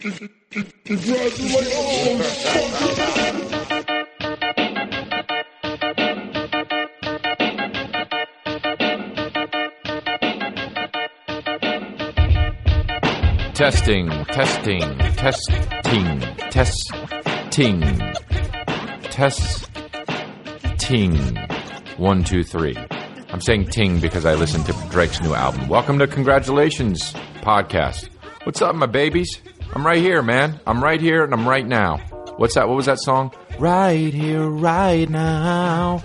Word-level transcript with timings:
Testing, 0.00 0.14
testing, 14.26 14.98
testing, 15.16 16.20
testing, 16.52 17.80
Test. 19.02 19.68
testing. 20.78 21.36
One, 21.96 22.22
two, 22.22 22.44
three. 22.44 22.76
I'm 23.30 23.40
saying 23.40 23.70
ting 23.70 23.98
because 23.98 24.24
I 24.24 24.34
listened 24.34 24.66
to 24.66 24.72
Drake's 24.90 25.20
new 25.20 25.34
album. 25.34 25.66
Welcome 25.68 25.98
to 25.98 26.06
Congratulations 26.06 27.12
Podcast. 27.42 28.08
What's 28.44 28.62
up, 28.62 28.76
my 28.76 28.86
babies? 28.86 29.40
I'm 29.74 29.86
right 29.86 30.00
here, 30.00 30.22
man. 30.22 30.60
I'm 30.66 30.82
right 30.82 31.00
here 31.00 31.24
and 31.24 31.32
I'm 31.32 31.48
right 31.48 31.66
now. 31.66 31.98
What's 32.36 32.54
that? 32.54 32.68
What 32.68 32.76
was 32.76 32.86
that 32.86 32.98
song? 33.00 33.32
Right 33.58 34.12
here, 34.14 34.46
right 34.46 35.08
now. 35.08 36.02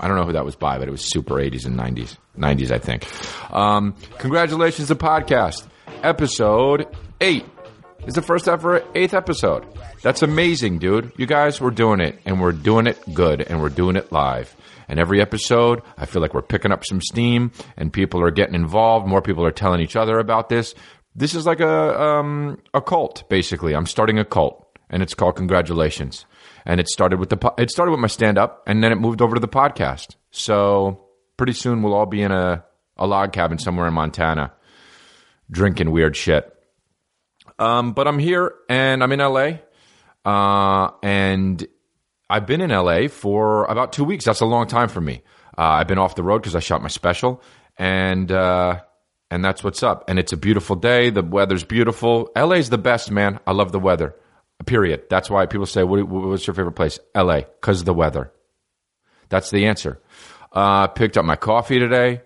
I 0.00 0.06
don't 0.08 0.16
know 0.16 0.24
who 0.24 0.32
that 0.32 0.44
was 0.44 0.56
by, 0.56 0.78
but 0.78 0.88
it 0.88 0.90
was 0.90 1.02
super 1.02 1.34
80s 1.34 1.66
and 1.66 1.76
90s. 1.76 2.16
90s, 2.38 2.70
I 2.70 2.78
think. 2.78 3.04
Um, 3.52 3.94
congratulations, 4.18 4.88
the 4.88 4.96
podcast. 4.96 5.66
Episode 6.02 6.86
8 7.20 7.44
is 8.06 8.14
the 8.14 8.22
first 8.22 8.48
ever 8.48 8.82
eighth 8.94 9.12
episode. 9.14 9.66
That's 10.02 10.22
amazing, 10.22 10.78
dude. 10.78 11.12
You 11.16 11.26
guys, 11.26 11.60
we're 11.60 11.70
doing 11.70 12.00
it, 12.00 12.18
and 12.24 12.40
we're 12.40 12.52
doing 12.52 12.86
it 12.86 12.98
good, 13.12 13.42
and 13.42 13.60
we're 13.60 13.68
doing 13.68 13.96
it 13.96 14.12
live. 14.12 14.54
And 14.88 14.98
every 14.98 15.20
episode, 15.20 15.82
I 15.98 16.06
feel 16.06 16.22
like 16.22 16.32
we're 16.32 16.40
picking 16.40 16.72
up 16.72 16.84
some 16.86 17.00
steam, 17.02 17.50
and 17.76 17.92
people 17.92 18.22
are 18.22 18.30
getting 18.30 18.54
involved. 18.54 19.06
More 19.06 19.20
people 19.20 19.44
are 19.44 19.50
telling 19.50 19.80
each 19.80 19.96
other 19.96 20.18
about 20.18 20.48
this. 20.48 20.74
This 21.18 21.34
is 21.34 21.46
like 21.46 21.58
a 21.58 22.00
um, 22.00 22.58
a 22.72 22.80
cult, 22.80 23.28
basically. 23.28 23.74
I'm 23.74 23.86
starting 23.86 24.20
a 24.20 24.24
cult, 24.24 24.64
and 24.88 25.02
it's 25.02 25.14
called 25.14 25.34
Congratulations. 25.34 26.26
And 26.64 26.78
it 26.78 26.88
started 26.88 27.18
with 27.18 27.28
the 27.28 27.36
po- 27.36 27.54
it 27.58 27.72
started 27.72 27.90
with 27.90 27.98
my 27.98 28.06
stand 28.06 28.38
up, 28.38 28.62
and 28.68 28.84
then 28.84 28.92
it 28.92 29.00
moved 29.00 29.20
over 29.20 29.34
to 29.34 29.40
the 29.40 29.48
podcast. 29.48 30.14
So 30.30 31.04
pretty 31.36 31.54
soon 31.54 31.82
we'll 31.82 31.94
all 31.94 32.06
be 32.06 32.22
in 32.22 32.30
a 32.30 32.64
a 32.96 33.06
log 33.08 33.32
cabin 33.32 33.58
somewhere 33.58 33.88
in 33.88 33.94
Montana, 33.94 34.52
drinking 35.50 35.90
weird 35.90 36.14
shit. 36.14 36.54
Um, 37.58 37.94
but 37.94 38.06
I'm 38.06 38.20
here 38.20 38.54
and 38.68 39.02
I'm 39.02 39.10
in 39.10 39.18
LA. 39.18 39.58
Uh, 40.24 40.92
and 41.02 41.66
I've 42.30 42.46
been 42.46 42.60
in 42.60 42.70
LA 42.70 43.08
for 43.08 43.64
about 43.64 43.92
two 43.92 44.04
weeks. 44.04 44.24
That's 44.24 44.40
a 44.40 44.46
long 44.46 44.68
time 44.68 44.88
for 44.88 45.00
me. 45.00 45.22
Uh, 45.56 45.62
I've 45.62 45.88
been 45.88 45.98
off 45.98 46.14
the 46.14 46.22
road 46.22 46.42
because 46.42 46.54
I 46.54 46.60
shot 46.60 46.80
my 46.80 46.88
special, 46.88 47.42
and 47.76 48.30
uh, 48.30 48.82
and 49.30 49.44
that's 49.44 49.62
what's 49.62 49.82
up. 49.82 50.04
And 50.08 50.18
it's 50.18 50.32
a 50.32 50.36
beautiful 50.36 50.76
day. 50.76 51.10
The 51.10 51.22
weather's 51.22 51.64
beautiful. 51.64 52.30
LA's 52.36 52.70
the 52.70 52.78
best, 52.78 53.10
man. 53.10 53.40
I 53.46 53.52
love 53.52 53.72
the 53.72 53.78
weather. 53.78 54.14
Period. 54.66 55.04
That's 55.08 55.30
why 55.30 55.46
people 55.46 55.66
say, 55.66 55.84
what, 55.84 56.02
"What's 56.08 56.46
your 56.46 56.54
favorite 56.54 56.72
place?" 56.72 56.98
LA, 57.14 57.42
because 57.42 57.80
of 57.80 57.86
the 57.86 57.94
weather. 57.94 58.32
That's 59.28 59.50
the 59.50 59.66
answer. 59.66 60.00
Uh, 60.52 60.88
picked 60.88 61.16
up 61.16 61.24
my 61.24 61.36
coffee 61.36 61.78
today, 61.78 62.22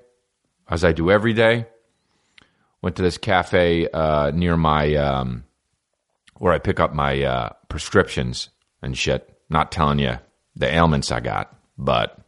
as 0.69 0.85
I 0.85 0.93
do 0.93 1.11
every 1.11 1.35
day. 1.35 1.67
Went 2.81 2.97
to 2.97 3.03
this 3.03 3.19
cafe 3.19 3.87
uh, 3.89 4.31
near 4.31 4.57
my 4.57 4.95
um, 4.95 5.45
where 6.39 6.53
I 6.53 6.59
pick 6.59 6.81
up 6.81 6.95
my 6.95 7.23
uh, 7.23 7.51
prescriptions 7.69 8.49
and 8.81 8.97
shit. 8.97 9.29
Not 9.51 9.71
telling 9.71 9.99
you 9.99 10.19
the 10.57 10.73
ailments 10.73 11.13
I 11.13 11.21
got, 11.21 11.55
but 11.77 12.19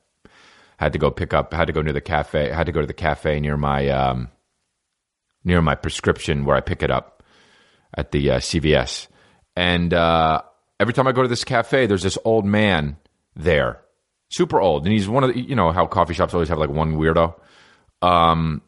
had 0.77 0.93
to 0.93 0.99
go 0.99 1.11
pick 1.11 1.33
up. 1.33 1.55
Had 1.55 1.69
to 1.69 1.73
go 1.73 1.81
near 1.81 1.95
the 1.95 2.01
cafe. 2.01 2.51
Had 2.51 2.67
to 2.67 2.73
go 2.73 2.83
to 2.83 2.87
the 2.87 2.93
cafe 2.93 3.41
near 3.41 3.57
my 3.57 3.89
um, 3.89 4.29
near 5.45 5.63
my 5.63 5.75
prescription 5.75 6.45
where 6.45 6.57
I 6.57 6.61
pick 6.61 6.83
it 6.83 6.91
up 6.91 7.23
at 7.97 8.11
the 8.13 8.31
uh, 8.31 8.39
CVS. 8.39 9.09
And 9.57 9.93
uh, 9.95 10.43
every 10.81 10.95
time 10.95 11.07
I 11.07 11.13
go 11.13 11.23
to 11.23 11.29
this 11.29 11.45
cafe, 11.45 11.87
there's 11.87 12.03
this 12.03 12.19
old 12.25 12.45
man 12.45 12.97
there, 13.37 13.81
super 14.31 14.61
old, 14.61 14.85
and 14.85 14.93
he's 14.93 15.09
one 15.09 15.25
of 15.25 15.33
the 15.33 15.41
you 15.41 15.55
know 15.55 15.71
how 15.73 15.87
coffee 15.87 16.15
shops 16.15 16.35
always 16.35 16.49
have 16.49 16.59
like 16.59 16.71
one 16.71 16.97
weirdo. 16.97 17.35
Um, 18.03 18.63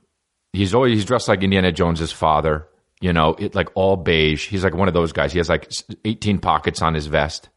he's 0.53 0.75
always 0.75 0.95
he's 0.95 1.05
dressed 1.05 1.29
like 1.29 1.43
Indiana 1.43 1.73
Jones's 1.73 2.13
father. 2.13 2.69
You 3.01 3.13
know, 3.13 3.35
it 3.39 3.55
like 3.55 3.69
all 3.75 3.97
beige. 3.97 4.49
He's 4.49 4.65
like 4.65 4.75
one 4.75 4.89
of 4.89 4.95
those 4.95 5.13
guys. 5.13 5.33
He 5.33 5.39
has 5.39 5.49
like 5.49 5.71
18 6.05 6.39
pockets 6.39 6.81
on 6.81 6.95
his 6.95 7.07
vest. 7.07 7.51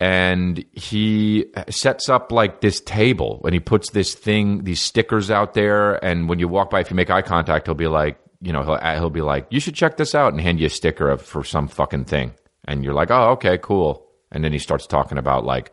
And 0.00 0.64
he 0.72 1.46
sets 1.68 2.08
up 2.08 2.30
like 2.30 2.60
this 2.60 2.80
table 2.80 3.40
and 3.44 3.52
he 3.52 3.58
puts 3.58 3.90
this 3.90 4.14
thing, 4.14 4.62
these 4.62 4.80
stickers 4.80 5.30
out 5.30 5.54
there. 5.54 6.02
And 6.04 6.28
when 6.28 6.38
you 6.38 6.46
walk 6.46 6.70
by, 6.70 6.80
if 6.80 6.90
you 6.90 6.96
make 6.96 7.10
eye 7.10 7.22
contact, 7.22 7.66
he'll 7.66 7.74
be 7.74 7.88
like, 7.88 8.18
you 8.40 8.52
know, 8.52 8.62
he'll, 8.62 8.78
he'll 8.78 9.10
be 9.10 9.22
like, 9.22 9.46
you 9.50 9.58
should 9.58 9.74
check 9.74 9.96
this 9.96 10.14
out 10.14 10.32
and 10.32 10.40
hand 10.40 10.60
you 10.60 10.66
a 10.66 10.70
sticker 10.70 11.10
of, 11.10 11.22
for 11.22 11.42
some 11.42 11.66
fucking 11.66 12.04
thing. 12.04 12.32
And 12.64 12.84
you're 12.84 12.94
like, 12.94 13.10
oh, 13.10 13.30
okay, 13.30 13.58
cool. 13.58 14.06
And 14.30 14.44
then 14.44 14.52
he 14.52 14.60
starts 14.60 14.86
talking 14.86 15.18
about 15.18 15.44
like 15.44 15.72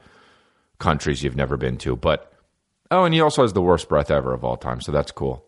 countries 0.79 1.21
you've 1.21 1.35
never 1.35 1.55
been 1.55 1.77
to. 1.79 1.95
But, 1.95 2.33
oh, 2.89 3.03
and 3.03 3.13
he 3.13 3.21
also 3.21 3.43
has 3.43 3.53
the 3.53 3.61
worst 3.61 3.87
breath 3.87 4.09
ever 4.09 4.33
of 4.33 4.43
all 4.43 4.57
time. 4.57 4.81
So 4.81 4.91
that's 4.91 5.11
cool. 5.11 5.45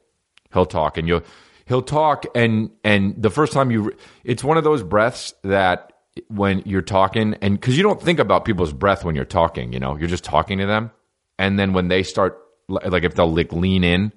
He'll 0.54 0.68
talk 0.68 1.00
and 1.00 1.08
you'll, 1.08 1.24
he'll 1.68 1.82
talk 1.82 2.26
and 2.34 2.72
and 2.84 3.22
the 3.22 3.30
first 3.30 3.54
time 3.54 3.72
you 3.72 3.92
it's 4.24 4.44
one 4.44 4.58
of 4.58 4.64
those 4.64 4.84
breaths 4.84 5.34
that 5.44 5.92
when 6.28 6.62
you're 6.66 6.82
talking 6.82 7.36
and 7.42 7.60
because 7.60 7.78
you 7.78 7.84
don't 7.84 8.02
think 8.02 8.20
about 8.20 8.46
people's 8.46 8.74
breath 8.74 9.04
when 9.04 9.16
you're 9.16 9.26
talking 9.26 9.74
you 9.74 9.80
know? 9.80 9.98
You're 9.98 10.08
just 10.08 10.24
talking 10.24 10.60
to 10.60 10.66
them. 10.66 10.92
And 11.40 11.58
then 11.60 11.74
when 11.74 11.88
they 11.88 12.04
start 12.04 12.40
like 12.68 13.04
if 13.04 13.16
they'll 13.16 13.34
like 13.34 13.54
lean 13.54 13.84
in 13.84 14.12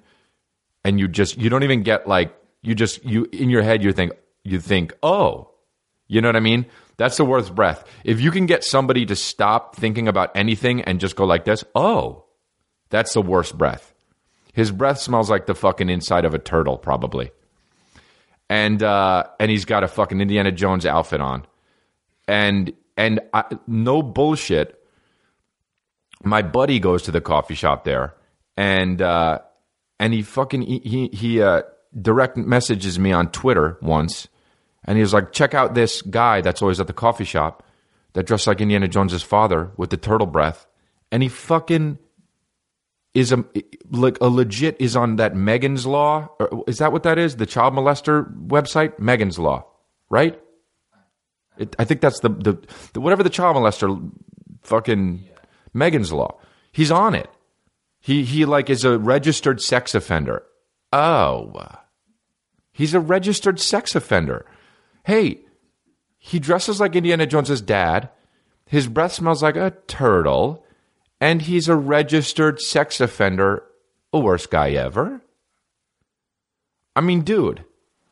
and 0.83 0.99
you 0.99 1.07
just 1.07 1.37
you 1.37 1.49
don't 1.49 1.63
even 1.63 1.83
get 1.83 2.07
like 2.07 2.35
you 2.61 2.75
just 2.75 3.03
you 3.05 3.27
in 3.31 3.49
your 3.49 3.61
head 3.61 3.83
you 3.83 3.93
think 3.93 4.13
you 4.43 4.59
think 4.59 4.93
oh. 5.03 5.49
You 6.07 6.19
know 6.19 6.27
what 6.27 6.35
i 6.35 6.41
mean? 6.41 6.65
That's 6.97 7.17
the 7.17 7.25
worst 7.25 7.55
breath. 7.55 7.83
If 8.03 8.19
you 8.19 8.31
can 8.31 8.45
get 8.45 8.63
somebody 8.63 9.05
to 9.05 9.15
stop 9.15 9.75
thinking 9.75 10.07
about 10.07 10.35
anything 10.35 10.81
and 10.81 10.99
just 10.99 11.15
go 11.15 11.25
like 11.25 11.45
this 11.45 11.63
oh. 11.75 12.25
That's 12.89 13.13
the 13.13 13.21
worst 13.21 13.57
breath. 13.57 13.93
His 14.53 14.71
breath 14.71 14.99
smells 14.99 15.29
like 15.29 15.45
the 15.45 15.55
fucking 15.55 15.89
inside 15.89 16.25
of 16.25 16.33
a 16.33 16.39
turtle 16.39 16.77
probably. 16.77 17.31
And 18.49 18.83
uh, 18.83 19.23
and 19.39 19.49
he's 19.49 19.63
got 19.63 19.83
a 19.83 19.87
fucking 19.87 20.19
Indiana 20.19 20.51
Jones 20.51 20.85
outfit 20.85 21.21
on, 21.21 21.45
and 22.31 22.71
and 22.95 23.19
I, 23.33 23.43
no 23.67 24.01
bullshit. 24.01 24.79
My 26.23 26.41
buddy 26.41 26.79
goes 26.79 27.03
to 27.03 27.11
the 27.11 27.19
coffee 27.19 27.55
shop 27.55 27.83
there, 27.83 28.15
and 28.55 29.01
uh, 29.01 29.39
and 29.99 30.13
he 30.13 30.21
fucking 30.21 30.61
he 30.61 31.09
he, 31.11 31.41
uh, 31.41 31.63
direct 31.99 32.37
messages 32.37 32.97
me 32.97 33.11
on 33.11 33.31
Twitter 33.31 33.77
once, 33.81 34.29
and 34.85 34.97
he 34.97 35.01
was 35.01 35.13
like, 35.13 35.33
"Check 35.33 35.53
out 35.53 35.75
this 35.75 36.01
guy 36.01 36.39
that's 36.39 36.61
always 36.61 36.79
at 36.79 36.87
the 36.87 36.93
coffee 36.93 37.25
shop 37.25 37.63
that 38.13 38.27
dressed 38.27 38.47
like 38.47 38.61
Indiana 38.61 38.87
Jones's 38.87 39.23
father 39.23 39.71
with 39.75 39.89
the 39.89 39.97
turtle 39.97 40.27
breath," 40.27 40.67
and 41.11 41.21
he 41.21 41.27
fucking 41.27 41.97
is 43.13 43.33
a 43.33 43.43
like 43.89 44.17
a 44.21 44.29
legit 44.29 44.77
is 44.79 44.95
on 44.95 45.17
that 45.17 45.35
Megan's 45.35 45.85
Law. 45.85 46.29
Is 46.65 46.77
that 46.77 46.93
what 46.93 47.03
that 47.03 47.17
is? 47.17 47.35
The 47.35 47.45
child 47.45 47.73
molester 47.73 48.33
website, 48.47 48.99
Megan's 48.99 49.37
Law, 49.37 49.65
right? 50.09 50.39
It, 51.57 51.75
I 51.77 51.85
think 51.85 52.01
that's 52.01 52.19
the, 52.21 52.29
the, 52.29 52.67
the 52.93 53.01
whatever 53.01 53.23
the 53.23 53.29
child 53.29 53.55
molester 53.55 54.11
fucking. 54.63 55.25
Megan's 55.73 56.11
Law. 56.11 56.37
He's 56.71 56.91
on 56.91 57.15
it. 57.15 57.29
He 57.99 58.23
he 58.23 58.45
like 58.45 58.69
is 58.69 58.83
a 58.83 58.97
registered 58.97 59.61
sex 59.61 59.93
offender. 59.93 60.43
Oh, 60.91 61.53
he's 62.71 62.93
a 62.93 62.99
registered 62.99 63.59
sex 63.59 63.95
offender. 63.95 64.45
Hey, 65.05 65.41
he 66.17 66.39
dresses 66.39 66.79
like 66.79 66.95
Indiana 66.95 67.25
Jones's 67.25 67.61
dad. 67.61 68.09
His 68.65 68.87
breath 68.87 69.13
smells 69.13 69.43
like 69.43 69.55
a 69.55 69.73
turtle 69.87 70.65
and 71.19 71.41
he's 71.43 71.67
a 71.67 71.75
registered 71.75 72.59
sex 72.59 72.99
offender, 72.99 73.63
the 74.11 74.19
worst 74.19 74.49
guy 74.49 74.71
ever. 74.71 75.21
I 76.95 77.01
mean, 77.01 77.21
dude, 77.21 77.63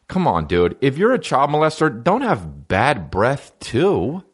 come 0.10 0.28
on, 0.28 0.48
dude. 0.48 0.76
If 0.82 0.98
you're 0.98 1.14
a 1.14 1.20
child 1.20 1.52
molester, 1.52 2.04
don't 2.04 2.22
have 2.22 2.68
bad 2.68 3.10
breath 3.10 3.58
too. 3.60 4.24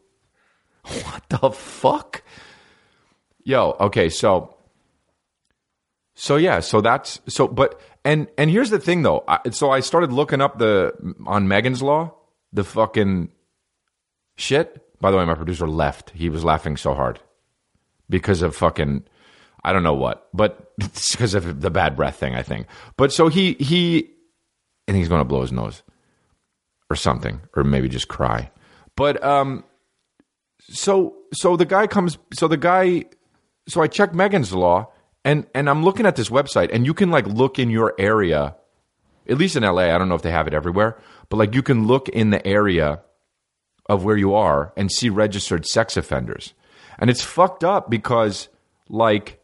What 1.04 1.28
the 1.28 1.50
fuck? 1.50 2.22
Yo, 3.42 3.76
okay, 3.80 4.08
so 4.08 4.56
so 6.14 6.36
yeah, 6.36 6.60
so 6.60 6.80
that's 6.80 7.20
so 7.28 7.48
but 7.48 7.80
and 8.04 8.28
and 8.38 8.50
here's 8.50 8.70
the 8.70 8.78
thing 8.78 9.02
though. 9.02 9.24
I, 9.26 9.50
so 9.50 9.70
I 9.70 9.80
started 9.80 10.12
looking 10.12 10.40
up 10.40 10.58
the 10.58 10.94
on 11.26 11.48
Megan's 11.48 11.82
Law, 11.82 12.14
the 12.52 12.64
fucking 12.64 13.30
shit. 14.36 14.82
By 15.00 15.10
the 15.10 15.16
way, 15.16 15.24
my 15.24 15.34
producer 15.34 15.68
left. 15.68 16.10
He 16.10 16.28
was 16.28 16.44
laughing 16.44 16.76
so 16.76 16.94
hard 16.94 17.20
because 18.08 18.42
of 18.42 18.54
fucking 18.54 19.04
I 19.64 19.72
don't 19.72 19.82
know 19.82 19.94
what, 19.94 20.28
but 20.32 20.72
it's 20.78 21.10
because 21.16 21.34
of 21.34 21.60
the 21.60 21.70
bad 21.70 21.96
breath 21.96 22.16
thing, 22.16 22.36
I 22.36 22.42
think. 22.42 22.68
But 22.96 23.12
so 23.12 23.26
he 23.26 23.54
he 23.54 24.15
Think 24.86 24.98
he's 24.98 25.08
going 25.08 25.20
to 25.20 25.24
blow 25.24 25.42
his 25.42 25.52
nose 25.52 25.82
or 26.88 26.96
something, 26.96 27.40
or 27.56 27.64
maybe 27.64 27.88
just 27.88 28.08
cry. 28.08 28.50
But 28.96 29.22
um, 29.24 29.64
so 30.60 31.16
so 31.32 31.56
the 31.56 31.64
guy 31.64 31.86
comes. 31.86 32.18
So 32.34 32.48
the 32.48 32.56
guy. 32.56 33.04
So 33.68 33.82
I 33.82 33.88
check 33.88 34.14
Megan's 34.14 34.52
Law, 34.52 34.92
and 35.24 35.46
and 35.54 35.68
I'm 35.68 35.84
looking 35.84 36.06
at 36.06 36.14
this 36.14 36.28
website, 36.28 36.70
and 36.72 36.86
you 36.86 36.94
can 36.94 37.10
like 37.10 37.26
look 37.26 37.58
in 37.58 37.68
your 37.68 37.94
area, 37.98 38.54
at 39.28 39.38
least 39.38 39.56
in 39.56 39.64
LA. 39.64 39.92
I 39.94 39.98
don't 39.98 40.08
know 40.08 40.14
if 40.14 40.22
they 40.22 40.30
have 40.30 40.46
it 40.46 40.54
everywhere, 40.54 41.00
but 41.28 41.36
like 41.36 41.54
you 41.54 41.62
can 41.62 41.86
look 41.86 42.08
in 42.08 42.30
the 42.30 42.46
area 42.46 43.00
of 43.88 44.04
where 44.04 44.16
you 44.16 44.34
are 44.34 44.72
and 44.76 44.90
see 44.90 45.08
registered 45.08 45.66
sex 45.66 45.96
offenders. 45.96 46.54
And 46.98 47.10
it's 47.10 47.22
fucked 47.22 47.64
up 47.64 47.90
because 47.90 48.48
like 48.88 49.40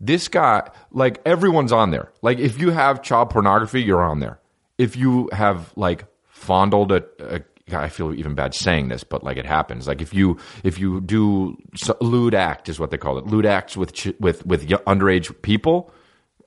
this 0.00 0.28
guy, 0.28 0.68
like 0.90 1.20
everyone's 1.24 1.72
on 1.72 1.90
there. 1.90 2.12
Like 2.22 2.38
if 2.38 2.60
you 2.60 2.70
have 2.70 3.02
child 3.02 3.30
pornography, 3.30 3.82
you're 3.82 4.02
on 4.02 4.20
there. 4.20 4.39
If 4.80 4.96
you 4.96 5.28
have 5.32 5.72
like 5.76 6.06
fondled 6.28 6.92
a, 6.92 7.04
a 7.20 7.40
I 7.72 7.88
feel 7.88 8.14
even 8.14 8.34
bad 8.34 8.54
saying 8.54 8.88
this, 8.88 9.04
but 9.04 9.22
like 9.22 9.36
it 9.36 9.46
happens. 9.46 9.86
Like 9.86 10.00
if 10.00 10.12
you 10.14 10.38
if 10.64 10.78
you 10.78 11.00
do 11.00 11.56
lewd 12.00 12.34
act 12.34 12.68
is 12.68 12.80
what 12.80 12.90
they 12.90 12.98
call 12.98 13.18
it, 13.18 13.26
lewd 13.26 13.46
acts 13.46 13.76
with 13.76 13.92
with 14.18 14.44
with 14.46 14.68
underage 14.68 15.42
people. 15.42 15.92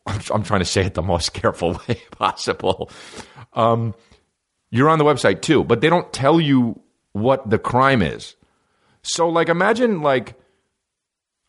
I'm, 0.06 0.20
I'm 0.34 0.44
trying 0.44 0.60
to 0.60 0.66
say 0.66 0.86
it 0.86 0.96
the 0.96 1.02
most 1.02 1.34
careful 1.42 1.80
way 1.88 2.02
possible. 2.12 2.90
Um, 3.54 3.94
you're 4.70 4.90
on 4.90 4.98
the 4.98 5.06
website 5.06 5.42
too, 5.42 5.64
but 5.64 5.82
they 5.82 5.90
don't 5.90 6.12
tell 6.12 6.42
you 6.42 6.82
what 7.14 7.50
the 7.50 7.60
crime 7.60 8.02
is. 8.02 8.36
So 9.04 9.30
like 9.30 9.50
imagine 9.50 10.02
like 10.02 10.36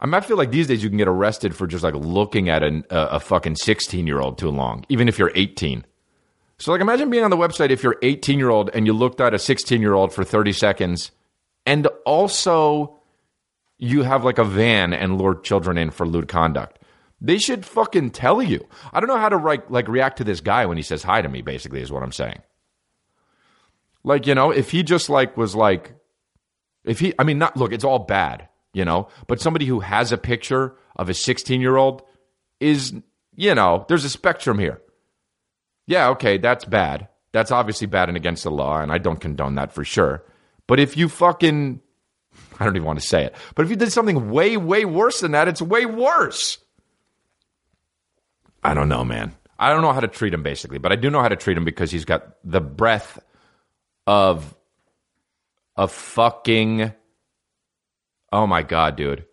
I 0.00 0.06
might 0.06 0.24
feel 0.24 0.36
like 0.36 0.50
these 0.50 0.66
days 0.66 0.82
you 0.82 0.90
can 0.90 0.98
get 0.98 1.08
arrested 1.08 1.56
for 1.56 1.66
just 1.66 1.82
like 1.82 1.94
looking 1.94 2.48
at 2.48 2.62
an, 2.62 2.84
a, 2.90 2.98
a 3.12 3.20
fucking 3.20 3.56
16 3.56 4.06
year 4.06 4.20
old 4.20 4.38
too 4.38 4.50
long, 4.50 4.84
even 4.88 5.08
if 5.08 5.18
you're 5.18 5.32
18. 5.34 5.84
So, 6.58 6.72
like, 6.72 6.80
imagine 6.80 7.10
being 7.10 7.24
on 7.24 7.30
the 7.30 7.36
website 7.36 7.70
if 7.70 7.82
you're 7.82 7.98
18 8.02 8.38
year 8.38 8.50
old 8.50 8.70
and 8.72 8.86
you 8.86 8.92
looked 8.92 9.20
at 9.20 9.34
a 9.34 9.38
16 9.38 9.80
year 9.80 9.94
old 9.94 10.12
for 10.12 10.24
30 10.24 10.52
seconds, 10.52 11.10
and 11.66 11.86
also 12.06 13.00
you 13.78 14.02
have 14.02 14.24
like 14.24 14.38
a 14.38 14.44
van 14.44 14.92
and 14.92 15.18
lure 15.18 15.34
children 15.34 15.76
in 15.76 15.90
for 15.90 16.06
lewd 16.06 16.28
conduct. 16.28 16.78
They 17.20 17.38
should 17.38 17.64
fucking 17.64 18.10
tell 18.10 18.42
you. 18.42 18.66
I 18.92 19.00
don't 19.00 19.08
know 19.08 19.18
how 19.18 19.28
to 19.28 19.36
like, 19.36 19.68
like 19.70 19.88
react 19.88 20.18
to 20.18 20.24
this 20.24 20.40
guy 20.40 20.66
when 20.66 20.76
he 20.76 20.82
says 20.82 21.02
hi 21.02 21.22
to 21.22 21.28
me. 21.28 21.42
Basically, 21.42 21.80
is 21.80 21.90
what 21.90 22.02
I'm 22.02 22.12
saying. 22.12 22.42
Like, 24.04 24.26
you 24.26 24.34
know, 24.34 24.50
if 24.50 24.70
he 24.70 24.82
just 24.82 25.08
like 25.08 25.36
was 25.36 25.56
like, 25.56 25.94
if 26.84 27.00
he, 27.00 27.14
I 27.18 27.24
mean, 27.24 27.38
not 27.38 27.56
look, 27.56 27.72
it's 27.72 27.84
all 27.84 28.00
bad, 28.00 28.48
you 28.74 28.84
know, 28.84 29.08
but 29.26 29.40
somebody 29.40 29.64
who 29.64 29.80
has 29.80 30.12
a 30.12 30.18
picture 30.18 30.76
of 30.96 31.08
a 31.08 31.14
16 31.14 31.60
year 31.60 31.76
old 31.76 32.02
is, 32.60 32.92
you 33.34 33.54
know, 33.54 33.86
there's 33.88 34.04
a 34.04 34.10
spectrum 34.10 34.58
here 34.58 34.82
yeah, 35.86 36.08
okay, 36.10 36.38
that's 36.38 36.64
bad. 36.64 37.08
That's 37.32 37.50
obviously 37.50 37.86
bad 37.86 38.08
and 38.08 38.16
against 38.16 38.44
the 38.44 38.50
law, 38.50 38.80
and 38.80 38.92
I 38.92 38.98
don't 38.98 39.20
condone 39.20 39.56
that 39.56 39.72
for 39.72 39.84
sure. 39.84 40.24
But 40.66 40.80
if 40.80 40.96
you 40.96 41.08
fucking, 41.08 41.80
I 42.58 42.64
don't 42.64 42.76
even 42.76 42.86
want 42.86 43.00
to 43.00 43.06
say 43.06 43.24
it, 43.24 43.34
but 43.54 43.64
if 43.64 43.70
you 43.70 43.76
did 43.76 43.92
something 43.92 44.30
way, 44.30 44.56
way 44.56 44.84
worse 44.84 45.20
than 45.20 45.32
that, 45.32 45.48
it's 45.48 45.60
way 45.60 45.84
worse. 45.84 46.58
I 48.62 48.72
don't 48.72 48.88
know, 48.88 49.04
man. 49.04 49.34
I 49.58 49.70
don't 49.70 49.82
know 49.82 49.92
how 49.92 50.00
to 50.00 50.08
treat 50.08 50.34
him 50.34 50.42
basically, 50.42 50.78
but 50.78 50.92
I 50.92 50.96
do 50.96 51.10
know 51.10 51.20
how 51.20 51.28
to 51.28 51.36
treat 51.36 51.56
him 51.56 51.64
because 51.64 51.90
he's 51.90 52.04
got 52.04 52.36
the 52.44 52.60
breath 52.60 53.18
of 54.06 54.54
a 55.76 55.88
fucking. 55.88 56.92
Oh 58.32 58.46
my 58.46 58.62
god, 58.62 58.96
dude! 58.96 59.26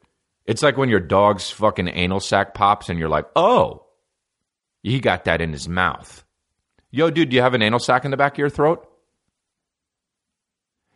It's 0.46 0.62
like 0.62 0.78
when 0.78 0.90
your 0.90 1.00
dog's 1.00 1.50
fucking 1.50 1.88
anal 1.88 2.20
sac 2.20 2.54
pops, 2.54 2.90
and 2.90 3.00
you're 3.00 3.10
like, 3.10 3.26
"Oh, 3.36 3.86
he 4.84 5.00
got 5.00 5.26
that 5.26 5.42
in 5.42 5.52
his 5.52 5.68
mouth." 5.68 6.24
Yo, 6.92 7.10
dude, 7.10 7.30
do 7.30 7.36
you 7.36 7.42
have 7.42 7.54
an 7.54 7.62
anal 7.62 7.80
sac 7.80 8.04
in 8.04 8.12
the 8.12 8.18
back 8.18 8.34
of 8.34 8.38
your 8.38 8.50
throat? 8.50 8.88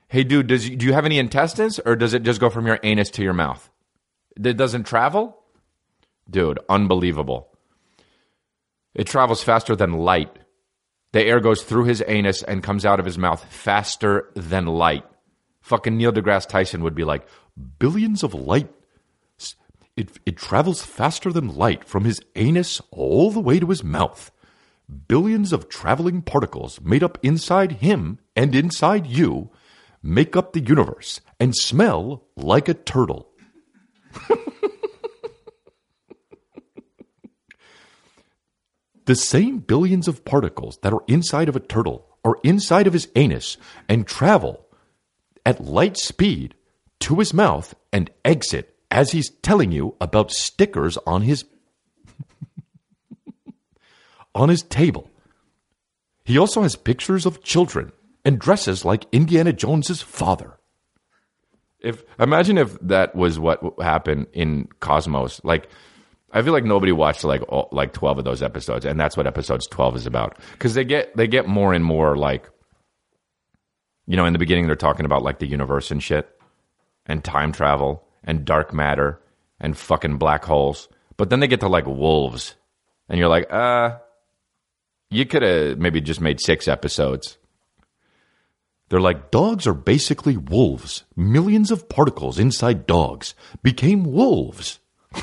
Hey, 0.09 0.24
dude, 0.24 0.47
does 0.47 0.69
do 0.69 0.86
you 0.86 0.94
have 0.94 1.06
any 1.06 1.18
intestines, 1.18 1.80
or 1.80 1.95
does 1.95 2.13
it 2.13 2.24
just 2.24 2.39
go 2.39 2.50
from 2.50 2.68
your 2.68 2.80
anus 2.83 3.09
to 3.12 3.24
your 3.24 3.33
mouth? 3.33 3.69
It 4.36 4.57
doesn't 4.57 4.83
travel, 4.83 5.38
dude. 6.30 6.59
Unbelievable. 6.69 7.47
It 8.94 9.07
travels 9.07 9.44
faster 9.44 9.75
than 9.75 9.94
light. 9.94 10.38
The 11.13 11.24
air 11.24 11.39
goes 11.39 11.63
through 11.63 11.86
his 11.86 12.03
anus 12.07 12.44
and 12.44 12.62
comes 12.62 12.86
out 12.86 13.00
of 13.00 13.06
his 13.06 13.18
mouth 13.18 13.44
faster 13.51 14.30
than 14.36 14.65
light. 14.65 15.06
Fucking 15.62 15.97
Neil 15.97 16.12
deGrasse 16.12 16.47
Tyson 16.47 16.83
would 16.83 16.95
be 16.95 17.06
like, 17.06 17.25
billions 17.80 18.21
of 18.21 18.33
light. 18.33 18.69
It, 19.95 20.19
it 20.25 20.36
travels 20.36 20.83
faster 20.83 21.31
than 21.31 21.56
light 21.56 21.86
from 21.86 22.03
his 22.03 22.19
anus 22.36 22.81
all 22.92 23.31
the 23.31 23.39
way 23.39 23.59
to 23.59 23.68
his 23.68 23.81
mouth 23.81 24.30
billions 25.08 25.52
of 25.54 25.70
traveling 25.70 26.22
particles 26.22 26.80
made 26.82 27.04
up 27.04 27.18
inside 27.24 27.74
him 27.74 28.20
and 28.36 28.54
inside 28.56 29.08
you 29.08 29.50
make 30.02 30.36
up 30.36 30.54
the 30.54 30.60
universe 30.62 31.22
and 31.40 31.56
smell 31.56 32.26
like 32.36 32.68
a 32.70 32.74
turtle. 32.74 33.30
the 39.06 39.16
same 39.16 39.60
billions 39.60 40.08
of 40.08 40.26
particles 40.26 40.78
that 40.84 40.94
are 40.94 41.04
inside 41.08 41.50
of 41.50 41.56
a 41.56 41.60
turtle 41.60 42.08
are 42.24 42.38
inside 42.44 42.88
of 42.88 42.94
his 42.94 43.08
anus 43.16 43.58
and 43.90 44.08
travel 44.08 44.66
at 45.46 45.64
light 45.64 45.98
speed 45.98 46.56
to 47.00 47.16
his 47.16 47.34
mouth 47.34 47.76
and 47.92 48.10
exit 48.24 48.76
as 48.90 49.12
he's 49.12 49.30
telling 49.42 49.72
you 49.72 49.96
about 50.00 50.31
stickers 50.31 50.98
on 51.06 51.22
his 51.22 51.46
on 54.36 54.50
his 54.50 54.62
table. 54.62 55.10
He 56.26 56.38
also 56.38 56.62
has 56.62 56.76
pictures 56.76 57.26
of 57.26 57.42
children 57.42 57.92
and 58.24 58.38
dresses 58.38 58.84
like 58.86 59.06
Indiana 59.12 59.54
Jones's 59.54 60.02
father. 60.02 60.60
If 61.80 62.04
imagine 62.20 62.58
if 62.58 62.78
that 62.82 63.16
was 63.16 63.40
what 63.40 63.62
happened 63.80 64.28
in 64.34 64.68
Cosmos, 64.80 65.40
like 65.44 65.70
I 66.32 66.42
feel 66.42 66.52
like 66.52 66.64
nobody 66.66 66.92
watched 66.92 67.24
like 67.24 67.44
all, 67.48 67.70
like 67.72 67.94
twelve 67.94 68.18
of 68.18 68.26
those 68.26 68.42
episodes, 68.42 68.86
and 68.86 69.00
that's 69.00 69.16
what 69.16 69.28
episodes 69.28 69.68
twelve 69.68 69.96
is 69.96 70.08
about 70.08 70.40
because 70.54 70.74
they 70.74 70.84
get 70.84 71.16
they 71.16 71.28
get 71.28 71.48
more 71.48 71.74
and 71.74 71.86
more 71.86 72.18
like, 72.18 72.50
you 74.08 74.18
know, 74.18 74.26
in 74.26 74.34
the 74.34 74.40
beginning 74.40 74.66
they're 74.66 74.76
talking 74.76 75.06
about 75.06 75.22
like 75.22 75.40
the 75.40 75.48
universe 75.48 75.92
and 75.92 76.02
shit, 76.02 76.28
and 77.06 77.24
time 77.24 77.52
travel 77.52 78.04
and 78.24 78.46
dark 78.46 78.74
matter 78.74 79.22
and 79.60 79.78
fucking 79.78 80.18
black 80.18 80.44
holes, 80.44 80.90
but 81.18 81.30
then 81.30 81.40
they 81.40 81.48
get 81.48 81.60
to 81.60 81.70
like 81.70 81.86
wolves, 81.86 82.56
and 83.08 83.20
you're 83.20 83.30
like, 83.30 83.54
uh, 83.54 83.98
you 85.16 85.26
could 85.26 85.42
have 85.42 85.78
maybe 85.80 86.02
just 86.02 86.22
made 86.22 86.40
six 86.42 86.68
episodes. 86.68 87.38
They're 88.90 89.00
like, 89.00 89.32
dogs 89.32 89.66
are 89.66 89.74
basically 89.74 90.38
wolves. 90.38 91.04
Millions 91.16 91.72
of 91.72 91.90
particles 91.90 92.38
inside 92.38 92.86
dogs 92.86 93.34
became 93.64 94.04
wolves. 94.04 94.80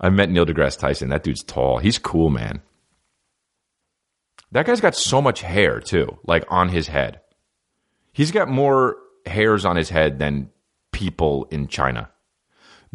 I 0.00 0.08
met 0.08 0.30
Neil 0.30 0.46
deGrasse 0.46 0.78
Tyson. 0.78 1.08
That 1.08 1.24
dude's 1.24 1.42
tall. 1.42 1.78
He's 1.78 1.98
cool, 1.98 2.30
man. 2.30 2.62
That 4.52 4.66
guy's 4.66 4.80
got 4.80 4.94
so 4.94 5.20
much 5.20 5.42
hair, 5.42 5.80
too, 5.80 6.18
like 6.24 6.44
on 6.48 6.68
his 6.68 6.88
head. 6.88 7.20
He's 8.12 8.30
got 8.32 8.48
more 8.48 8.96
hairs 9.26 9.64
on 9.64 9.76
his 9.76 9.90
head 9.90 10.18
than 10.18 10.50
people 10.92 11.46
in 11.50 11.68
China. 11.68 12.10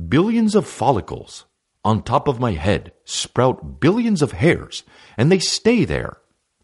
Billions 0.10 0.56
of 0.56 0.68
follicles 0.68 1.46
on 1.86 2.01
top 2.01 2.27
of 2.27 2.39
my 2.39 2.51
head 2.54 2.92
sprout 3.06 3.80
billions 3.80 4.22
of 4.22 4.34
hairs, 4.34 4.84
and 5.15 5.32
they 5.32 5.39
stay 5.39 5.86
there. 5.86 6.18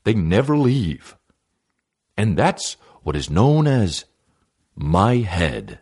They 0.04 0.16
never 0.16 0.58
leave. 0.58 1.16
And 2.18 2.36
that's 2.36 2.76
what 3.04 3.16
is 3.16 3.30
known 3.30 3.68
as 3.68 4.06
my 4.76 5.18
head. 5.18 5.80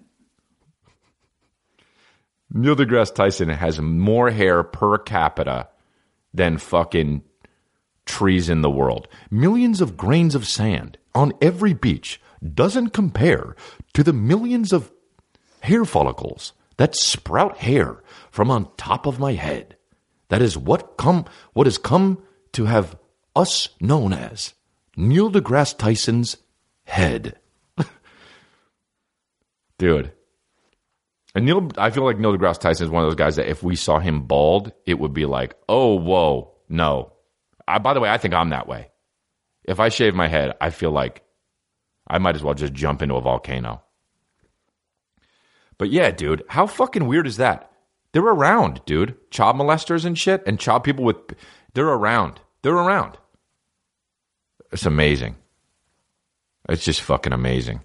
Neil 2.51 2.75
deGrasse 2.75 3.15
Tyson 3.15 3.49
has 3.49 3.79
more 3.79 4.29
hair 4.31 4.63
per 4.63 4.97
capita 4.97 5.69
than 6.33 6.57
fucking 6.57 7.23
trees 8.05 8.49
in 8.49 8.61
the 8.61 8.69
world. 8.69 9.07
Millions 9.31 9.81
of 9.81 9.95
grains 9.95 10.35
of 10.35 10.47
sand 10.47 10.97
on 11.15 11.31
every 11.41 11.73
beach 11.73 12.19
doesn't 12.53 12.89
compare 12.89 13.55
to 13.93 14.03
the 14.03 14.13
millions 14.13 14.73
of 14.73 14.91
hair 15.61 15.85
follicles 15.85 16.53
that 16.79 16.95
sprout 16.95 17.57
hair 17.57 18.01
from 18.31 18.49
on 18.49 18.69
top 18.77 19.05
of 19.05 19.19
my 19.19 19.33
head. 19.33 19.75
That 20.29 20.41
is 20.41 20.57
what 20.57 20.97
come 20.97 21.25
what 21.51 21.67
has 21.67 21.77
come 21.77 22.23
to 22.53 22.65
have 22.65 22.97
us 23.35 23.67
known 23.81 24.13
as 24.13 24.53
Neil 24.95 25.29
deGrasse 25.29 25.77
Tyson's 25.77 26.37
head. 26.85 27.37
Dude. 29.77 30.13
And 31.35 31.45
Neil 31.45 31.69
I 31.77 31.89
feel 31.89 32.05
like 32.05 32.17
Neil 32.17 32.37
deGrasse 32.37 32.59
Tyson 32.59 32.85
is 32.85 32.89
one 32.89 33.03
of 33.03 33.09
those 33.09 33.17
guys 33.17 33.35
that 33.35 33.49
if 33.49 33.61
we 33.61 33.75
saw 33.75 33.99
him 33.99 34.21
bald, 34.21 34.71
it 34.85 34.97
would 34.97 35.13
be 35.13 35.25
like, 35.25 35.55
oh 35.67 35.95
whoa, 35.95 36.53
no. 36.69 37.11
I, 37.67 37.79
by 37.79 37.93
the 37.93 37.99
way, 37.99 38.09
I 38.09 38.17
think 38.17 38.33
I'm 38.33 38.51
that 38.51 38.69
way. 38.69 38.89
If 39.65 39.81
I 39.81 39.89
shave 39.89 40.15
my 40.15 40.29
head, 40.29 40.55
I 40.61 40.69
feel 40.69 40.91
like 40.91 41.23
I 42.07 42.19
might 42.19 42.35
as 42.35 42.43
well 42.43 42.53
just 42.53 42.71
jump 42.71 43.01
into 43.01 43.15
a 43.15 43.21
volcano. 43.21 43.83
But 45.79 45.89
yeah, 45.89 46.11
dude, 46.11 46.43
how 46.49 46.67
fucking 46.67 47.07
weird 47.07 47.25
is 47.25 47.37
that? 47.37 47.71
They're 48.11 48.21
around, 48.21 48.81
dude. 48.85 49.15
Child 49.31 49.55
molesters 49.55 50.05
and 50.05 50.17
shit, 50.17 50.43
and 50.45 50.59
child 50.59 50.83
people 50.83 51.03
with. 51.05 51.15
They're 51.73 51.87
around. 51.87 52.39
They're 52.61 52.75
around. 52.75 53.17
It's 54.71 54.85
amazing. 54.85 55.35
It's 56.67 56.83
just 56.85 57.01
fucking 57.01 57.33
amazing. 57.33 57.81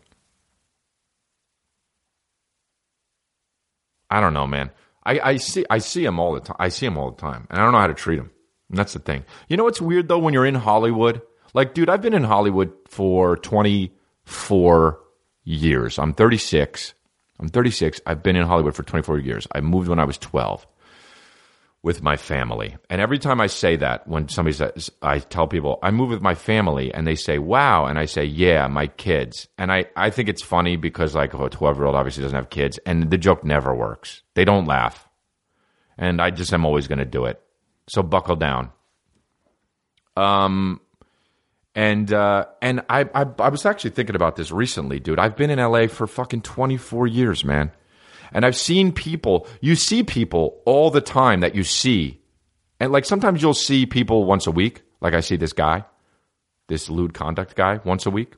I 4.10 4.20
don't 4.20 4.34
know, 4.34 4.46
man. 4.46 4.70
I, 5.04 5.20
I 5.20 5.36
see 5.36 5.64
I 5.70 5.78
see 5.78 6.02
them 6.04 6.18
all 6.18 6.34
the 6.34 6.40
time. 6.40 6.56
I 6.58 6.68
see 6.68 6.86
them 6.86 6.98
all 6.98 7.10
the 7.10 7.20
time, 7.20 7.46
and 7.50 7.58
I 7.58 7.62
don't 7.64 7.72
know 7.72 7.78
how 7.80 7.86
to 7.86 7.94
treat 7.94 8.16
them. 8.16 8.30
And 8.70 8.78
that's 8.78 8.92
the 8.94 8.98
thing. 8.98 9.24
You 9.48 9.56
know 9.56 9.64
what's 9.64 9.80
weird 9.80 10.08
though? 10.08 10.18
When 10.18 10.34
you're 10.34 10.46
in 10.46 10.54
Hollywood, 10.54 11.22
Like, 11.52 11.72
dude, 11.74 11.88
I've 11.88 12.02
been 12.02 12.14
in 12.14 12.24
Hollywood 12.24 12.72
for 12.88 13.36
24 13.36 15.00
years. 15.44 15.98
I'm 15.98 16.12
36. 16.12 16.94
I'm 17.40 17.48
36. 17.48 18.00
I've 18.06 18.22
been 18.22 18.36
in 18.36 18.46
Hollywood 18.46 18.74
for 18.74 18.82
24 18.82 19.18
years. 19.18 19.46
I 19.52 19.60
moved 19.60 19.88
when 19.88 19.98
I 19.98 20.04
was 20.04 20.18
12 20.18 20.66
with 21.84 22.02
my 22.02 22.16
family. 22.16 22.76
And 22.88 23.00
every 23.00 23.18
time 23.18 23.42
I 23.42 23.46
say 23.46 23.76
that, 23.76 24.08
when 24.08 24.28
somebody 24.28 24.56
says, 24.56 24.90
I 25.02 25.18
tell 25.18 25.46
people, 25.46 25.78
I 25.82 25.90
move 25.90 26.08
with 26.08 26.22
my 26.22 26.34
family, 26.34 26.92
and 26.94 27.06
they 27.06 27.14
say, 27.14 27.38
wow. 27.38 27.84
And 27.84 27.98
I 27.98 28.06
say, 28.06 28.24
yeah, 28.24 28.66
my 28.68 28.86
kids. 28.86 29.48
And 29.58 29.70
I, 29.70 29.84
I 29.94 30.08
think 30.08 30.30
it's 30.30 30.42
funny 30.42 30.76
because, 30.76 31.14
like, 31.14 31.34
a 31.34 31.48
12 31.50 31.76
year 31.76 31.84
old 31.84 31.94
obviously 31.94 32.22
doesn't 32.22 32.36
have 32.36 32.48
kids, 32.48 32.78
and 32.86 33.10
the 33.10 33.18
joke 33.18 33.44
never 33.44 33.74
works. 33.74 34.22
They 34.32 34.46
don't 34.46 34.64
laugh. 34.64 35.06
And 35.98 36.22
I 36.22 36.30
just 36.30 36.54
am 36.54 36.64
always 36.64 36.88
going 36.88 37.00
to 37.00 37.04
do 37.04 37.26
it. 37.26 37.40
So 37.88 38.02
buckle 38.02 38.36
down. 38.36 38.70
Um, 40.16 40.80
and 41.74 42.12
uh, 42.12 42.46
and 42.62 42.82
I, 42.88 43.08
I 43.14 43.26
I 43.38 43.48
was 43.48 43.66
actually 43.66 43.90
thinking 43.90 44.16
about 44.16 44.36
this 44.36 44.52
recently, 44.52 45.00
dude. 45.00 45.18
I've 45.18 45.36
been 45.36 45.50
in 45.50 45.58
LA 45.58 45.88
for 45.88 46.06
fucking 46.06 46.42
24 46.42 47.06
years, 47.06 47.44
man. 47.44 47.72
And 48.32 48.44
I've 48.44 48.56
seen 48.56 48.92
people, 48.92 49.46
you 49.60 49.76
see 49.76 50.02
people 50.02 50.60
all 50.66 50.90
the 50.90 51.00
time 51.00 51.40
that 51.40 51.54
you 51.54 51.62
see. 51.62 52.20
And 52.80 52.90
like 52.92 53.04
sometimes 53.04 53.40
you'll 53.40 53.54
see 53.54 53.86
people 53.86 54.24
once 54.24 54.46
a 54.48 54.50
week. 54.50 54.82
Like 55.00 55.14
I 55.14 55.20
see 55.20 55.36
this 55.36 55.52
guy, 55.52 55.84
this 56.66 56.90
lewd 56.90 57.14
conduct 57.14 57.54
guy 57.54 57.80
once 57.84 58.06
a 58.06 58.10
week. 58.10 58.34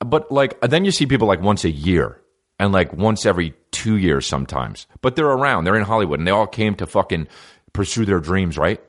But 0.00 0.32
like 0.32 0.58
then 0.62 0.86
you 0.86 0.90
see 0.90 1.06
people 1.06 1.28
like 1.28 1.42
once 1.42 1.64
a 1.64 1.70
year 1.70 2.22
and 2.58 2.72
like 2.72 2.92
once 2.94 3.26
every 3.26 3.54
two 3.70 3.96
years 3.96 4.26
sometimes. 4.26 4.86
But 5.02 5.14
they're 5.14 5.26
around, 5.26 5.64
they're 5.64 5.76
in 5.76 5.82
Hollywood 5.82 6.18
and 6.18 6.26
they 6.26 6.32
all 6.32 6.46
came 6.46 6.74
to 6.76 6.86
fucking 6.86 7.28
pursue 7.74 8.06
their 8.06 8.20
dreams, 8.20 8.56
right? 8.56 8.80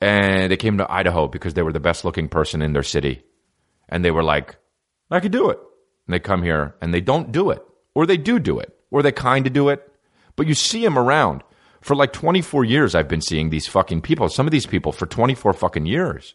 And 0.00 0.50
they 0.50 0.56
came 0.56 0.78
to 0.78 0.92
Idaho 0.92 1.28
because 1.28 1.54
they 1.54 1.62
were 1.62 1.72
the 1.72 1.80
best 1.80 2.04
looking 2.04 2.28
person 2.28 2.62
in 2.62 2.72
their 2.72 2.82
city. 2.82 3.22
And 3.88 4.04
they 4.04 4.10
were 4.10 4.24
like, 4.24 4.56
I 5.10 5.20
could 5.20 5.32
do 5.32 5.50
it. 5.50 5.58
And 6.06 6.14
they 6.14 6.18
come 6.18 6.42
here 6.42 6.74
and 6.80 6.92
they 6.92 7.00
don't 7.00 7.32
do 7.32 7.50
it 7.50 7.62
or 7.96 8.04
they 8.04 8.18
do 8.18 8.38
do 8.38 8.58
it, 8.58 8.76
or 8.90 9.02
they 9.02 9.10
kind 9.10 9.46
of 9.46 9.54
do 9.54 9.70
it, 9.70 9.90
but 10.36 10.46
you 10.46 10.52
see 10.52 10.82
them 10.82 10.98
around. 10.98 11.42
For 11.80 11.96
like 11.96 12.12
24 12.12 12.62
years, 12.64 12.94
I've 12.94 13.08
been 13.08 13.22
seeing 13.22 13.48
these 13.48 13.66
fucking 13.66 14.02
people, 14.02 14.28
some 14.28 14.46
of 14.46 14.50
these 14.50 14.66
people 14.66 14.92
for 14.92 15.06
24 15.06 15.54
fucking 15.54 15.86
years. 15.86 16.34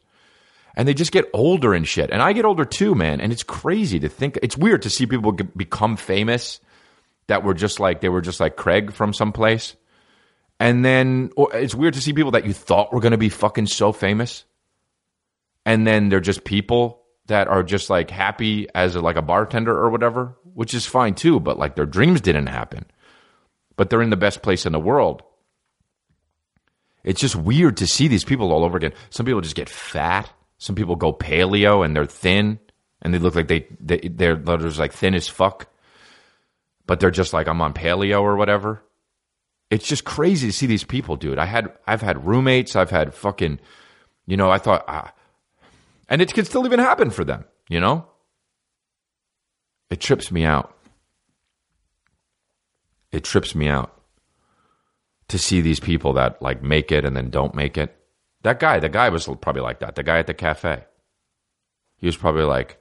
And 0.75 0.87
they 0.87 0.95
just 0.95 1.11
get 1.11 1.29
older 1.33 1.75
and 1.75 1.87
shit. 1.87 2.09
And 2.09 2.21
I 2.21 2.33
get 2.33 2.45
older 2.45 2.65
too, 2.65 2.95
man. 2.95 3.21
And 3.21 3.31
it's 3.31 3.43
crazy 3.43 3.99
to 3.99 4.09
think, 4.09 4.39
it's 4.41 4.57
weird 4.57 4.81
to 4.83 4.89
see 4.89 5.05
people 5.05 5.33
become 5.33 5.97
famous 5.97 6.61
that 7.27 7.43
were 7.43 7.53
just 7.53 7.79
like, 7.79 8.01
they 8.01 8.09
were 8.09 8.21
just 8.21 8.39
like 8.39 8.55
Craig 8.55 8.91
from 8.91 9.13
someplace. 9.13 9.75
And 10.61 10.85
then, 10.85 11.31
or 11.35 11.53
it's 11.55 11.75
weird 11.75 11.95
to 11.95 12.01
see 12.01 12.13
people 12.13 12.31
that 12.31 12.45
you 12.45 12.53
thought 12.53 12.93
were 12.93 12.99
going 12.99 13.11
to 13.11 13.17
be 13.17 13.29
fucking 13.29 13.67
so 13.67 13.91
famous. 13.91 14.45
And 15.65 15.85
then 15.87 16.09
they're 16.09 16.19
just 16.19 16.43
people 16.43 17.01
that 17.27 17.47
are 17.47 17.63
just 17.63 17.89
like 17.89 18.09
happy 18.09 18.67
as 18.73 18.95
a, 18.95 19.01
like 19.01 19.15
a 19.15 19.21
bartender 19.21 19.75
or 19.75 19.89
whatever 19.89 20.37
which 20.53 20.73
is 20.73 20.85
fine 20.85 21.15
too, 21.15 21.39
but 21.39 21.57
like 21.57 21.75
their 21.75 21.85
dreams 21.85 22.21
didn't 22.21 22.47
happen. 22.47 22.85
But 23.75 23.89
they're 23.89 24.01
in 24.01 24.09
the 24.09 24.17
best 24.17 24.41
place 24.41 24.65
in 24.65 24.73
the 24.73 24.79
world. 24.79 25.23
It's 27.03 27.21
just 27.21 27.35
weird 27.35 27.77
to 27.77 27.87
see 27.87 28.07
these 28.07 28.23
people 28.23 28.51
all 28.51 28.63
over 28.63 28.77
again. 28.77 28.93
Some 29.09 29.25
people 29.25 29.41
just 29.41 29.55
get 29.55 29.69
fat. 29.69 30.29
Some 30.57 30.75
people 30.75 30.95
go 30.95 31.13
paleo 31.13 31.83
and 31.83 31.95
they're 31.95 32.05
thin 32.05 32.59
and 33.01 33.13
they 33.13 33.17
look 33.17 33.35
like 33.35 33.47
they, 33.47 33.65
they 33.79 33.97
they're, 33.97 34.35
they're 34.35 34.57
just 34.57 34.77
like 34.77 34.93
thin 34.93 35.15
as 35.15 35.27
fuck. 35.27 35.67
But 36.85 36.99
they're 36.99 37.11
just 37.11 37.33
like 37.33 37.47
I'm 37.47 37.61
on 37.61 37.73
paleo 37.73 38.21
or 38.21 38.35
whatever. 38.35 38.83
It's 39.71 39.87
just 39.87 40.03
crazy 40.03 40.47
to 40.47 40.53
see 40.53 40.67
these 40.67 40.83
people, 40.83 41.15
dude. 41.15 41.39
I 41.39 41.45
had 41.45 41.71
I've 41.87 42.01
had 42.01 42.27
roommates. 42.27 42.75
I've 42.75 42.91
had 42.91 43.13
fucking, 43.13 43.59
you 44.27 44.37
know. 44.37 44.51
I 44.51 44.57
thought, 44.57 44.83
ah, 44.87 45.13
and 46.09 46.21
it 46.21 46.33
can 46.33 46.43
still 46.43 46.65
even 46.65 46.79
happen 46.79 47.09
for 47.09 47.23
them, 47.23 47.45
you 47.69 47.79
know. 47.79 48.05
It 49.89 50.01
trips 50.01 50.29
me 50.29 50.43
out. 50.43 50.75
It 53.13 53.23
trips 53.23 53.55
me 53.55 53.69
out 53.69 53.97
to 55.29 55.39
see 55.39 55.61
these 55.61 55.79
people 55.79 56.13
that 56.13 56.41
like 56.41 56.61
make 56.61 56.91
it 56.91 57.05
and 57.05 57.15
then 57.15 57.29
don't 57.29 57.55
make 57.55 57.77
it. 57.77 57.95
That 58.43 58.59
guy, 58.59 58.79
the 58.79 58.89
guy 58.89 59.07
was 59.07 59.29
probably 59.41 59.61
like 59.61 59.79
that. 59.79 59.95
The 59.95 60.03
guy 60.03 60.19
at 60.19 60.27
the 60.27 60.33
cafe. 60.33 60.83
He 61.95 62.07
was 62.07 62.17
probably 62.17 62.43
like, 62.43 62.77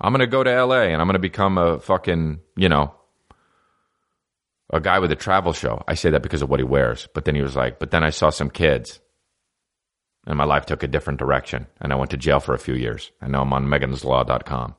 I'm 0.00 0.12
to 0.14 0.26
go 0.26 0.42
to 0.42 0.64
LA 0.64 0.82
and 0.82 1.00
I'm 1.00 1.08
to 1.08 1.18
become 1.18 1.56
a 1.56 1.78
fucking, 1.78 2.40
you 2.56 2.68
know, 2.68 2.94
a 4.72 4.80
guy 4.80 4.98
with 4.98 5.12
a 5.12 5.16
travel 5.16 5.52
show. 5.52 5.82
I 5.86 5.94
say 5.94 6.10
that 6.10 6.22
because 6.22 6.42
of 6.42 6.48
what 6.48 6.60
he 6.60 6.64
wears. 6.64 7.08
But 7.14 7.24
then 7.24 7.34
he 7.34 7.42
was 7.42 7.56
like, 7.56 7.78
but 7.78 7.90
then 7.90 8.04
I 8.04 8.10
saw 8.10 8.30
some 8.30 8.50
kids 8.50 9.00
and 10.26 10.36
my 10.36 10.44
life 10.44 10.66
took 10.66 10.82
a 10.82 10.88
different 10.88 11.18
direction 11.18 11.66
and 11.80 11.92
I 11.92 11.96
went 11.96 12.10
to 12.12 12.16
jail 12.16 12.40
for 12.40 12.54
a 12.54 12.58
few 12.58 12.74
years. 12.74 13.10
And 13.20 13.32
now 13.32 13.42
I'm 13.42 13.52
on 13.52 13.66
meganslaw.com. 13.66 14.74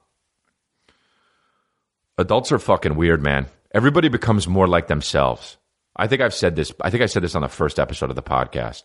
Adults 2.17 2.51
are 2.51 2.59
fucking 2.59 2.95
weird, 2.95 3.21
man. 3.21 3.47
Everybody 3.73 4.09
becomes 4.09 4.47
more 4.47 4.67
like 4.67 4.87
themselves. 4.87 5.57
I 5.95 6.07
think 6.07 6.21
I've 6.21 6.33
said 6.33 6.55
this. 6.55 6.71
I 6.81 6.89
think 6.89 7.03
I 7.03 7.07
said 7.07 7.23
this 7.23 7.35
on 7.35 7.41
the 7.41 7.49
first 7.49 7.79
episode 7.79 8.09
of 8.09 8.15
the 8.15 8.23
podcast. 8.23 8.83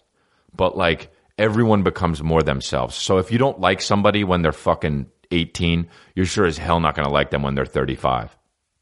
But 0.54 0.76
like 0.76 1.12
everyone 1.38 1.82
becomes 1.82 2.22
more 2.22 2.42
themselves. 2.42 2.96
So 2.96 3.18
if 3.18 3.30
you 3.30 3.38
don't 3.38 3.60
like 3.60 3.80
somebody 3.80 4.24
when 4.24 4.42
they're 4.42 4.52
fucking 4.52 5.06
18, 5.30 5.88
you're 6.14 6.26
sure 6.26 6.46
as 6.46 6.58
hell 6.58 6.80
not 6.80 6.94
going 6.94 7.06
to 7.06 7.12
like 7.12 7.30
them 7.30 7.42
when 7.42 7.54
they're 7.54 7.66
35. 7.66 8.36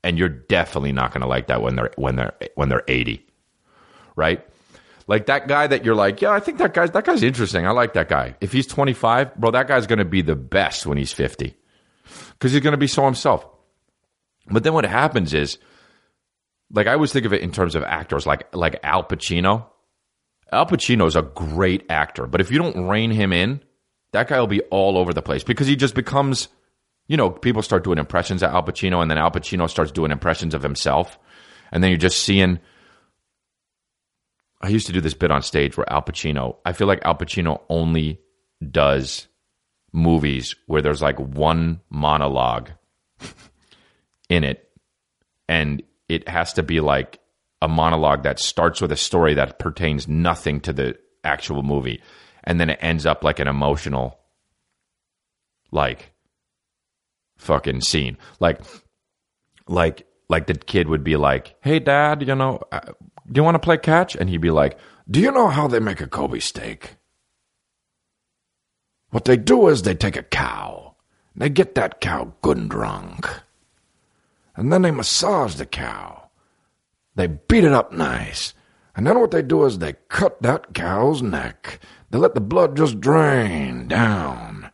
And 0.04 0.18
you're 0.18 0.28
definitely 0.28 0.92
not 0.92 1.12
going 1.12 1.22
to 1.22 1.26
like 1.26 1.48
that 1.48 1.62
when 1.62 1.74
they're 1.74 1.90
when 1.96 2.14
they're 2.16 2.34
when 2.54 2.68
they're 2.68 2.84
80. 2.86 3.26
Right? 4.14 4.46
Like 5.06 5.26
that 5.26 5.48
guy 5.48 5.66
that 5.66 5.84
you're 5.84 5.94
like, 5.94 6.22
yeah, 6.22 6.30
I 6.30 6.40
think 6.40 6.58
that 6.58 6.72
guy's 6.74 6.92
that 6.92 7.04
guy's 7.04 7.22
interesting. 7.22 7.66
I 7.66 7.72
like 7.72 7.94
that 7.94 8.08
guy. 8.08 8.36
If 8.40 8.52
he's 8.52 8.66
25, 8.66 9.34
bro, 9.34 9.50
that 9.50 9.66
guy's 9.66 9.86
going 9.86 9.98
to 9.98 10.04
be 10.04 10.22
the 10.22 10.36
best 10.36 10.86
when 10.86 10.96
he's 10.96 11.12
50. 11.12 11.56
Cuz 12.38 12.52
he's 12.52 12.62
going 12.62 12.72
to 12.72 12.78
be 12.78 12.86
so 12.86 13.04
himself. 13.04 13.46
But 14.46 14.62
then 14.62 14.74
what 14.74 14.84
happens 14.84 15.34
is, 15.34 15.58
like 16.70 16.86
I 16.86 16.92
always 16.92 17.12
think 17.12 17.26
of 17.26 17.32
it 17.32 17.42
in 17.42 17.50
terms 17.50 17.74
of 17.74 17.82
actors, 17.82 18.26
like 18.26 18.54
like 18.54 18.78
Al 18.82 19.04
Pacino. 19.04 19.66
Al 20.52 20.66
Pacino 20.66 21.06
is 21.06 21.16
a 21.16 21.22
great 21.22 21.84
actor, 21.90 22.26
but 22.26 22.40
if 22.40 22.50
you 22.50 22.58
don't 22.58 22.86
rein 22.86 23.10
him 23.10 23.32
in, 23.32 23.60
that 24.12 24.28
guy 24.28 24.38
will 24.38 24.46
be 24.46 24.60
all 24.62 24.96
over 24.96 25.12
the 25.12 25.22
place 25.22 25.42
because 25.42 25.66
he 25.66 25.74
just 25.74 25.94
becomes, 25.94 26.48
you 27.06 27.16
know, 27.16 27.30
people 27.30 27.62
start 27.62 27.84
doing 27.84 27.98
impressions 27.98 28.42
of 28.42 28.50
Al 28.50 28.62
Pacino, 28.62 29.02
and 29.02 29.10
then 29.10 29.18
Al 29.18 29.30
Pacino 29.30 29.68
starts 29.68 29.92
doing 29.92 30.10
impressions 30.10 30.54
of 30.54 30.62
himself, 30.62 31.18
and 31.70 31.82
then 31.82 31.90
you're 31.90 31.98
just 31.98 32.22
seeing. 32.22 32.60
I 34.62 34.68
used 34.68 34.86
to 34.86 34.92
do 34.92 35.02
this 35.02 35.14
bit 35.14 35.30
on 35.30 35.42
stage 35.42 35.76
where 35.76 35.90
Al 35.92 36.02
Pacino. 36.02 36.56
I 36.64 36.72
feel 36.72 36.86
like 36.86 37.04
Al 37.04 37.16
Pacino 37.16 37.60
only 37.68 38.20
does 38.70 39.28
movies 39.92 40.56
where 40.66 40.80
there's 40.80 41.02
like 41.02 41.18
one 41.18 41.80
monologue 41.90 42.70
in 44.30 44.44
it, 44.44 44.70
and 45.48 45.82
it 46.08 46.26
has 46.28 46.54
to 46.54 46.62
be 46.62 46.80
like 46.80 47.20
a 47.60 47.68
monologue 47.68 48.22
that 48.22 48.38
starts 48.38 48.80
with 48.80 48.92
a 48.92 48.96
story 48.96 49.34
that 49.34 49.58
pertains 49.58 50.08
nothing 50.08 50.60
to 50.60 50.72
the 50.72 50.96
actual 51.22 51.62
movie, 51.62 52.00
and 52.42 52.58
then 52.58 52.70
it 52.70 52.78
ends 52.80 53.04
up 53.04 53.22
like 53.22 53.40
an 53.40 53.48
emotional, 53.48 54.18
like 55.70 56.13
fucking 57.44 57.82
scene, 57.82 58.16
like 58.40 58.60
like 59.66 60.06
like 60.28 60.46
the 60.46 60.54
kid 60.54 60.88
would 60.88 61.04
be 61.04 61.16
like, 61.16 61.54
"Hey, 61.60 61.78
Dad, 61.78 62.26
you 62.26 62.34
know, 62.34 62.60
uh, 62.72 62.80
do 63.30 63.38
you 63.38 63.44
want 63.44 63.54
to 63.54 63.58
play 63.58 63.78
catch?" 63.78 64.16
And 64.16 64.28
he'd 64.28 64.40
be 64.40 64.50
like, 64.50 64.78
"Do 65.10 65.20
you 65.20 65.30
know 65.30 65.48
how 65.48 65.68
they 65.68 65.80
make 65.80 66.00
a 66.00 66.06
Kobe 66.06 66.40
steak?" 66.40 66.96
What 69.10 69.26
they 69.26 69.36
do 69.36 69.68
is 69.68 69.82
they 69.82 69.94
take 69.94 70.16
a 70.16 70.22
cow. 70.22 70.96
They 71.36 71.48
get 71.48 71.74
that 71.74 72.00
cow 72.00 72.34
good 72.42 72.56
and 72.56 72.70
drunk 72.70 73.28
and 74.56 74.72
then 74.72 74.82
they 74.82 74.90
massage 74.90 75.56
the 75.56 75.66
cow. 75.66 76.30
They 77.16 77.26
beat 77.26 77.64
it 77.64 77.72
up 77.72 77.92
nice. 77.92 78.54
And 78.96 79.06
then 79.06 79.18
what 79.18 79.32
they 79.32 79.42
do 79.42 79.64
is 79.64 79.78
they 79.78 79.94
cut 80.08 80.40
that 80.42 80.74
cow's 80.74 81.22
neck. 81.22 81.80
They 82.10 82.18
let 82.18 82.34
the 82.34 82.40
blood 82.40 82.76
just 82.76 83.00
drain 83.00 83.88
down. 83.88 84.70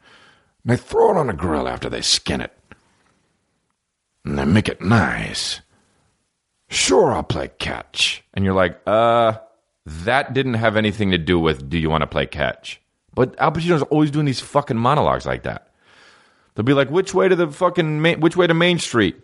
And 0.63 0.73
they 0.73 0.77
throw 0.77 1.13
it 1.13 1.17
on 1.17 1.31
a 1.31 1.35
grill 1.35 1.67
after 1.67 1.89
they 1.89 2.03
skin 2.03 2.41
it. 2.41 2.53
And 4.31 4.39
they 4.39 4.45
make 4.45 4.69
it 4.69 4.81
nice. 4.81 5.61
Sure, 6.69 7.13
I'll 7.13 7.25
play 7.25 7.51
catch. 7.59 8.23
And 8.33 8.45
you're 8.45 8.55
like, 8.55 8.81
uh, 8.87 9.39
that 9.85 10.35
didn't 10.35 10.55
have 10.55 10.77
anything 10.77 11.11
to 11.11 11.19
do 11.19 11.37
with 11.37 11.69
do 11.69 11.77
you 11.77 11.91
want 11.91 12.03
to 12.03 12.07
play 12.07 12.27
catch? 12.27 12.81
But 13.13 13.37
Al 13.41 13.51
Pacino's 13.51 13.83
always 13.83 14.13
doing 14.13 14.27
these 14.27 14.39
fucking 14.39 14.77
monologues 14.77 15.27
like 15.27 15.43
that. 15.43 15.73
They'll 16.55 16.65
be 16.65 16.75
like, 16.75 16.91
which 16.93 17.13
way 17.13 17.27
to 17.27 17.35
the 17.35 17.49
fucking, 17.49 18.01
main, 18.01 18.21
which 18.21 18.37
way 18.37 18.47
to 18.47 18.55
Main 18.55 18.79
Street? 18.79 19.17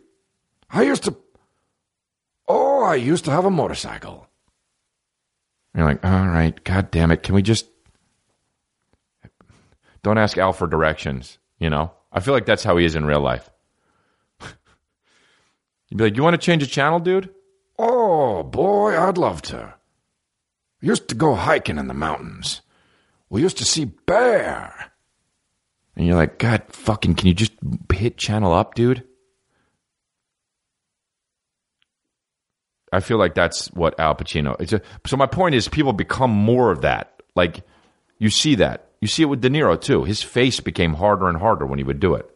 I 0.70 0.82
used 0.82 1.04
to. 1.04 1.16
Oh, 2.48 2.82
I 2.82 2.96
used 2.96 3.26
to 3.26 3.30
have 3.30 3.44
a 3.44 3.50
motorcycle. 3.50 4.26
You're 5.76 5.84
like, 5.84 6.04
all 6.04 6.26
right, 6.26 6.64
god 6.64 6.90
damn 6.90 7.12
it. 7.12 7.22
Can 7.22 7.36
we 7.36 7.42
just. 7.42 7.68
Don't 10.02 10.18
ask 10.18 10.36
Al 10.36 10.52
for 10.52 10.66
directions, 10.66 11.38
you 11.60 11.70
know? 11.70 11.92
I 12.10 12.18
feel 12.18 12.34
like 12.34 12.46
that's 12.46 12.64
how 12.64 12.76
he 12.76 12.84
is 12.84 12.96
in 12.96 13.04
real 13.04 13.20
life. 13.20 13.48
You'd 15.88 15.98
be 15.98 16.04
like, 16.04 16.16
you 16.16 16.22
want 16.22 16.34
to 16.34 16.44
change 16.44 16.62
a 16.62 16.66
channel, 16.66 16.98
dude? 16.98 17.30
Oh, 17.78 18.42
boy, 18.42 18.98
I'd 18.98 19.18
love 19.18 19.42
to. 19.42 19.74
We 20.80 20.88
used 20.88 21.08
to 21.08 21.14
go 21.14 21.34
hiking 21.34 21.78
in 21.78 21.88
the 21.88 21.94
mountains. 21.94 22.62
We 23.28 23.42
used 23.42 23.58
to 23.58 23.64
see 23.64 23.84
bear. 23.84 24.92
And 25.94 26.06
you're 26.06 26.16
like, 26.16 26.38
God 26.38 26.62
fucking, 26.68 27.14
can 27.14 27.28
you 27.28 27.34
just 27.34 27.52
hit 27.92 28.18
channel 28.18 28.52
up, 28.52 28.74
dude? 28.74 29.04
I 32.92 33.00
feel 33.00 33.18
like 33.18 33.34
that's 33.34 33.66
what 33.72 33.98
Al 33.98 34.14
Pacino. 34.14 34.60
It's 34.60 34.72
a, 34.72 34.80
so 35.06 35.16
my 35.16 35.26
point 35.26 35.54
is, 35.54 35.68
people 35.68 35.92
become 35.92 36.30
more 36.30 36.70
of 36.70 36.82
that. 36.82 37.20
Like 37.34 37.62
you 38.18 38.30
see 38.30 38.54
that. 38.56 38.90
You 39.00 39.08
see 39.08 39.22
it 39.22 39.26
with 39.26 39.40
De 39.40 39.50
Niro 39.50 39.78
too. 39.80 40.04
His 40.04 40.22
face 40.22 40.60
became 40.60 40.94
harder 40.94 41.28
and 41.28 41.36
harder 41.38 41.66
when 41.66 41.78
he 41.78 41.84
would 41.84 42.00
do 42.00 42.14
it. 42.14 42.30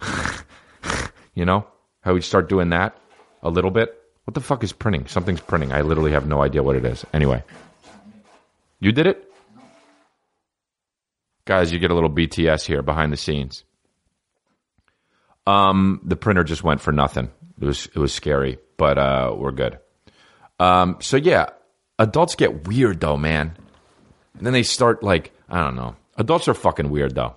you 1.34 1.44
know 1.44 1.66
how 2.06 2.14
he'd 2.14 2.22
start 2.22 2.48
doing 2.48 2.70
that 2.70 2.96
a 3.42 3.50
little 3.50 3.72
bit. 3.72 4.00
What 4.24 4.34
the 4.34 4.40
fuck 4.40 4.62
is 4.62 4.72
printing? 4.72 5.08
Something's 5.08 5.40
printing. 5.40 5.72
I 5.72 5.80
literally 5.80 6.12
have 6.12 6.24
no 6.26 6.40
idea 6.40 6.62
what 6.62 6.76
it 6.76 6.84
is. 6.84 7.04
Anyway, 7.12 7.42
you 8.78 8.92
did 8.92 9.08
it, 9.08 9.28
guys. 11.44 11.72
You 11.72 11.80
get 11.80 11.90
a 11.90 11.94
little 11.94 12.10
BTS 12.10 12.64
here 12.64 12.80
behind 12.80 13.12
the 13.12 13.16
scenes. 13.16 13.64
Um, 15.48 16.00
the 16.04 16.14
printer 16.14 16.44
just 16.44 16.62
went 16.62 16.80
for 16.80 16.92
nothing. 16.92 17.28
It 17.60 17.64
was 17.64 17.86
it 17.86 17.96
was 17.96 18.14
scary, 18.14 18.58
but 18.76 18.98
uh, 18.98 19.34
we're 19.36 19.50
good. 19.50 19.80
Um, 20.60 20.98
so 21.00 21.16
yeah, 21.16 21.46
adults 21.98 22.36
get 22.36 22.68
weird 22.68 23.00
though, 23.00 23.16
man. 23.16 23.56
And 24.38 24.46
then 24.46 24.52
they 24.52 24.62
start 24.62 25.02
like 25.02 25.32
I 25.48 25.60
don't 25.64 25.74
know. 25.74 25.96
Adults 26.16 26.46
are 26.46 26.54
fucking 26.54 26.88
weird 26.88 27.16
though. 27.16 27.34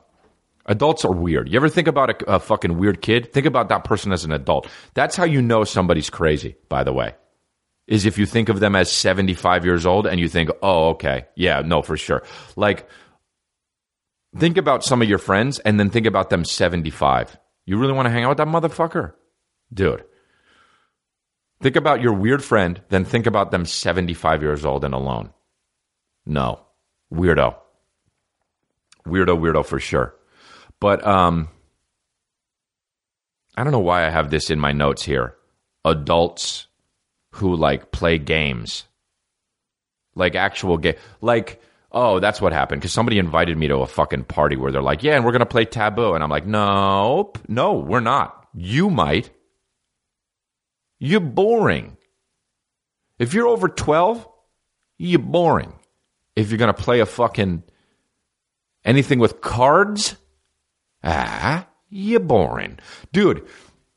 Adults 0.69 1.03
are 1.03 1.11
weird. 1.11 1.49
You 1.49 1.57
ever 1.57 1.67
think 1.67 1.87
about 1.87 2.21
a, 2.21 2.35
a 2.35 2.39
fucking 2.39 2.77
weird 2.77 3.01
kid? 3.01 3.33
Think 3.33 3.47
about 3.47 3.69
that 3.69 3.83
person 3.83 4.13
as 4.13 4.23
an 4.23 4.31
adult. 4.31 4.69
That's 4.93 5.15
how 5.15 5.25
you 5.25 5.41
know 5.41 5.63
somebody's 5.63 6.11
crazy. 6.11 6.55
By 6.69 6.83
the 6.83 6.93
way, 6.93 7.15
is 7.87 8.05
if 8.05 8.19
you 8.19 8.27
think 8.27 8.49
of 8.49 8.59
them 8.59 8.75
as 8.75 8.91
seventy 8.91 9.33
five 9.33 9.65
years 9.65 9.85
old 9.87 10.05
and 10.05 10.19
you 10.19 10.29
think, 10.29 10.51
oh, 10.61 10.89
okay, 10.89 11.25
yeah, 11.35 11.61
no, 11.65 11.81
for 11.81 11.97
sure. 11.97 12.23
Like, 12.55 12.87
think 14.37 14.57
about 14.57 14.83
some 14.85 15.01
of 15.01 15.09
your 15.09 15.17
friends 15.17 15.57
and 15.57 15.79
then 15.79 15.89
think 15.89 16.05
about 16.05 16.29
them 16.29 16.45
seventy 16.45 16.91
five. 16.91 17.35
You 17.65 17.77
really 17.79 17.93
want 17.93 18.05
to 18.05 18.11
hang 18.11 18.23
out 18.23 18.29
with 18.29 18.37
that 18.37 18.47
motherfucker, 18.47 19.13
dude? 19.73 20.03
Think 21.61 21.75
about 21.75 22.01
your 22.01 22.13
weird 22.13 22.43
friend, 22.43 22.81
then 22.89 23.03
think 23.03 23.25
about 23.25 23.51
them 23.51 23.65
75 23.65 24.41
years 24.41 24.63
old 24.63 24.85
and 24.85 24.93
alone. 24.93 25.31
No. 26.25 26.61
Weirdo. 27.13 27.55
Weirdo, 29.05 29.37
weirdo 29.37 29.65
for 29.65 29.79
sure. 29.79 30.15
But 30.79 31.05
um 31.05 31.49
I 33.55 33.63
don't 33.63 33.73
know 33.73 33.79
why 33.79 34.05
I 34.05 34.09
have 34.09 34.29
this 34.29 34.49
in 34.49 34.59
my 34.59 34.71
notes 34.71 35.03
here. 35.03 35.35
Adults 35.83 36.67
who 37.31 37.55
like 37.55 37.91
play 37.91 38.17
games. 38.17 38.85
Like 40.15 40.35
actual 40.35 40.77
game 40.77 40.95
like 41.21 41.61
oh, 41.91 42.19
that's 42.19 42.39
what 42.39 42.53
happened 42.53 42.81
because 42.81 42.93
somebody 42.93 43.17
invited 43.17 43.57
me 43.57 43.67
to 43.67 43.77
a 43.77 43.87
fucking 43.87 44.23
party 44.25 44.55
where 44.55 44.71
they're 44.71 44.81
like, 44.81 45.01
"Yeah, 45.03 45.15
and 45.15 45.25
we're 45.25 45.31
to 45.39 45.45
play 45.45 45.65
Taboo." 45.65 46.13
And 46.13 46.23
I'm 46.23 46.29
like, 46.29 46.45
"Nope. 46.45 47.39
No, 47.47 47.73
we're 47.73 47.99
not. 47.99 48.47
You 48.53 48.89
might." 48.89 49.31
You're 50.99 51.21
boring. 51.21 51.97
If 53.17 53.33
you're 53.33 53.47
over 53.47 53.69
12, 53.69 54.27
you're 54.97 55.19
boring. 55.19 55.73
If 56.35 56.49
you're 56.49 56.57
to 56.73 56.81
play 56.81 56.99
a 56.99 57.05
fucking 57.05 57.63
anything 58.83 59.19
with 59.19 59.41
cards, 59.41 60.17
ah, 61.03 61.67
you're 61.89 62.19
boring. 62.19 62.79
Dude, 63.11 63.47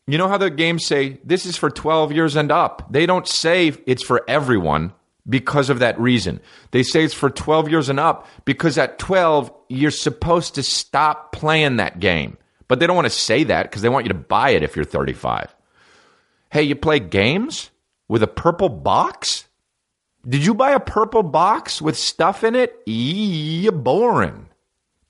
you 0.07 0.19
know 0.19 0.29
how 0.29 0.39
the 0.39 0.51
games 0.51 0.87
say 0.87 1.19
this 1.25 1.47
is 1.47 1.57
for 1.57 1.71
12 1.71 2.13
years 2.13 2.37
and 2.37 2.51
up? 2.51 2.93
They 2.93 3.07
don't 3.07 3.29
say 3.29 3.73
it's 3.87 4.03
for 4.03 4.25
everyone 4.29 4.93
because 5.29 5.71
of 5.71 5.79
that 5.79 5.99
reason. 6.01 6.41
They 6.73 6.83
say 6.83 7.05
it's 7.05 7.15
for 7.15 7.31
12 7.31 7.69
years 7.69 7.89
and 7.89 8.01
up 8.01 8.27
because 8.45 8.79
at 8.79 8.99
12, 8.99 9.53
you're 9.69 9.91
supposed 9.91 10.57
to 10.57 10.63
stop 10.63 11.33
playing 11.33 11.77
that 11.77 12.01
game. 12.01 12.37
But 12.69 12.81
they 12.81 12.87
don't 12.87 12.97
want 12.97 13.07
to 13.07 13.11
say 13.11 13.45
that 13.45 13.65
because 13.65 13.83
they 13.83 13.89
want 13.89 14.07
you 14.07 14.13
to 14.13 14.19
buy 14.19 14.51
it 14.51 14.63
if 14.63 14.77
you're 14.77 14.85
35. 14.85 15.55
Hey, 16.51 16.63
you 16.63 16.75
play 16.75 17.01
games 17.01 17.71
with 18.09 18.23
a 18.23 18.27
purple 18.27 18.69
box? 18.69 19.47
Did 20.27 20.45
you 20.45 20.55
buy 20.55 20.73
a 20.73 20.81
purple 20.81 21.23
box 21.23 21.81
with 21.81 21.97
stuff 21.97 22.45
in 22.45 22.55
it? 22.55 22.75
Eee, 22.87 23.63
you 23.63 23.73
boring. 23.73 24.49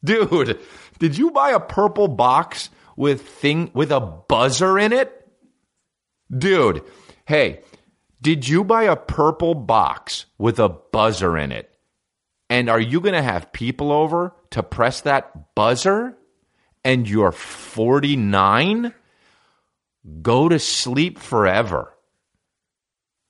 Dude, 0.05 0.59
did 1.03 1.19
you 1.19 1.33
buy 1.33 1.51
a 1.51 1.59
purple 1.59 2.07
box 2.07 2.71
with 2.95 3.27
thing 3.27 3.73
with 3.75 3.91
a 3.91 3.99
buzzer 3.99 4.79
in 4.79 4.93
it? 4.93 5.29
Dude, 6.31 6.85
hey, 7.25 7.63
did 8.21 8.47
you 8.47 8.63
buy 8.63 8.85
a 8.85 8.95
purple 8.95 9.57
box 9.57 10.27
with 10.39 10.61
a 10.61 10.69
buzzer 10.69 11.37
in 11.37 11.51
it? 11.51 11.69
And 12.49 12.71
are 12.71 12.79
you 12.79 13.01
going 13.01 13.17
to 13.17 13.23
have 13.23 13.53
people 13.53 13.91
over 13.91 14.33
to 14.51 14.63
press 14.63 15.01
that 15.01 15.57
buzzer? 15.57 16.17
And 16.85 17.09
you're 17.09 17.33
49? 17.33 18.95
Go 20.23 20.49
to 20.49 20.59
sleep 20.61 21.19
forever. 21.19 21.93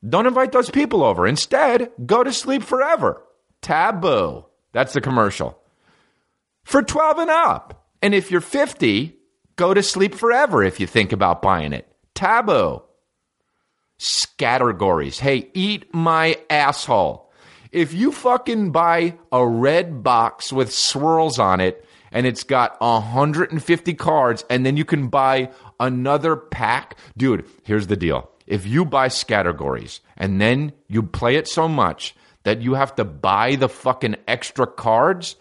Don't 0.06 0.26
invite 0.26 0.52
those 0.52 0.68
people 0.68 1.02
over. 1.02 1.26
Instead, 1.26 1.90
go 2.04 2.22
to 2.22 2.34
sleep 2.34 2.64
forever. 2.64 3.22
Taboo. 3.62 4.44
That's 4.72 4.92
the 4.92 5.00
commercial. 5.00 5.61
For 6.64 6.82
12 6.82 7.18
and 7.18 7.30
up. 7.30 7.88
And 8.00 8.14
if 8.14 8.30
you're 8.30 8.40
50, 8.40 9.16
go 9.56 9.74
to 9.74 9.82
sleep 9.82 10.14
forever 10.14 10.62
if 10.62 10.80
you 10.80 10.86
think 10.86 11.12
about 11.12 11.42
buying 11.42 11.72
it. 11.72 11.88
Taboo. 12.14 12.82
Scattergories. 14.00 15.18
Hey, 15.18 15.50
eat 15.54 15.94
my 15.94 16.38
asshole. 16.50 17.30
If 17.70 17.94
you 17.94 18.12
fucking 18.12 18.72
buy 18.72 19.16
a 19.30 19.46
red 19.46 20.02
box 20.02 20.52
with 20.52 20.72
swirls 20.72 21.38
on 21.38 21.60
it 21.60 21.86
and 22.10 22.26
it's 22.26 22.42
got 22.42 22.78
150 22.80 23.94
cards 23.94 24.44
and 24.50 24.66
then 24.66 24.76
you 24.76 24.84
can 24.84 25.08
buy 25.08 25.50
another 25.80 26.36
pack. 26.36 26.98
Dude, 27.16 27.46
here's 27.64 27.86
the 27.86 27.96
deal. 27.96 28.28
If 28.46 28.66
you 28.66 28.84
buy 28.84 29.08
Scattergories 29.08 30.00
and 30.16 30.40
then 30.40 30.72
you 30.88 31.02
play 31.02 31.36
it 31.36 31.48
so 31.48 31.68
much 31.68 32.14
that 32.42 32.60
you 32.60 32.74
have 32.74 32.94
to 32.96 33.04
buy 33.04 33.54
the 33.54 33.68
fucking 33.68 34.16
extra 34.28 34.66
cards, 34.66 35.36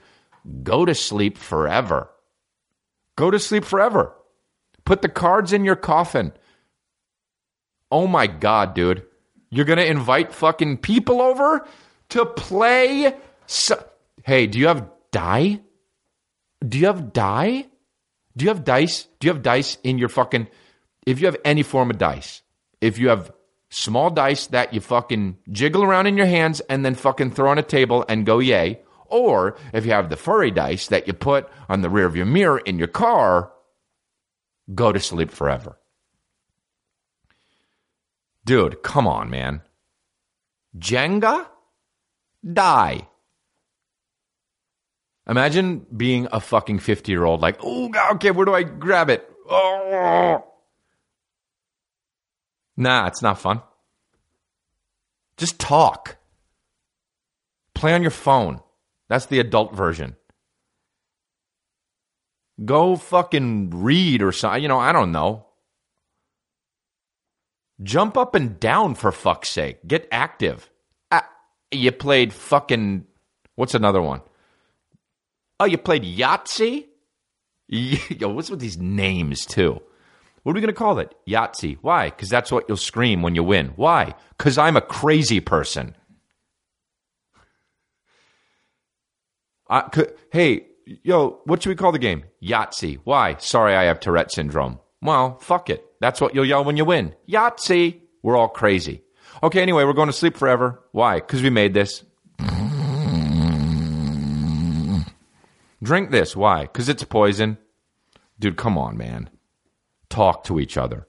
go 0.63 0.85
to 0.85 0.95
sleep 0.95 1.37
forever. 1.37 2.09
Go 3.15 3.31
to 3.31 3.39
sleep 3.39 3.65
forever. 3.65 4.15
Put 4.85 5.01
the 5.01 5.09
cards 5.09 5.53
in 5.53 5.65
your 5.65 5.75
coffin. 5.75 6.33
Oh 7.91 8.07
my 8.07 8.27
God, 8.27 8.73
dude. 8.73 9.03
You're 9.49 9.65
going 9.65 9.79
to 9.79 9.85
invite 9.85 10.33
fucking 10.33 10.77
people 10.77 11.21
over 11.21 11.67
to 12.09 12.25
play. 12.25 13.13
Hey, 14.23 14.47
do 14.47 14.57
you 14.57 14.67
have 14.67 14.89
die? 15.11 15.59
Do 16.67 16.77
you 16.77 16.87
have 16.87 17.11
die? 17.11 17.65
Do 18.37 18.45
you 18.45 18.49
have 18.49 18.63
dice? 18.63 19.07
Do 19.19 19.27
you 19.27 19.33
have 19.33 19.43
dice 19.43 19.77
in 19.83 19.97
your 19.97 20.09
fucking. 20.09 20.47
If 21.05 21.19
you 21.19 21.25
have 21.25 21.37
any 21.43 21.63
form 21.63 21.89
of 21.89 21.97
dice, 21.97 22.43
if 22.79 22.97
you 22.97 23.09
have 23.09 23.31
small 23.69 24.09
dice 24.09 24.47
that 24.47 24.73
you 24.73 24.79
fucking 24.79 25.37
jiggle 25.51 25.83
around 25.83 26.07
in 26.07 26.17
your 26.17 26.27
hands 26.27 26.59
and 26.61 26.85
then 26.85 26.95
fucking 26.95 27.31
throw 27.31 27.49
on 27.49 27.57
a 27.57 27.63
table 27.63 28.05
and 28.07 28.25
go 28.25 28.39
yay, 28.39 28.81
or 29.11 29.57
if 29.73 29.85
you 29.85 29.91
have 29.91 30.09
the 30.09 30.15
furry 30.15 30.49
dice 30.51 30.87
that 30.87 31.07
you 31.07 31.13
put 31.13 31.47
on 31.69 31.81
the 31.81 31.89
rear 31.89 32.05
of 32.05 32.15
your 32.15 32.25
mirror 32.25 32.59
in 32.59 32.79
your 32.79 32.87
car, 32.87 33.51
go 34.73 34.91
to 34.91 34.99
sleep 34.99 35.29
forever. 35.29 35.77
Dude, 38.45 38.81
come 38.81 39.07
on, 39.07 39.29
man. 39.29 39.61
Jenga? 40.77 41.45
Die. 42.53 43.07
Imagine 45.27 45.85
being 45.95 46.27
a 46.31 46.39
fucking 46.39 46.79
50 46.79 47.11
year 47.11 47.23
old, 47.23 47.41
like, 47.41 47.57
oh, 47.61 47.91
okay, 48.13 48.31
where 48.31 48.45
do 48.45 48.53
I 48.53 48.63
grab 48.63 49.09
it? 49.09 49.29
Oh. 49.49 50.45
Nah, 52.77 53.05
it's 53.05 53.21
not 53.21 53.37
fun. 53.37 53.61
Just 55.37 55.59
talk. 55.59 56.17
Play 57.75 57.93
on 57.93 58.01
your 58.01 58.09
phone. 58.09 58.61
That's 59.11 59.25
the 59.25 59.41
adult 59.41 59.75
version. 59.75 60.15
Go 62.63 62.95
fucking 62.95 63.71
read 63.71 64.21
or 64.21 64.31
something. 64.31 64.63
You 64.63 64.69
know, 64.69 64.79
I 64.79 64.93
don't 64.93 65.11
know. 65.11 65.47
Jump 67.83 68.15
up 68.15 68.35
and 68.35 68.57
down 68.57 68.95
for 68.95 69.11
fuck's 69.11 69.49
sake. 69.49 69.85
Get 69.85 70.07
active. 70.13 70.69
Ah, 71.11 71.27
you 71.71 71.91
played 71.91 72.31
fucking. 72.31 73.05
What's 73.55 73.75
another 73.75 74.01
one? 74.01 74.21
Oh, 75.59 75.65
you 75.65 75.77
played 75.77 76.03
Yahtzee? 76.03 76.85
Yo, 77.67 78.29
what's 78.29 78.49
with 78.49 78.61
these 78.61 78.77
names, 78.77 79.45
too? 79.45 79.81
What 80.43 80.53
are 80.53 80.55
we 80.55 80.61
going 80.61 80.73
to 80.73 80.73
call 80.73 80.99
it? 80.99 81.13
Yahtzee. 81.27 81.79
Why? 81.81 82.11
Because 82.11 82.29
that's 82.29 82.49
what 82.49 82.63
you'll 82.69 82.77
scream 82.77 83.23
when 83.23 83.35
you 83.35 83.43
win. 83.43 83.73
Why? 83.75 84.15
Because 84.37 84.57
I'm 84.57 84.77
a 84.77 84.81
crazy 84.81 85.41
person. 85.41 85.97
I, 89.71 89.81
could, 89.89 90.13
hey, 90.31 90.67
yo, 90.85 91.39
what 91.45 91.63
should 91.63 91.69
we 91.69 91.75
call 91.75 91.93
the 91.93 91.97
game? 91.97 92.25
Yahtzee. 92.43 92.99
Why? 93.05 93.37
Sorry, 93.37 93.73
I 93.73 93.85
have 93.85 94.01
Tourette 94.01 94.31
syndrome. 94.31 94.79
Well, 95.01 95.39
fuck 95.39 95.69
it. 95.69 95.83
That's 96.01 96.19
what 96.19 96.35
you'll 96.35 96.45
yell 96.45 96.65
when 96.65 96.75
you 96.75 96.83
win. 96.83 97.15
Yahtzee. 97.27 98.01
We're 98.21 98.35
all 98.37 98.49
crazy. 98.49 99.01
Okay, 99.41 99.61
anyway, 99.61 99.85
we're 99.85 99.93
going 99.93 100.09
to 100.09 100.13
sleep 100.13 100.35
forever. 100.35 100.83
Why? 100.91 101.15
Because 101.15 101.41
we 101.41 101.49
made 101.49 101.73
this. 101.73 102.03
Drink 105.81 106.11
this. 106.11 106.35
Why? 106.35 106.63
Because 106.63 106.89
it's 106.89 107.03
poison. 107.05 107.57
Dude, 108.39 108.57
come 108.57 108.77
on, 108.77 108.97
man. 108.97 109.29
Talk 110.09 110.43
to 110.43 110.59
each 110.59 110.77
other. 110.77 111.07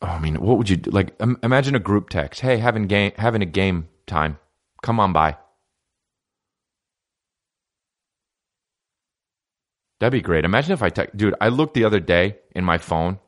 I 0.00 0.18
mean, 0.20 0.36
what 0.36 0.56
would 0.56 0.70
you 0.70 0.76
do? 0.76 0.90
Like? 0.90 1.14
Im- 1.20 1.38
imagine 1.42 1.74
a 1.74 1.80
group 1.80 2.08
text. 2.08 2.40
Hey, 2.40 2.58
having 2.58 2.86
game, 2.86 3.12
having 3.16 3.42
a 3.42 3.46
game 3.46 3.88
time. 4.06 4.38
Come 4.82 5.00
on 5.00 5.12
by. 5.12 5.36
That'd 10.00 10.12
be 10.12 10.20
great. 10.20 10.44
Imagine 10.44 10.72
if 10.72 10.82
I 10.82 10.88
text, 10.88 11.16
dude. 11.16 11.36
I 11.40 11.48
looked 11.48 11.74
the 11.74 11.84
other 11.84 12.00
day 12.00 12.38
in 12.56 12.64
my 12.64 12.78
phone 12.78 13.20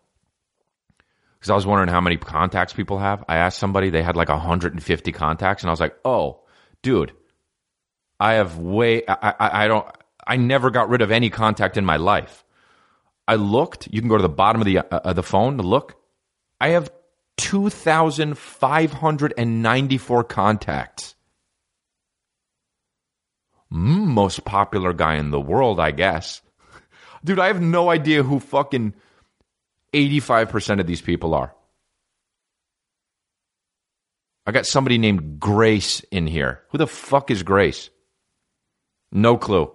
because 1.39 1.51
I 1.51 1.55
was 1.55 1.65
wondering 1.65 1.89
how 1.89 2.01
many 2.01 2.17
contacts 2.17 2.73
people 2.73 2.99
have. 2.99 3.25
I 3.29 3.37
asked 3.37 3.59
somebody; 3.59 3.91
they 3.91 4.03
had 4.03 4.17
like 4.17 4.29
150 4.29 5.13
contacts, 5.13 5.63
and 5.63 5.71
I 5.71 5.73
was 5.73 5.79
like, 5.79 5.95
"Oh, 6.05 6.41
dude, 6.83 7.13
I 8.19 8.33
have 8.35 8.59
way. 8.59 9.07
I, 9.07 9.35
I, 9.39 9.65
I 9.65 9.69
don't. 9.69 9.87
I 10.27 10.37
never 10.37 10.71
got 10.71 10.89
rid 10.89 11.03
of 11.03 11.13
any 11.13 11.31
contact 11.31 11.77
in 11.77 11.85
my 11.85 11.97
life. 11.97 12.45
I 13.29 13.37
looked. 13.37 13.87
You 13.93 14.01
can 14.01 14.09
go 14.09 14.17
to 14.17 14.23
the 14.23 14.29
bottom 14.29 14.61
of 14.61 14.65
the 14.65 14.79
uh, 14.79 14.83
of 14.91 15.15
the 15.15 15.23
phone 15.23 15.59
to 15.59 15.63
look. 15.63 15.95
I 16.61 16.71
have 16.71 16.91
2,594 17.37 20.25
contacts. 20.25 21.14
Most 23.75 24.45
popular 24.45 24.93
guy 24.93 25.17
in 25.17 25.33
the 25.33 25.41
world, 25.41 25.81
I 25.81 25.91
guess. 25.91 26.41
Dude, 27.25 27.41
I 27.41 27.49
have 27.49 27.61
no 27.61 27.91
idea 27.91 28.23
who 28.23 28.39
fucking 28.39 28.95
85% 29.93 30.79
of 30.79 30.87
these 30.87 31.03
people 31.03 31.35
are. 31.35 31.53
I 34.47 34.53
got 34.53 34.67
somebody 34.67 34.97
named 34.99 35.41
Grace 35.41 36.01
in 36.13 36.29
here. 36.29 36.63
Who 36.69 36.79
the 36.79 36.87
fuck 36.87 37.33
is 37.33 37.43
Grace? 37.43 37.91
No 39.11 39.37
clue. 39.37 39.73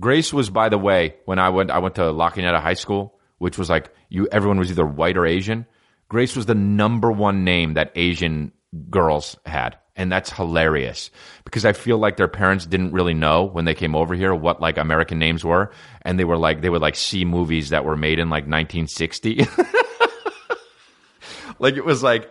Grace 0.00 0.32
was, 0.32 0.48
by 0.48 0.68
the 0.68 0.78
way, 0.78 1.16
when 1.24 1.40
I 1.40 1.48
went, 1.48 1.72
I 1.72 1.78
went 1.78 1.96
to 1.96 2.12
La 2.12 2.30
High 2.30 2.74
School, 2.74 3.18
which 3.38 3.58
was 3.58 3.68
like 3.68 3.92
you. 4.08 4.28
Everyone 4.30 4.58
was 4.58 4.70
either 4.70 4.86
white 4.86 5.16
or 5.16 5.26
Asian. 5.26 5.66
Grace 6.08 6.36
was 6.36 6.46
the 6.46 6.54
number 6.54 7.10
one 7.10 7.42
name 7.42 7.74
that 7.74 7.90
Asian 7.96 8.52
girls 8.88 9.36
had, 9.44 9.78
and 9.96 10.12
that's 10.12 10.30
hilarious 10.30 11.10
because 11.44 11.64
I 11.64 11.72
feel 11.72 11.98
like 11.98 12.16
their 12.16 12.28
parents 12.28 12.66
didn't 12.66 12.92
really 12.92 13.14
know 13.14 13.44
when 13.44 13.64
they 13.64 13.74
came 13.74 13.96
over 13.96 14.14
here 14.14 14.34
what 14.34 14.60
like 14.60 14.76
American 14.76 15.18
names 15.18 15.44
were, 15.44 15.70
and 16.02 16.18
they 16.18 16.24
were 16.24 16.36
like 16.36 16.60
they 16.60 16.70
would 16.70 16.82
like 16.82 16.96
see 16.96 17.24
movies 17.24 17.70
that 17.70 17.84
were 17.84 17.96
made 17.96 18.18
in 18.18 18.28
like 18.28 18.44
1960. 18.44 19.38
like 21.58 21.76
it 21.76 21.84
was 21.84 22.02
like, 22.02 22.30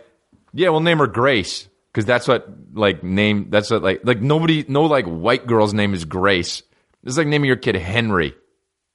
yeah, 0.54 0.70
we'll 0.70 0.80
name 0.80 1.00
her 1.00 1.08
Grace 1.08 1.68
because 1.92 2.06
that's 2.06 2.28
what 2.28 2.48
like 2.74 3.04
name 3.04 3.48
that's 3.50 3.72
what 3.72 3.82
like 3.82 4.02
like 4.04 4.22
nobody 4.22 4.66
no 4.68 4.84
like 4.84 5.06
white 5.06 5.48
girl's 5.48 5.74
name 5.74 5.94
is 5.94 6.06
Grace. 6.06 6.62
It's 7.04 7.18
like 7.18 7.28
naming 7.28 7.48
your 7.48 7.58
kid 7.58 7.76
Henry 7.76 8.36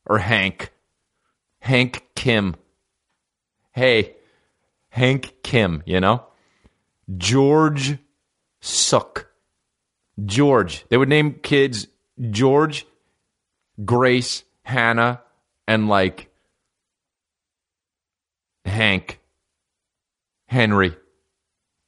or 0.07 0.19
Hank. 0.19 0.73
Hank 1.61 2.05
Kim. 2.15 2.57
Hey, 3.73 4.17
Hank 4.89 5.35
Kim, 5.43 5.83
you 5.87 6.01
know? 6.01 6.25
George 7.17 7.99
Suck. 8.61 9.31
George. 10.25 10.85
They 10.89 10.97
would 10.97 11.09
name 11.09 11.35
kids 11.35 11.87
George, 12.31 12.87
Grace, 13.85 14.45
Hannah, 14.63 15.23
and 15.67 15.89
like 15.89 16.29
Hank, 18.65 19.21
Henry. 20.47 20.97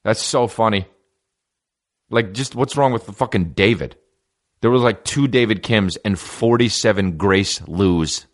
That's 0.03 0.21
so 0.21 0.47
funny. 0.47 0.87
Like, 2.09 2.33
just 2.33 2.55
what's 2.55 2.77
wrong 2.77 2.93
with 2.93 3.05
the 3.05 3.13
fucking 3.13 3.53
David? 3.53 3.95
There 4.61 4.71
was 4.71 4.81
like 4.81 5.03
two 5.03 5.27
David 5.27 5.63
Kims 5.63 5.97
and 6.05 6.17
47 6.17 7.17
Grace 7.17 7.61
Lou's. 7.67 8.25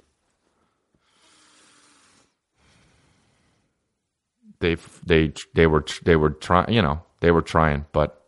They 4.59 4.75
they 5.05 5.33
they 5.55 5.67
were 5.67 5.85
they 6.03 6.17
were 6.17 6.31
trying, 6.31 6.73
you 6.73 6.81
know, 6.81 7.01
they 7.21 7.31
were 7.31 7.41
trying, 7.41 7.85
but 7.93 8.18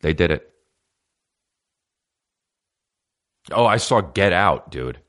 they 0.00 0.12
did 0.12 0.30
it. 0.30 0.52
Oh, 3.50 3.66
I 3.66 3.78
saw 3.78 4.00
Get 4.00 4.32
Out, 4.32 4.70
dude. 4.70 5.00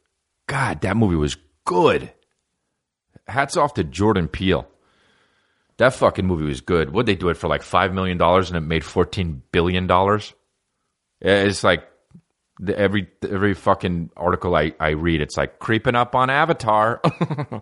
God, 0.47 0.81
that 0.81 0.97
movie 0.97 1.15
was 1.15 1.37
good. 1.65 2.11
Hats 3.27 3.57
off 3.57 3.75
to 3.75 3.83
Jordan 3.83 4.27
Peele. 4.27 4.67
That 5.77 5.93
fucking 5.93 6.25
movie 6.25 6.45
was 6.45 6.61
good. 6.61 6.91
Would 6.91 7.05
they 7.05 7.15
do 7.15 7.29
it 7.29 7.37
for 7.37 7.47
like 7.47 7.61
five 7.63 7.93
million 7.93 8.17
dollars 8.17 8.49
and 8.49 8.57
it 8.57 8.67
made 8.67 8.83
fourteen 8.83 9.43
billion 9.51 9.87
dollars? 9.87 10.33
It's 11.21 11.63
like 11.63 11.87
every 12.67 13.07
every 13.21 13.53
fucking 13.53 14.09
article 14.17 14.55
I, 14.55 14.73
I 14.79 14.89
read, 14.89 15.21
it's 15.21 15.37
like 15.37 15.59
creeping 15.59 15.95
up 15.95 16.15
on 16.15 16.29
Avatar. 16.29 17.01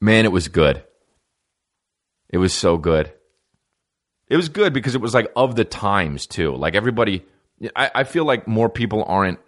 Man, 0.00 0.24
it 0.26 0.32
was 0.32 0.48
good. 0.48 0.84
It 2.28 2.38
was 2.38 2.52
so 2.52 2.76
good. 2.76 3.12
It 4.28 4.36
was 4.36 4.48
good 4.48 4.72
because 4.72 4.94
it 4.94 5.00
was 5.00 5.14
like 5.14 5.30
of 5.36 5.54
the 5.54 5.64
times 5.64 6.26
too. 6.26 6.54
Like 6.56 6.74
everybody, 6.74 7.24
I, 7.74 7.90
I 7.94 8.04
feel 8.04 8.24
like 8.24 8.48
more 8.48 8.68
people 8.68 9.04
aren't 9.04 9.38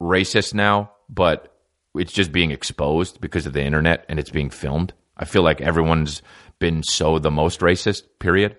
racist 0.00 0.52
now, 0.52 0.92
but 1.08 1.56
it's 1.94 2.12
just 2.12 2.32
being 2.32 2.50
exposed 2.50 3.20
because 3.20 3.46
of 3.46 3.52
the 3.52 3.62
internet 3.62 4.04
and 4.08 4.18
it's 4.18 4.30
being 4.30 4.50
filmed. 4.50 4.92
I 5.16 5.24
feel 5.24 5.42
like 5.42 5.60
everyone's 5.60 6.22
been 6.58 6.82
so 6.82 7.18
the 7.18 7.30
most 7.30 7.60
racist, 7.60 8.04
period. 8.18 8.56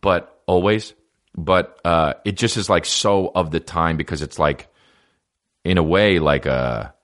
But 0.00 0.42
always. 0.46 0.94
But 1.34 1.80
uh, 1.84 2.14
it 2.24 2.36
just 2.36 2.56
is 2.56 2.68
like 2.68 2.84
so 2.84 3.30
of 3.34 3.50
the 3.50 3.60
time 3.60 3.96
because 3.96 4.22
it's 4.22 4.38
like, 4.38 4.68
in 5.64 5.78
a 5.78 5.82
way, 5.82 6.18
like 6.18 6.44
a, 6.46 6.94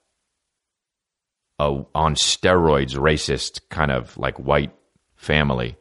a 1.59 1.85
on 1.95 2.15
steroids 2.15 2.95
racist 2.95 3.61
kind 3.69 3.91
of 3.91 4.17
like 4.19 4.39
white 4.39 4.73
family. 5.17 5.77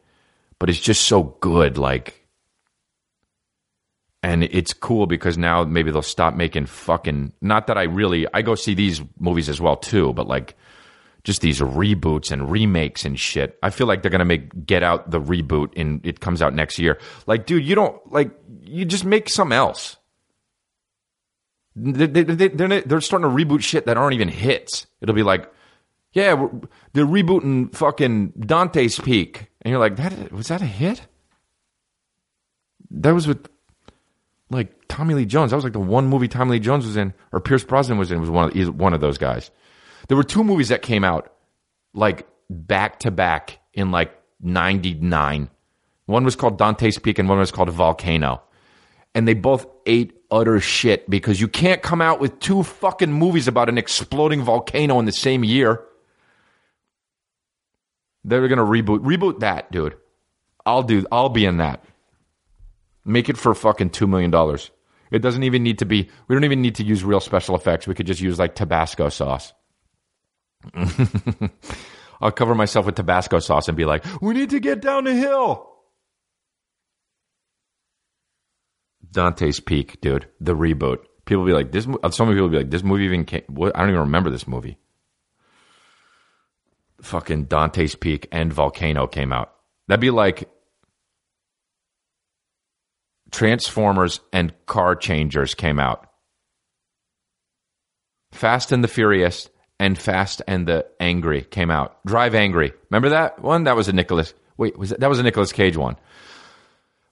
But 0.58 0.70
it's 0.70 0.80
just 0.80 1.02
so 1.02 1.36
good. 1.40 1.78
Like, 1.78 2.26
and 4.22 4.42
it's 4.44 4.72
cool 4.72 5.06
because 5.06 5.38
now 5.38 5.64
maybe 5.64 5.90
they'll 5.90 6.02
stop 6.02 6.34
making 6.34 6.66
fucking. 6.66 7.32
Not 7.40 7.68
that 7.68 7.78
I 7.78 7.84
really. 7.84 8.26
I 8.34 8.42
go 8.42 8.54
see 8.54 8.74
these 8.74 9.00
movies 9.18 9.48
as 9.48 9.60
well 9.60 9.76
too, 9.76 10.12
but 10.12 10.26
like 10.26 10.56
just 11.24 11.40
these 11.40 11.60
reboots 11.60 12.32
and 12.32 12.50
remakes 12.50 13.04
and 13.04 13.18
shit. 13.18 13.58
I 13.62 13.70
feel 13.70 13.86
like 13.86 14.02
they're 14.02 14.10
gonna 14.10 14.24
make 14.24 14.66
Get 14.66 14.82
Out 14.82 15.10
the 15.10 15.20
reboot 15.20 15.72
and 15.76 16.04
it 16.04 16.20
comes 16.20 16.42
out 16.42 16.54
next 16.54 16.78
year. 16.78 16.98
Like, 17.26 17.46
dude, 17.46 17.64
you 17.64 17.74
don't 17.74 18.00
like 18.12 18.30
you 18.62 18.84
just 18.84 19.04
make 19.04 19.28
something 19.28 19.56
else. 19.56 19.96
They, 21.76 22.06
they, 22.06 22.22
they, 22.24 22.48
they're 22.48 22.80
they're 22.80 23.00
starting 23.00 23.28
to 23.28 23.34
reboot 23.44 23.62
shit 23.62 23.86
that 23.86 23.96
aren't 23.96 24.14
even 24.14 24.28
hits. 24.28 24.86
It'll 25.00 25.14
be 25.14 25.22
like, 25.22 25.48
yeah, 26.12 26.48
they're 26.92 27.06
rebooting 27.06 27.74
fucking 27.74 28.32
Dante's 28.38 28.98
Peak, 28.98 29.50
and 29.62 29.70
you're 29.70 29.80
like, 29.80 29.96
that 29.96 30.32
was 30.32 30.48
that 30.48 30.62
a 30.62 30.66
hit? 30.66 31.02
That 32.90 33.12
was 33.12 33.26
with 33.26 33.48
like 34.50 34.72
Tommy 34.88 35.14
Lee 35.14 35.26
Jones. 35.26 35.50
That 35.50 35.56
was 35.56 35.64
like 35.64 35.74
the 35.74 35.80
one 35.80 36.06
movie 36.06 36.28
Tommy 36.28 36.52
Lee 36.52 36.60
Jones 36.60 36.86
was 36.86 36.96
in, 36.96 37.12
or 37.32 37.40
Pierce 37.40 37.64
Brosnan 37.64 37.98
was 37.98 38.10
in. 38.10 38.20
Was 38.20 38.30
one 38.30 38.48
of, 38.48 38.54
he's 38.54 38.70
one 38.70 38.94
of 38.94 39.00
those 39.00 39.18
guys. 39.18 39.50
There 40.08 40.16
were 40.16 40.24
two 40.24 40.42
movies 40.42 40.68
that 40.68 40.82
came 40.82 41.04
out 41.04 41.32
like 41.92 42.26
back 42.48 43.00
to 43.00 43.10
back 43.10 43.58
in 43.74 43.90
like 43.90 44.18
99. 44.40 45.50
One 46.06 46.24
was 46.24 46.36
called 46.36 46.58
Dante's 46.58 46.98
Peak 46.98 47.18
and 47.18 47.28
one 47.28 47.38
was 47.38 47.50
called 47.50 47.70
Volcano. 47.70 48.42
And 49.14 49.26
they 49.26 49.34
both 49.34 49.66
ate 49.86 50.14
utter 50.30 50.60
shit 50.60 51.08
because 51.10 51.40
you 51.40 51.48
can't 51.48 51.82
come 51.82 52.00
out 52.00 52.20
with 52.20 52.38
two 52.40 52.62
fucking 52.62 53.12
movies 53.12 53.48
about 53.48 53.68
an 53.68 53.78
exploding 53.78 54.42
volcano 54.42 54.98
in 54.98 55.04
the 55.04 55.12
same 55.12 55.44
year. 55.44 55.82
They're 58.28 58.46
to 58.46 58.56
reboot 58.56 59.00
reboot 59.00 59.40
that, 59.40 59.72
dude. 59.72 59.96
I'll 60.66 60.82
do 60.82 61.04
I'll 61.10 61.30
be 61.30 61.46
in 61.46 61.56
that. 61.58 61.82
Make 63.04 63.30
it 63.30 63.38
for 63.38 63.54
fucking 63.54 63.90
2 63.90 64.06
million 64.06 64.30
dollars. 64.30 64.70
It 65.10 65.20
doesn't 65.20 65.42
even 65.42 65.62
need 65.62 65.78
to 65.78 65.86
be 65.86 66.10
we 66.28 66.36
don't 66.36 66.44
even 66.44 66.60
need 66.60 66.74
to 66.76 66.84
use 66.84 67.02
real 67.02 67.20
special 67.20 67.56
effects. 67.56 67.86
We 67.86 67.94
could 67.94 68.06
just 68.06 68.20
use 68.20 68.38
like 68.38 68.54
Tabasco 68.54 69.08
sauce. 69.08 69.54
I'll 72.20 72.32
cover 72.32 72.54
myself 72.54 72.84
with 72.84 72.96
Tabasco 72.96 73.38
sauce 73.38 73.68
and 73.68 73.76
be 73.76 73.86
like, 73.86 74.04
"We 74.20 74.34
need 74.34 74.50
to 74.50 74.60
get 74.60 74.82
down 74.82 75.04
the 75.04 75.14
hill." 75.14 75.66
Dante's 79.10 79.60
Peak, 79.60 80.00
dude, 80.02 80.28
the 80.40 80.54
reboot. 80.54 80.98
People 81.24 81.46
be 81.46 81.52
like, 81.52 81.72
"This." 81.72 81.84
Some 82.10 82.28
people 82.28 82.48
be 82.48 82.58
like, 82.58 82.70
"This 82.70 82.82
movie 82.82 83.04
even 83.04 83.24
came." 83.24 83.44
I 83.48 83.80
don't 83.80 83.90
even 83.90 84.00
remember 84.00 84.30
this 84.30 84.48
movie. 84.48 84.78
Fucking 87.02 87.44
Dante's 87.44 87.94
Peak 87.94 88.28
and 88.32 88.52
Volcano 88.52 89.06
came 89.06 89.32
out. 89.32 89.54
That'd 89.86 90.00
be 90.00 90.10
like 90.10 90.48
Transformers 93.30 94.20
and 94.32 94.52
Car 94.66 94.96
Changers 94.96 95.54
came 95.54 95.78
out. 95.78 96.06
Fast 98.32 98.72
and 98.72 98.82
the 98.82 98.88
Furious 98.88 99.48
and 99.80 99.98
Fast 99.98 100.42
and 100.46 100.66
the 100.66 100.86
Angry 101.00 101.42
came 101.42 101.70
out. 101.70 102.04
Drive 102.04 102.34
Angry. 102.34 102.72
Remember 102.90 103.10
that 103.10 103.40
one? 103.40 103.64
That 103.64 103.76
was 103.76 103.88
a 103.88 103.92
Nicholas. 103.92 104.34
Wait, 104.56 104.76
was 104.76 104.90
that, 104.90 105.00
that 105.00 105.08
was 105.08 105.18
a 105.18 105.22
Nicolas 105.22 105.52
Cage 105.52 105.76
one. 105.76 105.96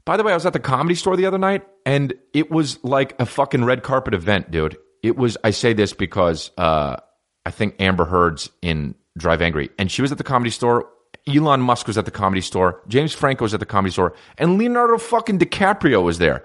By 0.04 0.16
the 0.16 0.22
way, 0.22 0.32
I 0.32 0.36
was 0.36 0.46
at 0.46 0.52
the 0.52 0.60
comedy 0.60 0.94
store 0.94 1.16
the 1.16 1.26
other 1.26 1.38
night 1.38 1.64
and 1.84 2.14
it 2.32 2.50
was 2.50 2.82
like 2.84 3.20
a 3.20 3.26
fucking 3.26 3.64
red 3.64 3.82
carpet 3.82 4.14
event, 4.14 4.50
dude. 4.50 4.76
It 5.02 5.16
was, 5.16 5.36
I 5.42 5.50
say 5.50 5.72
this 5.72 5.92
because 5.92 6.50
uh, 6.56 6.96
I 7.44 7.50
think 7.50 7.76
Amber 7.80 8.04
Heard's 8.04 8.50
in 8.62 8.94
Drive 9.16 9.42
Angry 9.42 9.70
and 9.78 9.90
she 9.90 10.02
was 10.02 10.12
at 10.12 10.18
the 10.18 10.24
comedy 10.24 10.50
store. 10.50 10.88
Elon 11.26 11.60
Musk 11.60 11.86
was 11.86 11.98
at 11.98 12.04
the 12.04 12.10
comedy 12.10 12.40
store. 12.40 12.82
James 12.86 13.12
Franco 13.12 13.44
was 13.44 13.54
at 13.54 13.60
the 13.60 13.66
comedy 13.66 13.92
store. 13.92 14.14
And 14.38 14.58
Leonardo 14.58 14.98
fucking 14.98 15.38
DiCaprio 15.38 16.02
was 16.02 16.18
there. 16.18 16.44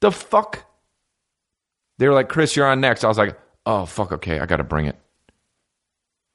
The 0.00 0.12
fuck? 0.12 0.64
They 1.98 2.08
were 2.08 2.14
like, 2.14 2.28
Chris, 2.28 2.54
you're 2.54 2.66
on 2.66 2.80
next. 2.80 3.04
I 3.04 3.08
was 3.08 3.18
like, 3.18 3.38
oh, 3.66 3.86
fuck, 3.86 4.12
okay, 4.12 4.38
I 4.38 4.46
got 4.46 4.56
to 4.56 4.64
bring 4.64 4.86
it. 4.86 4.96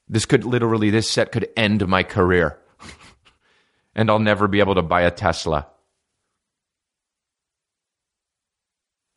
This 0.07 0.25
could 0.25 0.43
literally, 0.43 0.89
this 0.89 1.09
set 1.09 1.31
could 1.31 1.49
end 1.57 1.87
my 1.87 2.03
career. 2.03 2.59
and 3.95 4.09
I'll 4.09 4.19
never 4.19 4.47
be 4.47 4.59
able 4.59 4.75
to 4.75 4.81
buy 4.81 5.01
a 5.01 5.11
Tesla. 5.11 5.67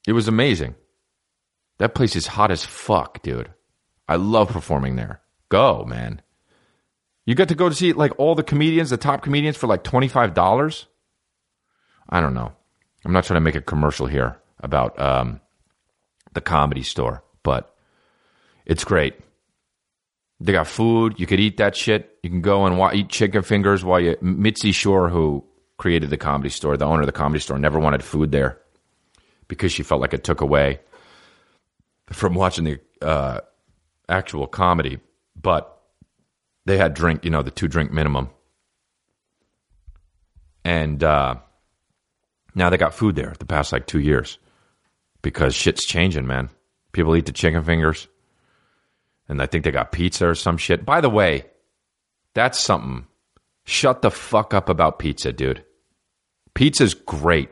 It 0.06 0.12
was 0.12 0.28
amazing. 0.28 0.74
That 1.78 1.94
place 1.94 2.16
is 2.16 2.26
hot 2.26 2.50
as 2.50 2.64
fuck, 2.64 3.22
dude. 3.22 3.50
I 4.08 4.16
love 4.16 4.48
performing 4.48 4.96
there. 4.96 5.20
Go, 5.50 5.84
man. 5.84 6.22
You 7.28 7.34
get 7.34 7.48
to 7.48 7.54
go 7.54 7.68
to 7.68 7.74
see 7.74 7.92
like 7.92 8.12
all 8.18 8.34
the 8.34 8.42
comedians, 8.42 8.88
the 8.88 8.96
top 8.96 9.20
comedians 9.20 9.58
for 9.58 9.66
like 9.66 9.84
$25? 9.84 10.86
I 12.08 12.20
don't 12.22 12.32
know. 12.32 12.52
I'm 13.04 13.12
not 13.12 13.24
trying 13.24 13.36
to 13.36 13.42
make 13.42 13.54
a 13.54 13.60
commercial 13.60 14.06
here 14.06 14.38
about 14.60 14.98
um, 14.98 15.42
the 16.32 16.40
comedy 16.40 16.82
store, 16.82 17.22
but 17.42 17.76
it's 18.64 18.82
great. 18.82 19.12
They 20.40 20.52
got 20.52 20.68
food. 20.68 21.20
You 21.20 21.26
could 21.26 21.38
eat 21.38 21.58
that 21.58 21.76
shit. 21.76 22.16
You 22.22 22.30
can 22.30 22.40
go 22.40 22.64
and 22.64 22.78
wa- 22.78 22.92
eat 22.94 23.10
chicken 23.10 23.42
fingers 23.42 23.84
while 23.84 24.00
you. 24.00 24.16
Mitzi 24.22 24.72
Shore, 24.72 25.10
who 25.10 25.44
created 25.76 26.08
the 26.08 26.16
comedy 26.16 26.48
store, 26.48 26.78
the 26.78 26.86
owner 26.86 27.02
of 27.02 27.06
the 27.08 27.12
comedy 27.12 27.40
store, 27.40 27.58
never 27.58 27.78
wanted 27.78 28.02
food 28.02 28.32
there 28.32 28.58
because 29.48 29.70
she 29.70 29.82
felt 29.82 30.00
like 30.00 30.14
it 30.14 30.24
took 30.24 30.40
away 30.40 30.80
from 32.10 32.32
watching 32.32 32.64
the 32.64 32.80
uh, 33.02 33.40
actual 34.08 34.46
comedy. 34.46 34.98
But 35.36 35.77
they 36.68 36.78
had 36.78 36.94
drink, 36.94 37.24
you 37.24 37.30
know, 37.30 37.42
the 37.42 37.50
two 37.50 37.68
drink 37.68 37.92
minimum. 37.92 38.30
And 40.64 41.02
uh, 41.02 41.36
now 42.54 42.70
they 42.70 42.76
got 42.76 42.94
food 42.94 43.16
there 43.16 43.34
the 43.38 43.46
past 43.46 43.72
like 43.72 43.86
two 43.86 44.00
years 44.00 44.38
because 45.22 45.54
shit's 45.54 45.84
changing, 45.84 46.26
man. 46.26 46.50
People 46.92 47.16
eat 47.16 47.26
the 47.26 47.32
chicken 47.32 47.64
fingers. 47.64 48.06
And 49.28 49.42
I 49.42 49.46
think 49.46 49.64
they 49.64 49.70
got 49.70 49.92
pizza 49.92 50.28
or 50.28 50.34
some 50.34 50.56
shit. 50.56 50.84
By 50.84 51.00
the 51.00 51.10
way, 51.10 51.44
that's 52.34 52.58
something. 52.60 53.06
Shut 53.64 54.02
the 54.02 54.10
fuck 54.10 54.54
up 54.54 54.68
about 54.68 54.98
pizza, 54.98 55.32
dude. 55.32 55.64
Pizza's 56.54 56.94
great, 56.94 57.50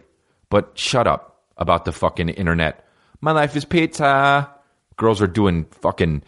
but 0.49 0.73
shut 0.75 1.07
up 1.07 1.43
about 1.57 1.85
the 1.85 1.93
fucking 1.93 2.31
internet. 2.31 2.87
My 3.21 3.33
life 3.33 3.57
is 3.57 3.65
pizza. 3.65 4.51
Girls 4.97 5.21
are 5.21 5.27
doing 5.27 5.67
fucking 5.83 6.23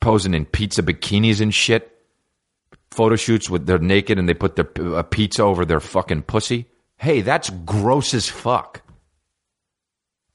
posing 0.00 0.34
in 0.34 0.44
pizza 0.44 0.82
bikinis 0.82 1.40
and 1.40 1.54
shit. 1.54 1.93
Photo 2.94 3.16
shoots 3.16 3.50
with 3.50 3.66
they're 3.66 3.78
naked 3.78 4.18
and 4.18 4.28
they 4.28 4.34
put 4.34 4.56
their 4.56 4.70
a 4.94 5.02
pizza 5.02 5.42
over 5.42 5.64
their 5.64 5.80
fucking 5.80 6.22
pussy. 6.22 6.66
Hey, 6.96 7.22
that's 7.22 7.50
gross 7.50 8.14
as 8.14 8.28
fuck. 8.28 8.82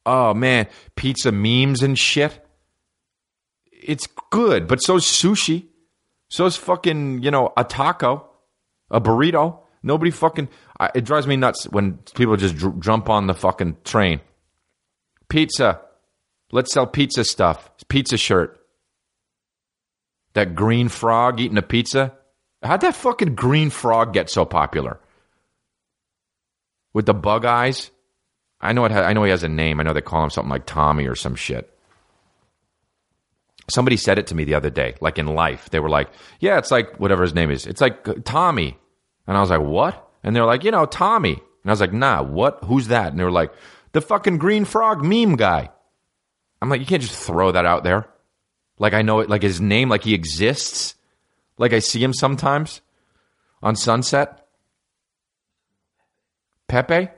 Oh 0.06 0.34
man, 0.34 0.68
pizza 0.96 1.32
memes 1.32 1.82
and 1.82 1.98
shit. 1.98 2.46
It's 3.72 4.08
good, 4.30 4.68
but 4.68 4.84
so's 4.84 5.06
sushi. 5.06 5.68
So's 6.30 6.56
fucking, 6.58 7.24
you 7.24 7.32
know, 7.32 7.54
a 7.58 7.64
taco, 7.64 8.30
a 8.92 9.00
burrito. 9.02 9.60
Nobody 9.82 10.12
fucking. 10.12 10.50
I, 10.80 10.92
it 10.94 11.06
drives 11.06 11.28
me 11.28 11.38
nuts 11.38 11.66
when 11.70 12.00
people 12.14 12.36
just 12.36 12.58
dr- 12.58 12.80
jump 12.80 13.10
on 13.10 13.28
the 13.28 13.34
fucking 13.34 13.78
train. 13.84 14.20
Pizza. 15.30 15.82
Let's 16.52 16.74
sell 16.74 16.88
pizza 16.88 17.24
stuff. 17.24 17.70
Pizza 17.88 18.18
shirt. 18.18 18.60
That 20.34 20.56
green 20.56 20.90
frog 20.90 21.40
eating 21.40 21.58
a 21.58 21.62
pizza. 21.62 22.14
How'd 22.62 22.82
that 22.82 22.96
fucking 22.96 23.36
green 23.36 23.70
frog 23.70 24.14
get 24.14 24.30
so 24.30 24.46
popular? 24.46 25.00
With 26.94 27.06
the 27.06 27.14
bug 27.14 27.46
eyes? 27.46 27.92
I 28.62 28.74
know 28.74 28.86
it. 28.86 28.92
I 28.92 29.14
know 29.14 29.24
he 29.24 29.32
has 29.32 29.44
a 29.44 29.50
name. 29.50 29.80
I 29.80 29.84
know 29.84 29.94
they 29.94 30.02
call 30.02 30.24
him 30.24 30.30
something 30.30 30.50
like 30.50 30.66
Tommy 30.66 31.06
or 31.08 31.16
some 31.16 31.36
shit. 31.36 31.74
Somebody 33.70 33.98
said 33.98 34.18
it 34.18 34.28
to 34.28 34.36
me 34.36 34.44
the 34.44 34.56
other 34.56 34.70
day, 34.70 34.96
like 35.00 35.18
in 35.18 35.28
life. 35.28 35.70
They 35.70 35.80
were 35.80 35.90
like, 35.90 36.10
"Yeah, 36.40 36.58
it's 36.58 36.72
like 36.72 37.00
whatever 37.00 37.22
his 37.22 37.36
name 37.36 37.52
is. 37.52 37.66
It's 37.66 37.82
like 37.82 38.08
uh, 38.08 38.16
Tommy." 38.26 38.78
And 39.28 39.38
I 39.38 39.42
was 39.42 39.50
like, 39.50 39.62
"What?" 39.62 40.10
And 40.24 40.36
they're 40.36 40.46
like, 40.46 40.64
"You 40.64 40.72
know, 40.72 40.86
Tommy." 40.86 41.34
And 41.34 41.66
I 41.66 41.72
was 41.72 41.80
like, 41.80 41.94
"Nah, 41.94 42.24
what? 42.24 42.60
Who's 42.66 42.88
that?" 42.88 43.12
And 43.12 43.20
they 43.20 43.24
were 43.24 43.32
like, 43.32 43.54
"The 43.94 44.02
fucking 44.02 44.40
green 44.40 44.66
frog 44.66 45.04
meme 45.06 45.36
guy." 45.36 45.70
I'm 46.62 46.70
like, 46.70 46.82
"You 46.82 46.88
can't 46.88 47.02
just 47.02 47.16
throw 47.16 47.52
that 47.52 47.66
out 47.66 47.84
there." 47.84 48.10
Like 48.80 48.94
I 48.94 49.04
know 49.04 49.20
it, 49.20 49.30
like 49.30 49.44
his 49.44 49.62
name, 49.62 49.88
like 49.88 50.04
he 50.04 50.14
exists. 50.14 50.96
Like 51.60 51.74
I 51.74 51.80
see 51.80 52.02
him 52.04 52.14
sometimes 52.14 52.82
on 53.62 53.76
Sunset. 53.76 54.48
Pepe? 56.68 57.10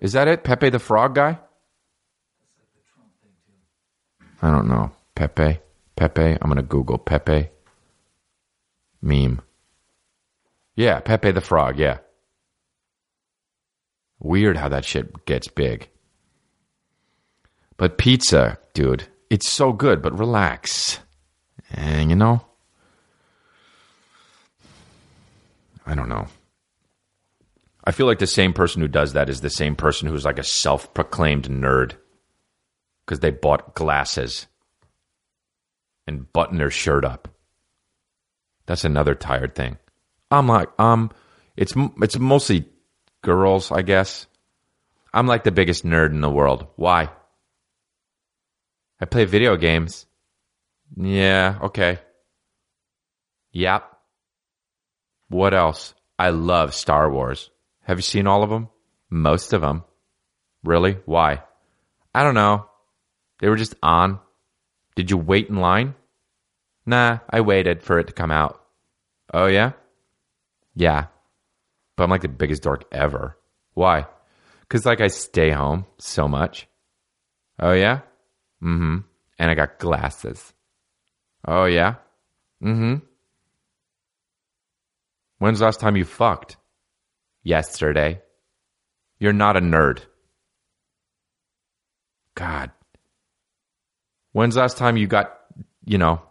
Is 0.00 0.12
that 0.12 0.28
it? 0.28 0.44
Pepe 0.44 0.70
the 0.70 0.78
frog 0.78 1.14
guy? 1.14 1.38
I 4.40 4.50
don't 4.50 4.68
know. 4.68 4.92
Pepe. 5.14 5.58
Pepe. 5.96 6.22
I'm 6.22 6.38
going 6.48 6.56
to 6.56 6.62
Google 6.62 6.98
Pepe 6.98 7.48
meme. 9.02 9.42
Yeah, 10.76 11.00
Pepe 11.00 11.32
the 11.32 11.40
frog. 11.40 11.78
Yeah. 11.78 11.98
Weird 14.20 14.56
how 14.56 14.68
that 14.68 14.84
shit 14.84 15.26
gets 15.26 15.48
big. 15.48 15.88
But 17.76 17.98
pizza, 17.98 18.58
dude, 18.72 19.08
it's 19.30 19.50
so 19.50 19.72
good, 19.72 20.00
but 20.00 20.18
relax. 20.18 21.00
And 21.70 22.08
you 22.10 22.16
know, 22.16 22.44
I 25.86 25.94
don't 25.94 26.08
know. 26.08 26.26
I 27.84 27.92
feel 27.92 28.06
like 28.06 28.18
the 28.18 28.26
same 28.26 28.52
person 28.52 28.80
who 28.80 28.88
does 28.88 29.12
that 29.12 29.28
is 29.28 29.40
the 29.40 29.50
same 29.50 29.76
person 29.76 30.08
who's 30.08 30.24
like 30.24 30.38
a 30.38 30.44
self 30.44 30.94
proclaimed 30.94 31.48
nerd 31.48 31.92
because 33.04 33.20
they 33.20 33.30
bought 33.30 33.74
glasses 33.74 34.46
and 36.06 36.32
button 36.32 36.58
their 36.58 36.70
shirt 36.70 37.04
up. 37.04 37.28
That's 38.66 38.84
another 38.84 39.14
tired 39.14 39.54
thing. 39.54 39.76
I'm 40.30 40.48
like, 40.48 40.68
um, 40.78 41.10
it's 41.56 41.74
it's 42.00 42.18
mostly 42.18 42.66
girls, 43.22 43.70
I 43.70 43.82
guess. 43.82 44.26
I'm 45.12 45.26
like 45.26 45.44
the 45.44 45.52
biggest 45.52 45.84
nerd 45.84 46.10
in 46.10 46.22
the 46.22 46.30
world. 46.30 46.66
Why? 46.76 47.10
I 49.00 49.04
play 49.04 49.26
video 49.26 49.56
games. 49.56 50.06
Yeah, 50.96 51.58
okay. 51.62 51.98
Yep. 53.52 53.93
What 55.28 55.54
else? 55.54 55.94
I 56.18 56.30
love 56.30 56.74
Star 56.74 57.10
Wars. 57.10 57.50
Have 57.82 57.98
you 57.98 58.02
seen 58.02 58.26
all 58.26 58.42
of 58.42 58.50
them? 58.50 58.68
Most 59.10 59.52
of 59.52 59.60
them. 59.60 59.84
Really? 60.62 60.98
Why? 61.04 61.42
I 62.14 62.22
don't 62.22 62.34
know. 62.34 62.66
They 63.40 63.48
were 63.48 63.56
just 63.56 63.74
on. 63.82 64.20
Did 64.96 65.10
you 65.10 65.18
wait 65.18 65.48
in 65.48 65.56
line? 65.56 65.94
Nah, 66.86 67.18
I 67.28 67.40
waited 67.40 67.82
for 67.82 67.98
it 67.98 68.06
to 68.06 68.12
come 68.12 68.30
out. 68.30 68.62
Oh, 69.32 69.46
yeah? 69.46 69.72
Yeah. 70.74 71.06
But 71.96 72.04
I'm 72.04 72.10
like 72.10 72.22
the 72.22 72.28
biggest 72.28 72.62
dork 72.62 72.84
ever. 72.92 73.36
Why? 73.74 74.06
Because, 74.60 74.86
like, 74.86 75.00
I 75.00 75.08
stay 75.08 75.50
home 75.50 75.86
so 75.98 76.28
much. 76.28 76.68
Oh, 77.58 77.72
yeah? 77.72 78.00
Mm 78.62 78.78
hmm. 78.78 78.96
And 79.38 79.50
I 79.50 79.54
got 79.54 79.78
glasses. 79.78 80.52
Oh, 81.46 81.64
yeah? 81.64 81.96
Mm 82.62 82.76
hmm. 82.76 82.94
When's 85.44 85.58
the 85.58 85.66
last 85.66 85.78
time 85.78 85.94
you 85.94 86.06
fucked? 86.06 86.56
Yesterday. 87.42 88.22
You're 89.18 89.34
not 89.34 89.58
a 89.58 89.60
nerd. 89.60 90.00
God. 92.34 92.70
When's 94.32 94.54
the 94.54 94.62
last 94.62 94.78
time 94.78 94.96
you 94.96 95.06
got, 95.06 95.38
you 95.84 95.98
know, 95.98 96.22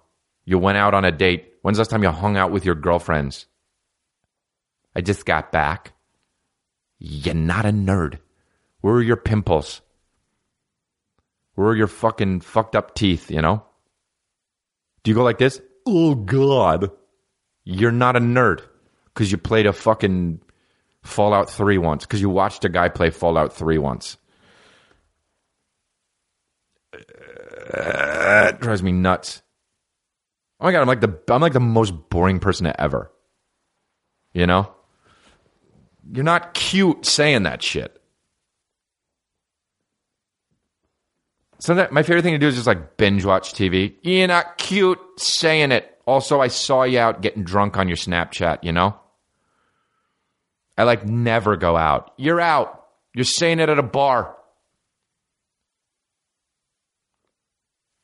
you 0.45 0.57
went 0.57 0.79
out 0.79 0.95
on 0.95 1.05
a 1.05 1.11
date? 1.11 1.53
When's 1.61 1.77
the 1.77 1.81
last 1.81 1.91
time 1.91 2.01
you 2.01 2.09
hung 2.09 2.37
out 2.37 2.51
with 2.51 2.65
your 2.65 2.73
girlfriends? 2.73 3.45
I 4.95 5.01
just 5.01 5.27
got 5.27 5.51
back. 5.51 5.93
You're 6.97 7.35
not 7.35 7.67
a 7.67 7.71
nerd. 7.71 8.17
Where 8.81 8.95
are 8.95 9.03
your 9.03 9.17
pimples? 9.17 9.81
Where 11.53 11.67
are 11.67 11.75
your 11.75 11.85
fucking 11.85 12.41
fucked 12.41 12.75
up 12.75 12.95
teeth, 12.95 13.29
you 13.29 13.43
know? 13.43 13.63
Do 15.03 15.11
you 15.11 15.15
go 15.15 15.23
like 15.23 15.37
this? 15.37 15.61
Oh, 15.85 16.15
God. 16.15 16.89
You're 17.63 17.91
not 17.91 18.15
a 18.15 18.19
nerd 18.19 18.72
because 19.13 19.31
you 19.31 19.37
played 19.37 19.65
a 19.65 19.73
fucking 19.73 20.41
Fallout 21.03 21.49
3 21.49 21.77
once, 21.77 22.05
because 22.05 22.21
you 22.21 22.29
watched 22.29 22.63
a 22.65 22.69
guy 22.69 22.89
play 22.89 23.09
Fallout 23.09 23.53
3 23.53 23.77
once. 23.77 24.17
Uh, 26.93 28.51
it 28.53 28.59
drives 28.59 28.83
me 28.83 28.91
nuts. 28.91 29.41
Oh 30.59 30.65
my 30.65 30.71
god, 30.71 30.81
I'm 30.81 30.87
like 30.87 31.01
the 31.01 31.19
I'm 31.33 31.41
like 31.41 31.53
the 31.53 31.59
most 31.59 31.91
boring 32.09 32.39
person 32.39 32.71
ever. 32.77 33.11
You 34.33 34.47
know? 34.47 34.71
You're 36.11 36.23
not 36.23 36.53
cute 36.53 37.05
saying 37.05 37.43
that 37.43 37.61
shit. 37.61 37.99
Sometimes 41.59 41.91
my 41.91 42.03
favorite 42.03 42.23
thing 42.23 42.33
to 42.33 42.39
do 42.39 42.47
is 42.47 42.55
just 42.55 42.67
like 42.67 42.97
binge 42.97 43.23
watch 43.23 43.53
TV. 43.53 43.95
You're 44.01 44.27
not 44.27 44.57
cute 44.57 44.99
saying 45.17 45.71
it. 45.71 45.97
Also, 46.05 46.41
I 46.41 46.49
saw 46.49 46.83
you 46.83 46.99
out 46.99 47.21
getting 47.21 47.43
drunk 47.43 47.77
on 47.77 47.87
your 47.87 47.95
Snapchat, 47.95 48.63
you 48.63 48.73
know? 48.73 48.99
I 50.77 50.83
like 50.83 51.05
never 51.05 51.55
go 51.55 51.77
out. 51.77 52.11
You're 52.17 52.41
out. 52.41 52.85
You're 53.13 53.25
saying 53.25 53.59
it 53.59 53.69
at 53.69 53.77
a 53.79 53.83
bar. 53.83 54.35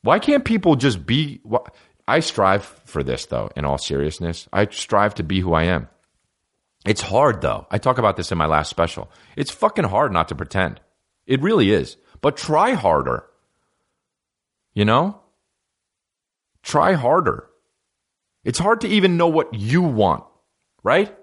Why 0.01 0.19
can't 0.19 0.45
people 0.45 0.75
just 0.75 1.05
be? 1.05 1.41
I 2.07 2.21
strive 2.21 2.63
for 2.85 3.03
this, 3.03 3.25
though, 3.25 3.49
in 3.55 3.65
all 3.65 3.77
seriousness. 3.77 4.47
I 4.53 4.67
strive 4.67 5.15
to 5.15 5.23
be 5.23 5.41
who 5.41 5.53
I 5.53 5.63
am. 5.63 5.89
It's 6.85 7.01
hard, 7.01 7.41
though. 7.41 7.67
I 7.69 7.77
talk 7.77 7.97
about 7.97 8.15
this 8.15 8.31
in 8.31 8.37
my 8.37 8.45
last 8.45 8.69
special. 8.69 9.11
It's 9.35 9.51
fucking 9.51 9.85
hard 9.85 10.13
not 10.13 10.29
to 10.29 10.35
pretend. 10.35 10.79
It 11.27 11.41
really 11.41 11.71
is. 11.71 11.97
But 12.21 12.37
try 12.37 12.73
harder. 12.73 13.25
You 14.73 14.85
know? 14.85 15.19
Try 16.63 16.93
harder. 16.93 17.47
It's 18.43 18.59
hard 18.59 18.81
to 18.81 18.87
even 18.87 19.17
know 19.17 19.27
what 19.27 19.53
you 19.53 19.81
want, 19.81 20.23
right? 20.81 21.15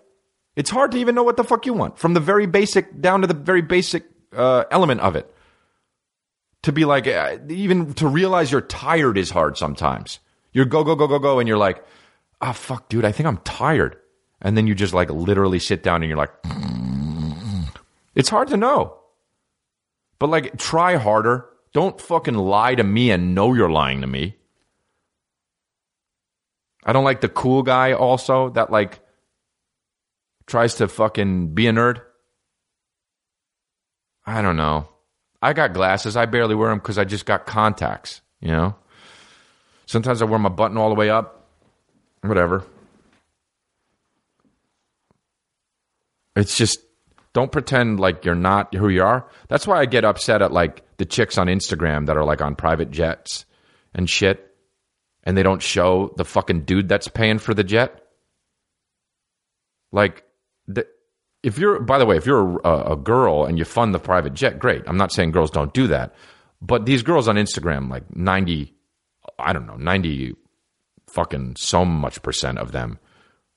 It's 0.57 0.71
hard 0.71 0.93
to 0.93 0.99
even 0.99 1.15
know 1.15 1.23
what 1.23 1.37
the 1.37 1.45
fuck 1.45 1.67
you 1.67 1.75
want 1.75 1.99
from 1.99 2.15
the 2.15 2.21
very 2.21 2.47
basic 2.47 3.01
down 3.01 3.21
to 3.21 3.27
the 3.27 3.35
very 3.35 3.61
basic 3.61 4.05
uh, 4.35 4.65
element 4.71 5.03
of 5.03 5.15
it. 5.15 5.33
To 6.63 6.73
be 6.73 6.85
like, 6.85 7.07
uh, 7.07 7.37
even 7.49 7.93
to 7.95 8.09
realize 8.09 8.51
you're 8.51 8.63
tired 8.63 9.19
is 9.19 9.31
hard 9.31 9.57
sometimes. 9.57 10.19
You're 10.53 10.65
go, 10.65 10.83
go, 10.83 10.97
go, 10.97 11.07
go, 11.07 11.19
go, 11.19 11.39
and 11.39 11.47
you're 11.47 11.59
like, 11.59 11.85
ah, 12.41 12.51
oh, 12.51 12.53
fuck, 12.53 12.89
dude, 12.89 13.05
I 13.05 13.13
think 13.13 13.27
I'm 13.27 13.37
tired. 13.39 13.97
And 14.41 14.57
then 14.57 14.67
you 14.67 14.75
just 14.75 14.95
like 14.95 15.11
literally 15.11 15.59
sit 15.59 15.83
down 15.83 16.03
and 16.03 16.09
you're 16.09 16.19
like, 16.19 16.33
it's 18.15 18.31
hard 18.31 18.49
to 18.49 18.57
know. 18.57 18.99
But 20.19 20.31
like, 20.31 20.57
try 20.57 20.97
harder. 20.97 21.47
Don't 21.75 22.01
fucking 22.01 22.35
lie 22.35 22.75
to 22.75 22.83
me 22.83 23.11
and 23.11 23.35
know 23.35 23.53
you're 23.53 23.71
lying 23.71 24.01
to 24.01 24.07
me. 24.07 24.37
I 26.85 26.93
don't 26.93 27.05
like 27.05 27.21
the 27.21 27.29
cool 27.29 27.63
guy 27.63 27.93
also 27.93 28.49
that 28.51 28.71
like 28.71 29.01
tries 30.47 30.77
to 30.77 30.89
fucking 30.89 31.55
be 31.55 31.67
a 31.67 31.73
nerd. 31.73 32.01
I 34.25 34.43
don't 34.43 34.57
know. 34.57 34.89
I 35.41 35.53
got 35.53 35.73
glasses. 35.73 36.17
I 36.17 36.27
barely 36.27 36.55
wear 36.55 36.71
them 36.71 36.79
because 36.79 36.99
I 36.99 37.05
just 37.05 37.27
got 37.27 37.47
contacts, 37.47 38.21
you 38.41 38.49
know? 38.49 38.75
Sometimes 39.87 40.21
I 40.21 40.25
wear 40.25 40.39
my 40.39 40.49
button 40.49 40.77
all 40.77 40.89
the 40.89 40.95
way 40.95 41.11
up. 41.11 41.49
Whatever. 42.23 42.65
It's 46.35 46.57
just 46.57 46.81
don't 47.33 47.53
pretend 47.53 48.01
like 48.01 48.25
you're 48.25 48.35
not 48.35 48.75
who 48.75 48.89
you 48.89 49.03
are. 49.03 49.29
That's 49.49 49.67
why 49.67 49.81
I 49.81 49.87
get 49.87 50.05
upset 50.05 50.43
at 50.43 50.53
like 50.53 50.83
the 50.97 51.05
chicks 51.05 51.39
on 51.39 51.47
Instagram 51.47 52.07
that 52.07 52.17
are 52.17 52.25
like 52.25 52.43
on 52.43 52.57
private 52.57 52.91
jets 52.91 53.47
and 53.95 54.09
shit 54.09 54.47
and 55.23 55.37
they 55.37 55.43
don't 55.43 55.63
show 55.63 56.15
the 56.17 56.25
fucking 56.25 56.63
dude 56.63 56.89
that's 56.89 57.09
paying 57.09 57.39
for 57.39 57.53
the 57.53 57.65
jet. 57.65 58.01
Like 59.93 60.25
the, 60.69 60.87
if 61.43 61.59
you're, 61.59 61.81
by 61.81 61.99
the 61.99 62.07
way, 62.07 62.17
if 62.17 62.27
you're 62.27 62.59
a, 62.65 62.93
a, 62.93 62.97
girl 62.97 63.45
and 63.45 63.59
you 63.59 63.65
fund 63.65 63.95
the 63.95 63.99
private 63.99 64.35
jet, 64.35 64.59
great. 64.59 64.83
I'm 64.87 64.97
not 64.97 65.13
saying 65.13 65.31
girls 65.31 65.51
don't 65.51 65.73
do 65.73 65.87
that, 65.89 66.15
but 66.61 66.87
these 66.87 67.03
girls 67.03 67.29
on 67.29 67.37
Instagram, 67.37 67.89
like 67.89 68.15
90, 68.15 68.75
I 69.39 69.53
don't 69.53 69.67
know, 69.67 69.77
90 69.77 70.35
fucking 71.09 71.55
so 71.57 71.85
much 71.85 72.23
percent 72.23 72.59
of 72.59 72.73
them 72.73 72.99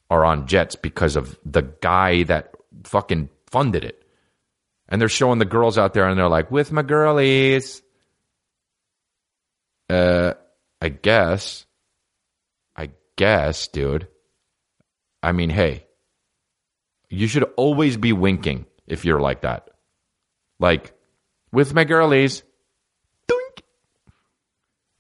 are 0.10 0.26
on 0.26 0.48
jets 0.48 0.76
because 0.76 1.16
of 1.16 1.38
the 1.46 1.62
guy 1.82 2.24
that 2.24 2.54
fucking 2.84 3.30
funded 3.48 3.84
it. 3.84 4.04
And 4.88 5.00
they're 5.00 5.10
showing 5.10 5.40
the 5.40 5.46
girls 5.46 5.78
out 5.78 5.94
there 5.94 6.08
and 6.08 6.18
they're 6.18 6.30
like, 6.30 6.50
with 6.52 6.72
my 6.72 6.82
girlies. 6.82 7.82
Uh, 9.90 10.34
I 10.82 10.90
guess. 10.90 11.66
I 12.76 12.92
guess, 13.16 13.68
dude. 13.68 14.08
I 15.22 15.32
mean, 15.32 15.50
hey, 15.50 15.86
you 17.10 17.28
should 17.28 17.44
always 17.58 17.98
be 17.98 18.14
winking 18.14 18.66
if 18.88 19.06
you're 19.06 19.20
like 19.20 19.42
that. 19.42 19.70
Like, 20.60 20.94
with 21.52 21.74
my 21.74 21.84
girlies, 21.84 22.44
doink. 23.28 23.64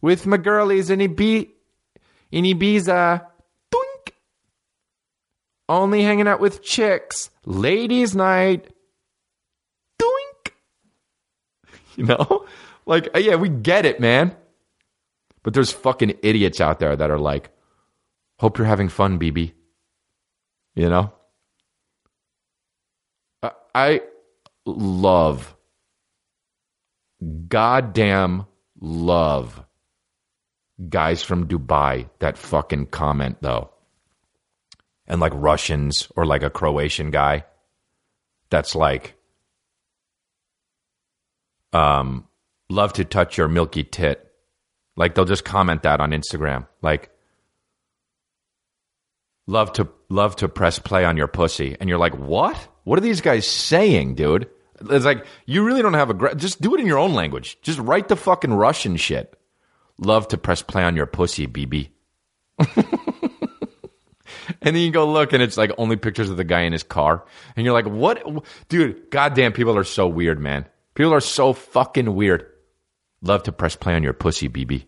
With 0.02 0.26
my 0.26 0.38
girlies 0.38 0.89
in, 0.89 1.00
Ibi- 1.02 1.50
in 2.32 2.45
Ibiza, 2.45 3.19
uh, 3.19 3.24
doink. 3.72 4.13
Only 5.67 6.02
hanging 6.02 6.28
out 6.28 6.39
with 6.39 6.63
chicks, 6.63 7.30
ladies' 7.45 8.15
night, 8.15 8.67
doink. 10.02 10.52
You 11.95 12.06
know? 12.06 12.45
Like, 12.86 13.10
uh, 13.13 13.19
yeah, 13.19 13.36
we 13.36 13.50
get 13.50 13.86
it, 13.86 14.00
man. 14.00 14.36
But 15.43 15.54
there's 15.54 15.72
fucking 15.72 16.17
idiots 16.24 16.60
out 16.62 16.80
there 16.80 16.95
that 16.95 17.12
are 17.12 17.19
like, 17.19 17.50
hope 18.39 18.58
you're 18.58 18.67
having 18.67 18.89
fun, 18.89 19.19
BB. 19.19 19.54
You 20.76 20.89
know? 20.89 21.13
I 23.73 24.02
love, 24.65 25.56
goddamn 27.47 28.45
love 28.80 29.63
guys 30.89 31.21
from 31.23 31.47
Dubai 31.47 32.10
that 32.19 32.38
fucking 32.38 32.88
comment 32.88 33.38
though. 33.41 33.71
And 35.08 35.19
like 35.19 35.34
Russians 35.36 36.08
or 36.15 36.25
like 36.25 36.43
a 36.43 36.49
Croatian 36.49 37.12
guy 37.12 37.45
that's 38.49 38.75
like, 38.75 39.15
um, 41.73 42.28
love 42.69 42.93
to 42.93 43.06
touch 43.06 43.38
your 43.38 43.47
milky 43.47 43.84
tit. 43.84 44.25
Like 44.95 45.15
they'll 45.15 45.25
just 45.25 45.45
comment 45.45 45.84
that 45.84 46.02
on 46.02 46.12
Instagram. 46.12 46.67
Like, 46.82 47.10
love 49.47 49.73
to 49.73 49.89
love 50.10 50.36
to 50.38 50.47
press 50.47 50.80
play 50.80 51.06
on 51.06 51.17
your 51.17 51.28
pussy. 51.28 51.75
And 51.80 51.89
you're 51.89 51.99
like, 51.99 52.17
what? 52.17 52.67
What 52.89 52.97
are 52.97 53.02
these 53.02 53.21
guys 53.21 53.47
saying, 53.47 54.15
dude? 54.15 54.49
It's 54.89 55.06
like 55.06 55.23
you 55.45 55.63
really 55.63 55.84
don't 55.84 55.93
have 55.93 56.10
a 56.10 56.15
gra- 56.15 56.34
just 56.34 56.60
do 56.60 56.73
it 56.73 56.80
in 56.80 56.88
your 56.88 56.97
own 56.97 57.13
language. 57.13 57.62
Just 57.62 57.78
write 57.78 58.08
the 58.08 58.15
fucking 58.15 58.52
Russian 58.52 58.97
shit. 58.97 59.38
Love 59.99 60.28
to 60.30 60.39
press 60.39 60.63
play 60.63 60.84
on 60.84 60.95
your 60.95 61.06
pussy, 61.06 61.45
BB. 61.45 61.89
and 64.63 64.75
then 64.75 64.78
you 64.78 64.89
go 64.89 65.08
look 65.08 65.34
and 65.34 65.43
it's 65.43 65.56
like 65.56 65.71
only 65.78 65.97
pictures 65.97 66.32
of 66.32 66.38
the 66.38 66.43
guy 66.43 66.62
in 66.62 66.73
his 66.73 66.82
car 66.82 67.23
and 67.56 67.63
you're 67.63 67.75
like 67.75 67.86
what 67.86 68.23
dude 68.69 69.12
goddamn 69.12 69.54
people 69.54 69.78
are 69.78 69.84
so 69.84 70.08
weird 70.08 70.39
man 70.39 70.65
people 70.95 71.13
are 71.13 71.21
so 71.21 71.54
fucking 71.54 72.15
weird 72.15 72.45
love 73.21 73.43
to 73.43 73.52
press 73.52 73.75
play 73.75 73.93
on 73.93 74.04
your 74.04 74.13
pussy 74.13 74.49
bb 74.49 74.86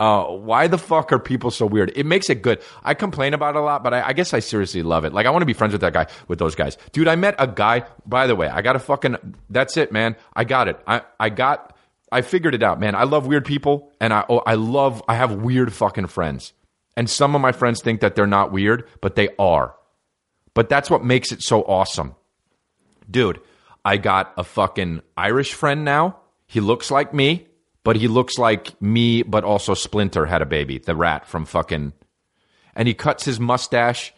uh, 0.00 0.24
why 0.24 0.68
the 0.68 0.78
fuck 0.78 1.12
are 1.12 1.18
people 1.18 1.50
so 1.50 1.66
weird? 1.66 1.92
It 1.96 2.06
makes 2.06 2.30
it 2.30 2.40
good. 2.42 2.60
I 2.84 2.94
complain 2.94 3.34
about 3.34 3.56
it 3.56 3.58
a 3.58 3.62
lot, 3.62 3.82
but 3.82 3.92
I, 3.92 4.08
I 4.08 4.12
guess 4.12 4.32
I 4.32 4.38
seriously 4.38 4.82
love 4.82 5.04
it. 5.04 5.12
Like, 5.12 5.26
I 5.26 5.30
want 5.30 5.42
to 5.42 5.46
be 5.46 5.54
friends 5.54 5.72
with 5.72 5.80
that 5.80 5.92
guy, 5.92 6.06
with 6.28 6.38
those 6.38 6.54
guys. 6.54 6.78
Dude, 6.92 7.08
I 7.08 7.16
met 7.16 7.34
a 7.38 7.48
guy, 7.48 7.84
by 8.06 8.28
the 8.28 8.36
way, 8.36 8.48
I 8.48 8.62
got 8.62 8.76
a 8.76 8.78
fucking, 8.78 9.16
that's 9.50 9.76
it, 9.76 9.90
man. 9.90 10.14
I 10.34 10.44
got 10.44 10.68
it. 10.68 10.78
I, 10.86 11.02
I 11.18 11.30
got, 11.30 11.76
I 12.12 12.22
figured 12.22 12.54
it 12.54 12.62
out, 12.62 12.78
man. 12.78 12.94
I 12.94 13.02
love 13.04 13.26
weird 13.26 13.44
people, 13.44 13.92
and 14.00 14.12
I, 14.12 14.24
oh, 14.28 14.38
I 14.38 14.54
love, 14.54 15.02
I 15.08 15.16
have 15.16 15.32
weird 15.32 15.72
fucking 15.72 16.06
friends. 16.06 16.52
And 16.96 17.10
some 17.10 17.34
of 17.34 17.40
my 17.40 17.52
friends 17.52 17.82
think 17.82 18.00
that 18.00 18.14
they're 18.14 18.26
not 18.26 18.52
weird, 18.52 18.88
but 19.00 19.16
they 19.16 19.30
are. 19.36 19.74
But 20.54 20.68
that's 20.68 20.90
what 20.90 21.04
makes 21.04 21.32
it 21.32 21.42
so 21.42 21.62
awesome. 21.62 22.14
Dude, 23.10 23.40
I 23.84 23.96
got 23.96 24.32
a 24.36 24.44
fucking 24.44 25.02
Irish 25.16 25.54
friend 25.54 25.84
now. 25.84 26.18
He 26.46 26.60
looks 26.60 26.90
like 26.90 27.12
me 27.12 27.47
but 27.88 27.96
he 27.96 28.06
looks 28.06 28.36
like 28.36 28.78
me, 28.82 29.22
but 29.22 29.44
also 29.44 29.72
Splinter 29.72 30.26
had 30.26 30.42
a 30.42 30.44
baby, 30.44 30.76
the 30.76 30.94
rat 30.94 31.26
from 31.26 31.46
fucking. 31.46 31.94
And 32.74 32.86
he 32.86 32.92
cuts 32.92 33.24
his 33.24 33.40
mustache 33.40 34.12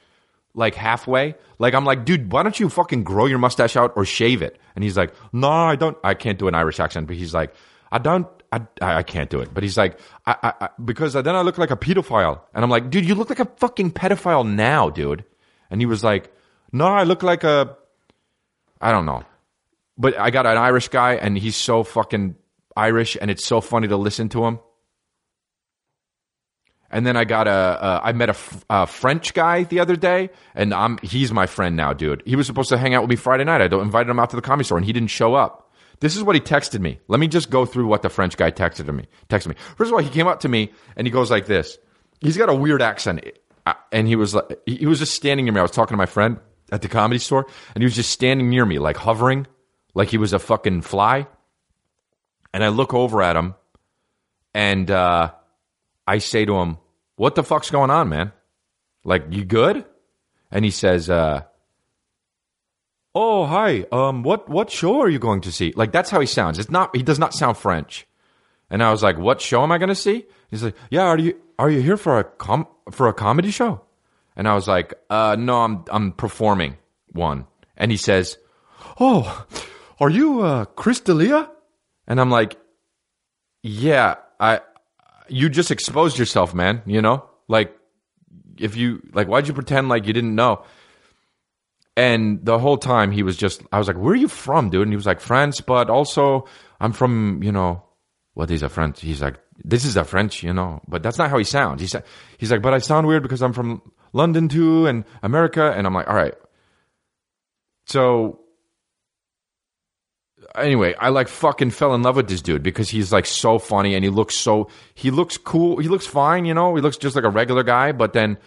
like 0.54 0.74
halfway. 0.74 1.36
Like 1.60 1.74
I'm 1.74 1.84
like, 1.84 2.04
dude, 2.04 2.32
why 2.32 2.42
don't 2.42 2.58
you 2.58 2.68
fucking 2.68 3.04
grow 3.04 3.26
your 3.26 3.38
mustache 3.38 3.76
out 3.76 3.92
or 3.94 4.04
shave 4.04 4.42
it? 4.42 4.58
And 4.74 4.82
he's 4.82 4.96
like, 4.96 5.14
no, 5.32 5.48
I 5.48 5.76
don't. 5.76 5.96
I 6.02 6.14
can't 6.14 6.36
do 6.36 6.48
an 6.48 6.54
Irish 6.56 6.80
accent, 6.80 7.06
but 7.06 7.14
he's 7.14 7.32
like, 7.32 7.54
I 7.92 7.98
don't. 7.98 8.26
I, 8.50 8.62
I 8.80 9.04
can't 9.04 9.30
do 9.30 9.38
it. 9.38 9.54
But 9.54 9.62
he's 9.62 9.76
like, 9.78 10.00
I, 10.26 10.34
I, 10.42 10.52
I, 10.62 10.68
because 10.84 11.12
then 11.12 11.28
I 11.28 11.42
look 11.42 11.56
like 11.56 11.70
a 11.70 11.76
pedophile. 11.76 12.40
And 12.52 12.64
I'm 12.64 12.70
like, 12.70 12.90
dude, 12.90 13.04
you 13.04 13.14
look 13.14 13.30
like 13.30 13.38
a 13.38 13.48
fucking 13.58 13.92
pedophile 13.92 14.52
now, 14.52 14.90
dude. 14.90 15.24
And 15.70 15.80
he 15.80 15.86
was 15.86 16.02
like, 16.02 16.34
no, 16.72 16.86
I 16.86 17.04
look 17.04 17.22
like 17.22 17.44
a, 17.44 17.76
I 18.80 18.90
don't 18.90 19.06
know. 19.06 19.22
But 19.96 20.18
I 20.18 20.30
got 20.30 20.44
an 20.44 20.56
Irish 20.56 20.88
guy 20.88 21.14
and 21.14 21.38
he's 21.38 21.54
so 21.54 21.84
fucking 21.84 22.34
Irish, 22.76 23.16
and 23.20 23.30
it's 23.30 23.44
so 23.44 23.60
funny 23.60 23.88
to 23.88 23.96
listen 23.96 24.28
to 24.30 24.44
him. 24.44 24.60
And 26.90 27.06
then 27.06 27.16
I 27.16 27.24
got 27.24 27.46
a, 27.46 27.50
a 27.50 28.00
I 28.04 28.12
met 28.12 28.30
a, 28.30 28.36
a, 28.68 28.86
French 28.86 29.32
guy 29.32 29.62
the 29.62 29.78
other 29.78 29.94
day, 29.94 30.30
and 30.54 30.74
I'm 30.74 30.98
he's 31.02 31.32
my 31.32 31.46
friend 31.46 31.76
now, 31.76 31.92
dude. 31.92 32.22
He 32.26 32.34
was 32.34 32.46
supposed 32.46 32.68
to 32.70 32.78
hang 32.78 32.94
out 32.94 33.02
with 33.02 33.10
me 33.10 33.16
Friday 33.16 33.44
night. 33.44 33.60
I 33.60 33.66
invited 33.80 34.10
him 34.10 34.18
out 34.18 34.30
to 34.30 34.36
the 34.36 34.42
comedy 34.42 34.64
store, 34.64 34.78
and 34.78 34.84
he 34.84 34.92
didn't 34.92 35.10
show 35.10 35.34
up. 35.34 35.72
This 36.00 36.16
is 36.16 36.22
what 36.22 36.34
he 36.34 36.40
texted 36.40 36.80
me. 36.80 36.98
Let 37.08 37.20
me 37.20 37.28
just 37.28 37.50
go 37.50 37.64
through 37.66 37.86
what 37.86 38.02
the 38.02 38.08
French 38.08 38.36
guy 38.36 38.50
texted 38.50 38.86
to 38.86 38.92
me. 38.92 39.06
Texted 39.28 39.48
me. 39.48 39.54
First 39.76 39.88
of 39.88 39.92
all, 39.92 40.00
he 40.00 40.08
came 40.08 40.26
up 40.26 40.40
to 40.40 40.48
me 40.48 40.72
and 40.96 41.06
he 41.06 41.10
goes 41.10 41.30
like 41.30 41.46
this. 41.46 41.78
He's 42.20 42.36
got 42.36 42.48
a 42.48 42.54
weird 42.54 42.82
accent, 42.82 43.24
and 43.92 44.08
he 44.08 44.16
was 44.16 44.34
like, 44.34 44.58
he 44.66 44.86
was 44.86 44.98
just 44.98 45.14
standing 45.14 45.44
near 45.44 45.52
me. 45.52 45.60
I 45.60 45.62
was 45.62 45.70
talking 45.70 45.94
to 45.94 45.98
my 45.98 46.06
friend 46.06 46.38
at 46.72 46.82
the 46.82 46.88
comedy 46.88 47.18
store, 47.18 47.46
and 47.74 47.82
he 47.82 47.86
was 47.86 47.94
just 47.94 48.10
standing 48.10 48.50
near 48.50 48.66
me, 48.66 48.78
like 48.78 48.96
hovering, 48.96 49.46
like 49.94 50.08
he 50.08 50.18
was 50.18 50.32
a 50.32 50.38
fucking 50.38 50.82
fly. 50.82 51.26
And 52.52 52.64
I 52.64 52.68
look 52.68 52.94
over 52.94 53.22
at 53.22 53.36
him 53.36 53.54
and 54.54 54.90
uh, 54.90 55.32
I 56.06 56.18
say 56.18 56.44
to 56.44 56.56
him, 56.56 56.78
What 57.16 57.34
the 57.34 57.44
fuck's 57.44 57.70
going 57.70 57.90
on, 57.90 58.08
man? 58.08 58.32
Like, 59.04 59.26
you 59.30 59.44
good? 59.44 59.84
And 60.50 60.64
he 60.64 60.70
says, 60.70 61.08
uh, 61.08 61.42
Oh, 63.14 63.46
hi. 63.46 63.86
Um, 63.90 64.22
what 64.22 64.48
what 64.48 64.70
show 64.70 65.00
are 65.00 65.08
you 65.08 65.18
going 65.18 65.40
to 65.42 65.52
see? 65.52 65.72
Like 65.74 65.90
that's 65.90 66.10
how 66.10 66.20
he 66.20 66.26
sounds. 66.26 66.58
It's 66.58 66.70
not 66.70 66.94
he 66.94 67.02
does 67.02 67.18
not 67.18 67.34
sound 67.34 67.56
French. 67.56 68.06
And 68.70 68.84
I 68.84 68.92
was 68.92 69.02
like, 69.02 69.18
"What 69.18 69.40
show 69.40 69.64
am 69.64 69.72
I 69.72 69.78
going 69.78 69.88
to 69.88 69.96
see?" 69.96 70.26
He's 70.48 70.62
like, 70.62 70.76
"Yeah, 70.90 71.02
are 71.02 71.18
you 71.18 71.34
are 71.58 71.68
you 71.68 71.80
here 71.82 71.96
for 71.96 72.20
a 72.20 72.24
com 72.24 72.68
for 72.92 73.08
a 73.08 73.12
comedy 73.12 73.50
show?" 73.50 73.82
And 74.36 74.46
I 74.46 74.54
was 74.54 74.68
like, 74.68 74.94
"Uh, 75.10 75.34
no, 75.36 75.62
I'm 75.62 75.84
I'm 75.90 76.12
performing 76.12 76.76
one." 77.10 77.46
And 77.76 77.90
he 77.90 77.96
says, 77.96 78.38
"Oh, 79.00 79.44
are 79.98 80.10
you 80.10 80.42
uh 80.42 80.66
Chris 80.66 81.00
D'Elia?" 81.00 81.50
And 82.10 82.20
I'm 82.20 82.30
like, 82.30 82.58
"Yeah, 83.62 84.16
I 84.38 84.60
you 85.28 85.48
just 85.48 85.70
exposed 85.70 86.18
yourself, 86.18 86.52
man, 86.52 86.82
you 86.84 87.00
know? 87.00 87.24
Like 87.48 87.74
if 88.58 88.76
you 88.76 89.00
like 89.14 89.28
why'd 89.28 89.48
you 89.48 89.54
pretend 89.54 89.88
like 89.88 90.06
you 90.06 90.12
didn't 90.12 90.34
know?" 90.34 90.64
And 91.96 92.44
the 92.44 92.58
whole 92.58 92.78
time 92.78 93.10
he 93.10 93.22
was 93.22 93.36
just, 93.36 93.62
I 93.72 93.78
was 93.78 93.86
like, 93.86 93.98
where 93.98 94.12
are 94.12 94.16
you 94.16 94.28
from, 94.28 94.70
dude? 94.70 94.82
And 94.82 94.92
he 94.92 94.96
was 94.96 95.04
like, 95.04 95.20
France, 95.20 95.60
but 95.60 95.90
also 95.90 96.46
I'm 96.80 96.92
from, 96.92 97.42
you 97.42 97.52
know, 97.52 97.82
what 98.32 98.50
is 98.50 98.62
a 98.62 98.70
French? 98.70 99.02
He's 99.02 99.20
like, 99.20 99.36
this 99.62 99.84
is 99.84 99.98
a 99.98 100.04
French, 100.04 100.42
you 100.42 100.54
know, 100.54 100.80
but 100.88 101.02
that's 101.02 101.18
not 101.18 101.28
how 101.28 101.36
he 101.36 101.44
sounds. 101.44 101.82
He's, 101.82 101.94
he's 102.38 102.50
like, 102.50 102.62
but 102.62 102.72
I 102.72 102.78
sound 102.78 103.06
weird 103.06 103.22
because 103.22 103.42
I'm 103.42 103.52
from 103.52 103.82
London 104.14 104.48
too 104.48 104.86
and 104.86 105.04
America. 105.22 105.74
And 105.76 105.86
I'm 105.86 105.92
like, 105.92 106.08
all 106.08 106.14
right. 106.14 106.34
So 107.84 108.40
anyway, 110.54 110.94
I 110.98 111.08
like 111.10 111.28
fucking 111.28 111.70
fell 111.70 111.94
in 111.94 112.02
love 112.02 112.16
with 112.16 112.28
this 112.28 112.42
dude 112.42 112.62
because 112.62 112.88
he's 112.88 113.12
like 113.12 113.26
so 113.26 113.58
funny 113.58 113.94
and 113.94 114.04
he 114.04 114.10
looks 114.10 114.36
so, 114.36 114.68
he 114.94 115.10
looks 115.10 115.36
cool. 115.36 115.78
He 115.78 115.88
looks 115.88 116.06
fine, 116.06 116.44
you 116.44 116.54
know, 116.54 116.74
he 116.74 116.82
looks 116.82 116.96
just 116.96 117.16
like 117.16 117.24
a 117.24 117.30
regular 117.30 117.62
guy, 117.62 117.92
but 117.92 118.12
then 118.12 118.38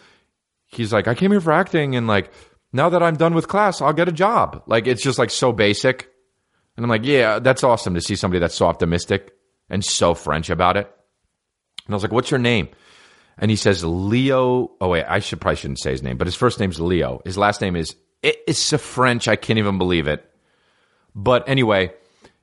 he's 0.67 0.91
like, 0.91 1.07
I 1.07 1.15
came 1.15 1.31
here 1.31 1.41
for 1.41 1.51
acting 1.51 1.95
and 1.95 2.07
like, 2.07 2.31
now 2.71 2.89
that 2.89 3.03
I'm 3.03 3.15
done 3.15 3.33
with 3.33 3.47
class, 3.47 3.81
I'll 3.81 3.93
get 3.93 4.09
a 4.09 4.13
job. 4.13 4.63
Like 4.67 4.87
it's 4.87 5.03
just 5.03 5.19
like 5.19 5.29
so 5.29 5.51
basic. 5.51 6.09
And 6.75 6.83
I'm 6.83 6.89
like, 6.89 7.05
yeah, 7.05 7.39
that's 7.39 7.63
awesome 7.63 7.93
to 7.93 8.01
see 8.01 8.15
somebody 8.15 8.39
that's 8.39 8.55
so 8.55 8.65
optimistic 8.65 9.31
and 9.69 9.85
so 9.85 10.13
French 10.13 10.49
about 10.49 10.77
it. 10.77 10.91
And 11.85 11.93
I 11.93 11.95
was 11.95 12.03
like, 12.03 12.11
what's 12.11 12.31
your 12.31 12.39
name? 12.39 12.69
And 13.37 13.51
he 13.51 13.57
says 13.57 13.83
Leo. 13.83 14.71
Oh 14.81 14.89
wait, 14.89 15.05
I 15.07 15.19
should 15.19 15.41
probably 15.41 15.57
shouldn't 15.57 15.79
say 15.79 15.91
his 15.91 16.03
name, 16.03 16.17
but 16.17 16.27
his 16.27 16.35
first 16.35 16.59
name's 16.59 16.79
Leo. 16.79 17.21
His 17.25 17.37
last 17.37 17.61
name 17.61 17.75
is 17.75 17.95
it's 18.23 18.73
a 18.73 18.77
French. 18.77 19.27
I 19.27 19.35
can't 19.35 19.59
even 19.59 19.77
believe 19.77 20.07
it. 20.07 20.29
But 21.15 21.47
anyway, 21.47 21.93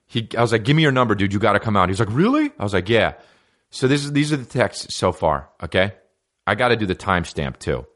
he 0.07 0.29
I 0.37 0.43
was 0.43 0.53
like, 0.53 0.64
give 0.64 0.77
me 0.77 0.83
your 0.83 0.93
number, 0.93 1.14
dude. 1.14 1.33
You 1.33 1.39
got 1.39 1.53
to 1.53 1.61
come 1.61 1.77
out. 1.77 1.89
He's 1.89 2.01
like, 2.01 2.12
really? 2.12 2.53
I 2.59 2.62
was 2.62 2.75
like, 2.75 2.89
yeah. 2.89 3.14
So 3.71 3.87
this 3.89 4.05
is 4.05 4.12
these 4.12 4.33
are 4.33 4.37
the 4.37 4.45
texts 4.45 4.95
so 4.95 5.12
far. 5.12 5.49
Okay, 5.62 5.93
I 6.47 6.55
got 6.55 6.68
to 6.68 6.77
do 6.77 6.87
the 6.87 6.95
timestamp 6.95 7.59
too. 7.59 7.87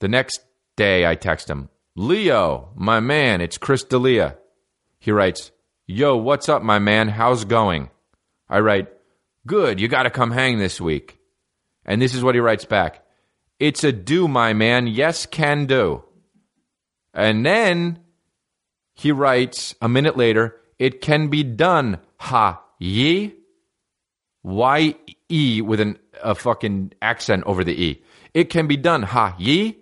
The 0.00 0.08
next 0.08 0.40
day, 0.76 1.06
I 1.06 1.14
text 1.14 1.48
him, 1.48 1.68
Leo, 1.94 2.70
my 2.74 3.00
man, 3.00 3.40
it's 3.40 3.58
Chris 3.58 3.84
D'Elia. 3.84 4.36
He 4.98 5.12
writes, 5.12 5.52
Yo, 5.86 6.16
what's 6.16 6.48
up, 6.48 6.62
my 6.62 6.78
man? 6.78 7.08
How's 7.08 7.44
going? 7.44 7.90
I 8.48 8.60
write, 8.60 8.88
Good, 9.46 9.80
you 9.80 9.88
got 9.88 10.04
to 10.04 10.10
come 10.10 10.30
hang 10.30 10.58
this 10.58 10.80
week. 10.80 11.18
And 11.84 12.00
this 12.00 12.14
is 12.14 12.22
what 12.22 12.34
he 12.34 12.40
writes 12.40 12.64
back 12.64 13.04
It's 13.58 13.84
a 13.84 13.92
do, 13.92 14.26
my 14.28 14.52
man. 14.52 14.86
Yes, 14.86 15.26
can 15.26 15.66
do. 15.66 16.04
And 17.12 17.44
then 17.44 17.98
he 19.02 19.10
writes 19.10 19.74
a 19.82 19.88
minute 19.88 20.16
later, 20.16 20.60
It 20.78 21.00
can 21.00 21.26
be 21.26 21.42
done, 21.42 21.98
ha, 22.18 22.62
ye. 22.78 23.34
Y 24.44 24.94
E 25.28 25.60
with 25.60 25.80
an, 25.80 25.98
a 26.22 26.36
fucking 26.36 26.92
accent 27.02 27.42
over 27.46 27.64
the 27.64 27.72
E. 27.72 28.02
It 28.32 28.48
can 28.48 28.68
be 28.68 28.76
done, 28.76 29.02
ha, 29.02 29.34
ye. 29.40 29.78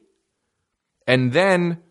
And 1.07 1.35
then 1.35 1.83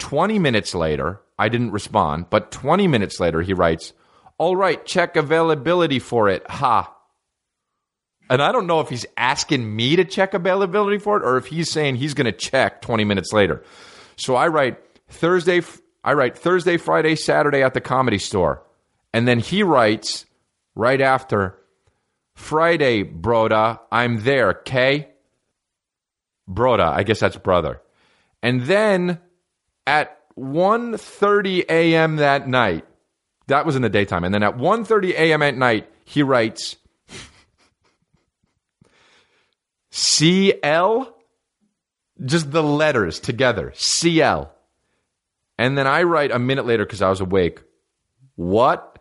20 0.00 0.40
minutes 0.40 0.74
later, 0.74 1.20
I 1.38 1.48
didn't 1.48 1.70
respond, 1.70 2.26
but 2.28 2.50
20 2.50 2.88
minutes 2.88 3.20
later, 3.20 3.40
he 3.40 3.52
writes, 3.52 3.92
All 4.36 4.56
right, 4.56 4.84
check 4.84 5.14
availability 5.14 6.00
for 6.00 6.28
it. 6.28 6.48
Ha. 6.50 6.92
And 8.28 8.42
I 8.42 8.50
don't 8.50 8.66
know 8.66 8.80
if 8.80 8.88
he's 8.88 9.06
asking 9.16 9.76
me 9.76 9.94
to 9.94 10.04
check 10.04 10.34
availability 10.34 10.98
for 10.98 11.18
it 11.18 11.22
or 11.24 11.36
if 11.36 11.46
he's 11.46 11.70
saying 11.70 11.96
he's 11.96 12.14
going 12.14 12.26
to 12.26 12.32
check 12.32 12.82
20 12.82 13.04
minutes 13.04 13.32
later. 13.32 13.62
So 14.16 14.34
I 14.34 14.48
write 14.48 14.78
Thursday, 15.08 15.62
I 16.08 16.14
write 16.14 16.38
Thursday, 16.38 16.78
Friday, 16.78 17.16
Saturday 17.16 17.62
at 17.62 17.74
the 17.74 17.82
comedy 17.82 18.16
store. 18.16 18.62
And 19.12 19.28
then 19.28 19.40
he 19.40 19.62
writes 19.62 20.24
right 20.74 21.02
after 21.02 21.58
Friday, 22.34 23.04
Broda, 23.04 23.80
I'm 23.92 24.22
there, 24.22 24.54
K. 24.54 25.10
Broda, 26.48 26.90
I 26.90 27.02
guess 27.02 27.20
that's 27.20 27.36
brother. 27.36 27.82
And 28.42 28.62
then 28.62 29.20
at 29.86 30.18
1:30 30.38 31.66
a.m. 31.68 32.16
that 32.16 32.48
night, 32.48 32.86
that 33.48 33.66
was 33.66 33.76
in 33.76 33.82
the 33.82 33.90
daytime, 33.90 34.24
and 34.24 34.32
then 34.32 34.42
at 34.42 34.56
1:30 34.56 35.10
a.m. 35.10 35.42
at 35.42 35.58
night, 35.58 35.92
he 36.06 36.22
writes 36.22 36.76
CL 39.90 41.14
just 42.24 42.50
the 42.50 42.62
letters 42.62 43.20
together, 43.20 43.74
CL. 43.74 44.54
And 45.58 45.76
then 45.76 45.86
I 45.86 46.04
write 46.04 46.30
a 46.30 46.38
minute 46.38 46.66
later 46.66 46.86
cuz 46.86 47.02
I 47.02 47.10
was 47.10 47.20
awake. 47.20 47.62
What? 48.36 48.98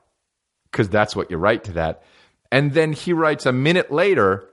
Cuz 0.72 0.90
that's 0.90 1.16
what 1.16 1.32
you 1.32 1.38
write 1.38 1.64
to 1.66 1.74
that. 1.74 2.04
And 2.52 2.74
then 2.74 2.94
he 2.94 3.14
writes 3.14 3.46
a 3.46 3.54
minute 3.54 3.92
later, 3.92 4.50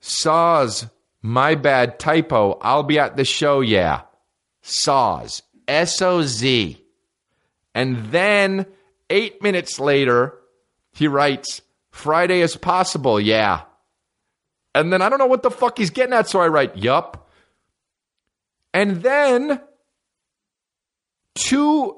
Saws 0.00 0.86
my 1.22 1.54
bad 1.54 1.98
typo. 1.98 2.58
I'll 2.60 2.82
be 2.82 2.98
at 2.98 3.16
the 3.16 3.24
show, 3.24 3.60
yeah. 3.60 4.02
Saws, 4.62 5.42
S 5.68 6.02
O 6.02 6.22
Z. 6.22 6.84
And 7.74 8.10
then 8.10 8.66
eight 9.08 9.42
minutes 9.42 9.78
later, 9.78 10.34
he 10.92 11.08
writes, 11.08 11.62
Friday 11.90 12.40
is 12.40 12.56
possible, 12.56 13.20
yeah. 13.20 13.62
And 14.74 14.92
then 14.92 15.02
I 15.02 15.08
don't 15.08 15.18
know 15.18 15.26
what 15.26 15.42
the 15.42 15.50
fuck 15.50 15.78
he's 15.78 15.90
getting 15.90 16.14
at, 16.14 16.28
so 16.28 16.40
I 16.40 16.48
write, 16.48 16.76
yup. 16.76 17.28
And 18.74 19.02
then 19.02 19.60
two 21.34 21.96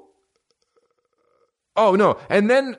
oh 1.76 1.94
no. 1.96 2.18
And 2.28 2.50
then 2.50 2.76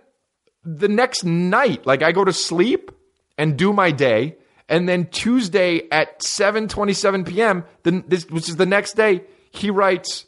the 0.63 0.87
next 0.87 1.23
night, 1.23 1.85
like 1.85 2.01
I 2.01 2.11
go 2.11 2.23
to 2.23 2.33
sleep 2.33 2.91
and 3.37 3.57
do 3.57 3.73
my 3.73 3.91
day 3.91 4.37
and 4.67 4.89
then 4.89 5.07
Tuesday 5.07 5.87
at 5.91 6.19
7:27 6.21 7.27
p.m., 7.27 7.65
the, 7.83 8.03
this, 8.07 8.27
which 8.29 8.49
is 8.49 8.55
the 8.55 8.65
next 8.65 8.93
day, 8.93 9.21
he 9.51 9.69
writes 9.69 10.25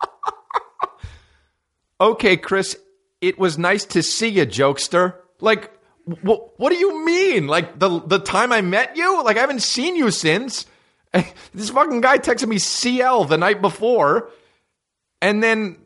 Okay, 2.00 2.36
Chris, 2.36 2.78
it 3.20 3.38
was 3.38 3.58
nice 3.58 3.84
to 3.86 4.02
see 4.02 4.28
you, 4.28 4.46
jokester. 4.46 5.16
Like 5.40 5.72
wh- 6.06 6.58
what 6.58 6.70
do 6.70 6.76
you 6.76 7.04
mean? 7.04 7.48
Like 7.48 7.78
the 7.78 8.00
the 8.00 8.20
time 8.20 8.52
I 8.52 8.60
met 8.60 8.96
you? 8.96 9.24
Like 9.24 9.36
I 9.36 9.40
haven't 9.40 9.62
seen 9.62 9.96
you 9.96 10.10
since. 10.12 10.66
This 11.54 11.70
fucking 11.70 12.00
guy 12.00 12.18
texted 12.18 12.48
me 12.48 12.58
CL 12.58 13.24
the 13.24 13.38
night 13.38 13.60
before. 13.60 14.30
And 15.20 15.42
then 15.42 15.78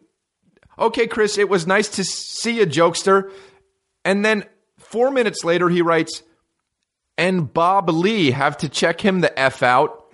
okay, 0.79 1.07
Chris, 1.07 1.39
it 1.39 1.49
was 1.49 1.67
nice 1.67 1.89
to 1.91 2.05
see 2.05 2.59
you, 2.59 2.67
jokester. 2.67 3.31
And 4.05 4.25
then 4.25 4.45
Four 4.93 5.11
minutes 5.11 5.43
later, 5.43 5.71
he 5.71 5.81
writes, 5.81 6.23
and 7.17 7.51
Bob 7.51 7.89
Lee 7.89 8.31
have 8.33 8.59
to 8.59 8.69
check 8.69 9.01
him 9.01 9.23
the 9.23 9.39
F 9.39 9.63
out, 9.63 10.05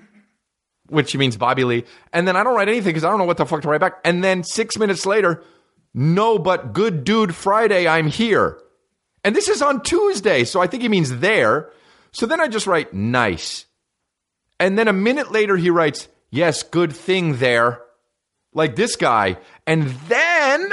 which 0.87 1.17
means 1.17 1.37
Bobby 1.37 1.65
Lee. 1.65 1.85
And 2.13 2.29
then 2.29 2.37
I 2.37 2.45
don't 2.45 2.55
write 2.55 2.69
anything 2.69 2.91
because 2.91 3.03
I 3.03 3.11
don't 3.11 3.19
know 3.19 3.25
what 3.25 3.39
the 3.39 3.45
fuck 3.45 3.63
to 3.63 3.69
write 3.69 3.81
back. 3.81 3.99
And 4.05 4.23
then 4.23 4.45
six 4.45 4.79
minutes 4.79 5.05
later, 5.05 5.43
no, 5.95 6.39
but 6.39 6.75
good 6.75 7.03
dude, 7.03 7.35
Friday, 7.35 7.89
I'm 7.89 8.07
here. 8.07 8.61
And 9.25 9.35
this 9.35 9.49
is 9.49 9.63
on 9.63 9.83
Tuesday, 9.83 10.45
so 10.45 10.61
I 10.61 10.69
think 10.69 10.85
he 10.85 10.89
means 10.89 11.19
there. 11.19 11.73
So 12.13 12.27
then 12.27 12.41
I 12.41 12.47
just 12.47 12.69
write, 12.69 12.95
nice. 12.95 13.67
And 14.61 14.79
then 14.79 14.89
a 14.89 14.93
minute 14.93 15.31
later, 15.31 15.57
he 15.57 15.71
writes, 15.71 16.09
yes, 16.31 16.63
good 16.63 16.93
thing 16.93 17.37
there. 17.37 17.83
Like 18.53 18.77
this 18.77 18.97
guy. 18.97 19.37
And 19.67 19.89
then 20.09 20.71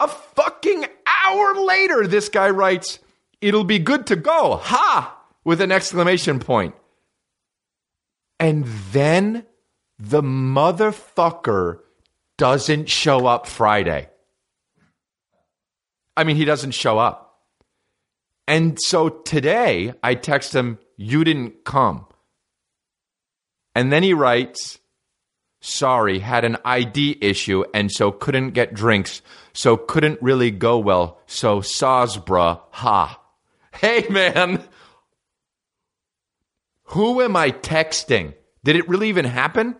a 0.00 0.08
fucking 0.08 0.84
hour 1.06 1.54
later, 1.54 2.06
this 2.06 2.28
guy 2.28 2.50
writes, 2.50 2.98
It'll 3.40 3.64
be 3.64 3.78
good 3.78 4.06
to 4.06 4.16
go. 4.16 4.56
Ha! 4.56 5.18
With 5.44 5.60
an 5.60 5.70
exclamation 5.70 6.40
point. 6.40 6.74
And 8.40 8.64
then 8.92 9.44
the 9.98 10.22
motherfucker 10.22 11.80
doesn't 12.38 12.88
show 12.88 13.26
up 13.26 13.46
Friday. 13.46 14.08
I 16.16 16.24
mean, 16.24 16.36
he 16.36 16.46
doesn't 16.46 16.72
show 16.72 16.98
up. 16.98 17.38
And 18.48 18.78
so 18.80 19.08
today 19.08 19.92
I 20.02 20.14
text 20.14 20.54
him, 20.54 20.78
You 20.96 21.24
didn't 21.24 21.64
come. 21.64 22.06
And 23.74 23.92
then 23.92 24.02
he 24.02 24.14
writes, 24.14 24.78
Sorry, 25.60 26.18
had 26.18 26.44
an 26.44 26.58
ID 26.64 27.18
issue 27.22 27.64
and 27.72 27.90
so 27.90 28.12
couldn't 28.12 28.50
get 28.50 28.74
drinks, 28.74 29.22
so 29.54 29.76
couldn't 29.76 30.20
really 30.20 30.50
go 30.50 30.78
well. 30.78 31.18
So 31.26 31.62
saws, 31.62 32.18
bruh. 32.18 32.60
Ha. 32.70 33.20
Hey, 33.80 34.06
man. 34.08 34.62
Who 36.84 37.20
am 37.22 37.34
I 37.34 37.50
texting? 37.50 38.34
Did 38.62 38.76
it 38.76 38.88
really 38.88 39.08
even 39.08 39.24
happen? 39.24 39.74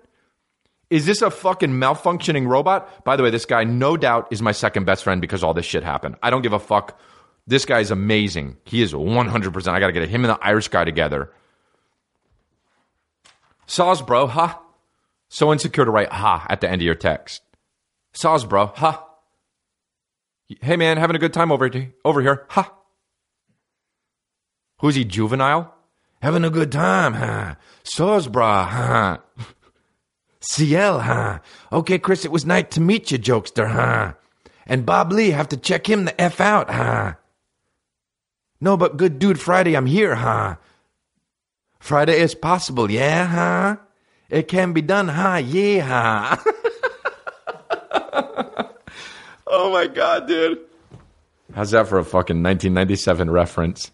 Is 0.90 1.06
this 1.06 1.22
a 1.22 1.30
fucking 1.30 1.70
malfunctioning 1.70 2.48
robot? 2.48 3.04
By 3.04 3.16
the 3.16 3.22
way, 3.22 3.30
this 3.30 3.44
guy, 3.44 3.64
no 3.64 3.96
doubt, 3.96 4.28
is 4.30 4.42
my 4.42 4.52
second 4.52 4.84
best 4.84 5.04
friend 5.04 5.20
because 5.20 5.44
all 5.44 5.54
this 5.54 5.64
shit 5.64 5.84
happened. 5.84 6.16
I 6.22 6.30
don't 6.30 6.42
give 6.42 6.52
a 6.52 6.58
fuck. 6.58 6.98
This 7.46 7.64
guy's 7.64 7.90
amazing. 7.90 8.56
He 8.64 8.82
is 8.82 8.92
100%. 8.92 9.68
I 9.68 9.80
got 9.80 9.86
to 9.86 9.92
get 9.92 10.08
him 10.08 10.24
and 10.24 10.34
the 10.34 10.44
Irish 10.44 10.68
guy 10.68 10.84
together. 10.84 11.30
Saws, 13.66 14.02
bro, 14.02 14.26
ha. 14.26 14.60
So 15.28 15.52
insecure 15.52 15.84
to 15.84 15.90
write 15.90 16.12
ha 16.12 16.46
at 16.48 16.60
the 16.60 16.70
end 16.70 16.82
of 16.82 16.86
your 16.86 16.94
text. 16.94 17.42
Saws, 18.12 18.44
bro, 18.44 18.66
ha. 18.66 19.06
Hey, 20.60 20.76
man, 20.76 20.98
having 20.98 21.16
a 21.16 21.18
good 21.18 21.32
time 21.32 21.50
over, 21.50 21.70
over 22.04 22.20
here, 22.20 22.46
ha. 22.50 22.72
Who's 24.78 24.94
he, 24.94 25.04
juvenile? 25.04 25.74
Having 26.20 26.44
a 26.44 26.50
good 26.50 26.72
time, 26.72 27.14
huh? 27.14 27.54
Saws, 27.82 28.28
bro, 28.28 28.64
huh? 28.64 29.18
CL, 30.40 31.00
huh? 31.00 31.38
Okay, 31.72 31.98
Chris, 31.98 32.24
it 32.24 32.30
was 32.30 32.46
nice 32.46 32.66
to 32.70 32.80
meet 32.80 33.10
you, 33.10 33.18
jokester, 33.18 33.70
huh? 33.70 34.14
And 34.66 34.86
Bob 34.86 35.12
Lee, 35.12 35.30
have 35.30 35.48
to 35.48 35.56
check 35.56 35.88
him 35.88 36.04
the 36.04 36.20
F 36.20 36.40
out, 36.40 36.70
huh? 36.70 37.14
No, 38.60 38.76
but 38.76 38.96
good 38.96 39.18
dude, 39.18 39.40
Friday, 39.40 39.76
I'm 39.76 39.86
here, 39.86 40.14
huh? 40.14 40.56
Friday 41.84 42.18
is 42.18 42.34
possible, 42.34 42.90
yeah, 42.90 43.26
huh? 43.26 43.76
It 44.30 44.48
can 44.48 44.72
be 44.72 44.80
done, 44.80 45.06
huh? 45.06 45.42
Yeah, 45.44 46.34
oh 49.46 49.70
my 49.70 49.86
god, 49.88 50.26
dude. 50.26 50.60
How's 51.54 51.72
that 51.72 51.86
for 51.86 51.98
a 51.98 52.04
fucking 52.04 52.42
1997 52.42 53.30
reference? 53.30 53.90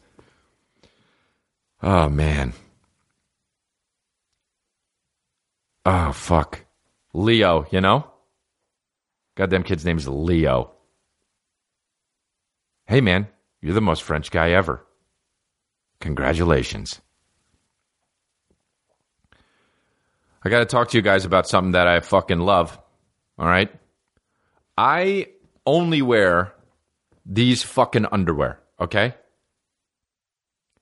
Oh 1.83 2.09
man. 2.09 2.53
Oh 5.85 6.13
fuck. 6.13 6.65
Leo, 7.13 7.67
you 7.73 7.81
know? 7.81 8.09
Goddamn 9.35 9.65
kid's 9.65 9.85
name 9.85 9.99
is 9.99 10.07
Leo. 10.07 10.71
Hey 12.87 13.01
man, 13.01 13.27
you're 13.61 13.75
the 13.75 13.81
most 13.81 14.05
French 14.05 14.31
guy 14.31 14.53
ever. 14.53 14.87
Congratulations. 15.99 17.01
I 20.43 20.49
got 20.49 20.61
to 20.61 20.67
talk 20.67 20.89
to 20.91 20.99
you 20.99 21.03
guys 21.03 21.25
about 21.25 21.49
something 21.49 21.73
that 21.73 21.87
I 21.87 22.01
fucking 22.01 22.41
love. 22.41 22.79
All 23.39 23.47
right? 23.47 23.71
I 24.77 25.27
only 25.67 26.03
wear 26.03 26.53
these 27.27 27.63
fucking 27.63 28.07
underwear, 28.11 28.61
okay? 28.81 29.15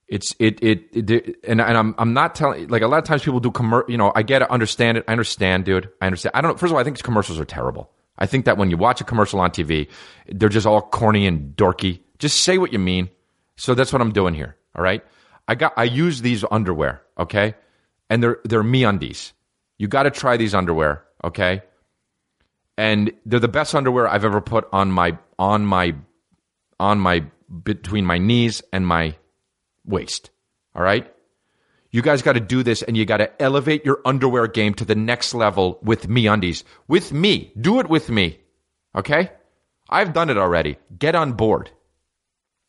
It's 0.07 0.33
it 0.39 0.63
it, 0.63 0.85
it 0.93 1.35
and, 1.47 1.61
and 1.61 1.77
I'm 1.77 1.93
I'm 1.97 2.13
not 2.13 2.33
telling 2.33 2.67
like 2.69 2.81
a 2.81 2.87
lot 2.87 2.97
of 2.97 3.03
times 3.03 3.23
people 3.23 3.39
do 3.39 3.51
commercial. 3.51 3.91
You 3.91 3.97
know, 3.97 4.11
I 4.15 4.23
get 4.23 4.41
it, 4.41 4.49
understand 4.49 4.97
it, 4.97 5.05
I 5.07 5.11
understand, 5.11 5.65
dude. 5.65 5.89
I 6.01 6.07
understand. 6.07 6.31
I 6.33 6.41
don't. 6.41 6.51
know. 6.51 6.57
First 6.57 6.71
of 6.71 6.75
all, 6.75 6.79
I 6.79 6.83
think 6.83 7.01
commercials 7.03 7.39
are 7.39 7.45
terrible. 7.45 7.91
I 8.17 8.25
think 8.25 8.45
that 8.45 8.57
when 8.57 8.71
you 8.71 8.77
watch 8.77 9.01
a 9.01 9.03
commercial 9.03 9.39
on 9.39 9.51
TV, 9.51 9.87
they're 10.27 10.49
just 10.49 10.65
all 10.65 10.81
corny 10.81 11.27
and 11.27 11.55
dorky. 11.55 11.99
Just 12.17 12.43
say 12.43 12.57
what 12.57 12.73
you 12.73 12.79
mean. 12.79 13.09
So 13.55 13.75
that's 13.75 13.93
what 13.93 14.01
I'm 14.01 14.11
doing 14.11 14.33
here. 14.33 14.55
All 14.75 14.83
right. 14.83 15.05
I 15.47 15.55
got 15.55 15.73
I 15.77 15.83
use 15.83 16.21
these 16.21 16.43
underwear. 16.49 17.03
Okay, 17.17 17.53
and 18.09 18.23
they're 18.23 18.39
they're 18.45 18.63
MeUndies. 18.63 19.33
You 19.79 19.87
got 19.87 20.03
to 20.03 20.11
try 20.11 20.37
these 20.37 20.53
underwear. 20.53 21.03
Okay, 21.23 21.63
and 22.77 23.11
they're 23.25 23.39
the 23.39 23.47
best 23.47 23.73
underwear 23.73 24.07
I've 24.07 24.23
ever 24.23 24.39
put 24.39 24.69
on 24.71 24.91
my 24.91 25.17
on 25.37 25.65
my 25.65 25.95
on 26.79 26.99
my 26.99 27.25
between 27.63 28.05
my 28.05 28.17
knees 28.17 28.61
and 28.71 28.85
my 28.85 29.15
waist. 29.85 30.29
All 30.75 30.83
right? 30.83 31.11
You 31.91 32.01
guys 32.01 32.21
got 32.21 32.33
to 32.33 32.39
do 32.39 32.61
this 32.61 32.81
and 32.83 32.95
you 32.95 33.05
got 33.05 33.17
to 33.17 33.41
elevate 33.41 33.83
your 33.83 33.99
underwear 34.05 34.47
game 34.47 34.75
to 34.75 34.85
the 34.85 34.95
next 34.95 35.33
level 35.33 35.79
with 35.81 36.07
MeUndies. 36.07 36.63
With 36.87 37.11
me. 37.11 37.51
Do 37.59 37.79
it 37.79 37.89
with 37.89 38.09
me. 38.09 38.39
Okay? 38.95 39.31
I've 39.89 40.13
done 40.13 40.29
it 40.29 40.37
already. 40.37 40.77
Get 40.97 41.15
on 41.15 41.33
board. 41.33 41.71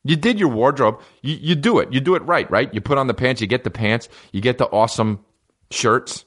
You 0.03 0.17
did 0.17 0.41
your 0.41 0.49
wardrobe. 0.49 1.03
You, 1.21 1.37
you 1.37 1.55
do 1.55 1.79
it. 1.79 1.93
You 1.93 2.01
do 2.01 2.15
it 2.15 2.23
right, 2.23 2.51
right? 2.51 2.73
You 2.73 2.81
put 2.81 2.97
on 2.97 3.07
the 3.07 3.15
pants, 3.15 3.43
you 3.43 3.47
get 3.47 3.65
the 3.65 3.71
pants, 3.71 4.09
you 4.33 4.41
get 4.41 4.57
the 4.57 4.67
awesome 4.67 5.23
shirts. 5.71 6.25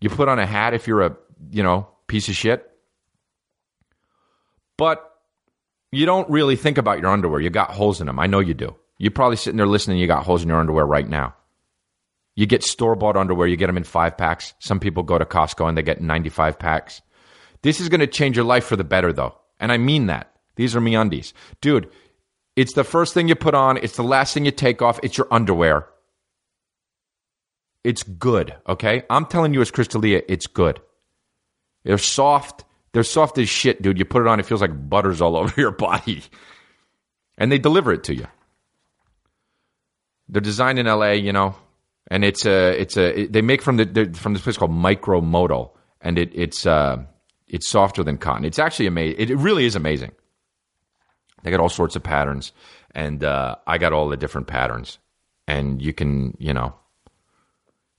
You 0.00 0.10
put 0.10 0.28
on 0.28 0.38
a 0.38 0.46
hat 0.46 0.74
if 0.74 0.86
you're 0.86 1.02
a, 1.02 1.16
you 1.50 1.62
know, 1.62 1.88
piece 2.06 2.28
of 2.28 2.34
shit. 2.34 2.66
But 4.76 5.06
you 5.92 6.06
don't 6.06 6.28
really 6.30 6.56
think 6.56 6.78
about 6.78 7.00
your 7.00 7.10
underwear. 7.10 7.40
You 7.40 7.50
got 7.50 7.72
holes 7.72 8.00
in 8.00 8.06
them. 8.06 8.18
I 8.18 8.26
know 8.26 8.40
you 8.40 8.54
do. 8.54 8.74
You're 8.98 9.10
probably 9.10 9.36
sitting 9.36 9.56
there 9.56 9.66
listening, 9.66 9.98
you 9.98 10.06
got 10.06 10.24
holes 10.24 10.42
in 10.42 10.48
your 10.48 10.60
underwear 10.60 10.84
right 10.84 11.08
now. 11.08 11.34
You 12.36 12.46
get 12.46 12.62
store 12.62 12.94
bought 12.94 13.16
underwear, 13.16 13.48
you 13.48 13.56
get 13.56 13.66
them 13.66 13.76
in 13.76 13.84
five 13.84 14.16
packs. 14.16 14.54
Some 14.58 14.78
people 14.78 15.02
go 15.02 15.18
to 15.18 15.24
Costco 15.24 15.68
and 15.68 15.76
they 15.76 15.82
get 15.82 16.00
95 16.00 16.58
packs. 16.58 17.02
This 17.62 17.80
is 17.80 17.88
going 17.88 18.00
to 18.00 18.06
change 18.06 18.36
your 18.36 18.44
life 18.44 18.64
for 18.64 18.76
the 18.76 18.84
better, 18.84 19.12
though. 19.12 19.36
And 19.58 19.72
I 19.72 19.78
mean 19.78 20.06
that. 20.06 20.32
These 20.56 20.76
are 20.76 20.80
MeUndies. 20.80 21.32
Dude, 21.60 21.90
it's 22.56 22.74
the 22.74 22.84
first 22.84 23.14
thing 23.14 23.28
you 23.28 23.34
put 23.34 23.54
on, 23.54 23.78
it's 23.78 23.96
the 23.96 24.02
last 24.02 24.34
thing 24.34 24.44
you 24.44 24.50
take 24.50 24.82
off, 24.82 25.00
it's 25.02 25.16
your 25.16 25.28
underwear. 25.30 25.86
It's 27.82 28.02
good, 28.02 28.54
okay? 28.68 29.04
I'm 29.08 29.26
telling 29.26 29.54
you 29.54 29.60
as 29.60 29.70
Chris 29.70 29.88
D'Elia, 29.88 30.22
it's 30.28 30.46
good. 30.46 30.80
They're 31.84 31.98
soft. 31.98 32.64
They're 32.92 33.02
soft 33.04 33.38
as 33.38 33.48
shit, 33.48 33.80
dude. 33.80 33.98
You 33.98 34.04
put 34.04 34.22
it 34.22 34.28
on, 34.28 34.38
it 34.38 34.46
feels 34.46 34.60
like 34.60 34.88
butter's 34.88 35.20
all 35.20 35.36
over 35.38 35.54
your 35.56 35.70
body. 35.70 36.22
And 37.38 37.50
they 37.50 37.58
deliver 37.58 37.92
it 37.92 38.04
to 38.04 38.14
you. 38.14 38.26
They're 40.28 40.40
designed 40.40 40.78
in 40.78 40.86
L.A., 40.86 41.14
you 41.14 41.32
know, 41.32 41.56
and 42.08 42.24
it's 42.24 42.44
a 42.46 42.80
it's 42.80 42.96
a 42.96 43.20
it, 43.22 43.32
they 43.32 43.42
make 43.42 43.62
from 43.62 43.76
the 43.76 44.12
from 44.14 44.32
this 44.32 44.42
place 44.42 44.56
called 44.56 44.70
MicroModal, 44.70 45.70
and 46.00 46.18
it 46.18 46.30
it's 46.34 46.66
uh 46.66 46.98
it's 47.48 47.68
softer 47.68 48.04
than 48.04 48.18
cotton. 48.18 48.44
It's 48.44 48.58
actually 48.58 48.86
amazing. 48.86 49.20
It, 49.20 49.30
it 49.30 49.36
really 49.36 49.64
is 49.64 49.74
amazing. 49.74 50.12
They 51.42 51.50
got 51.50 51.60
all 51.60 51.68
sorts 51.68 51.96
of 51.96 52.02
patterns, 52.02 52.52
and 52.94 53.24
uh, 53.24 53.56
I 53.66 53.78
got 53.78 53.92
all 53.92 54.08
the 54.08 54.16
different 54.16 54.46
patterns, 54.46 54.98
and 55.48 55.80
you 55.82 55.92
can 55.92 56.36
you 56.38 56.52
know 56.52 56.74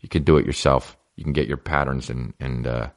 you 0.02 0.10
can 0.10 0.24
do 0.24 0.38
it 0.38 0.46
yourself. 0.46 0.98
You 1.16 1.24
can 1.24 1.34
get 1.34 1.48
your 1.48 1.58
patterns 1.58 2.10
and 2.10 2.34
and 2.40 2.68
uh, 2.68 2.90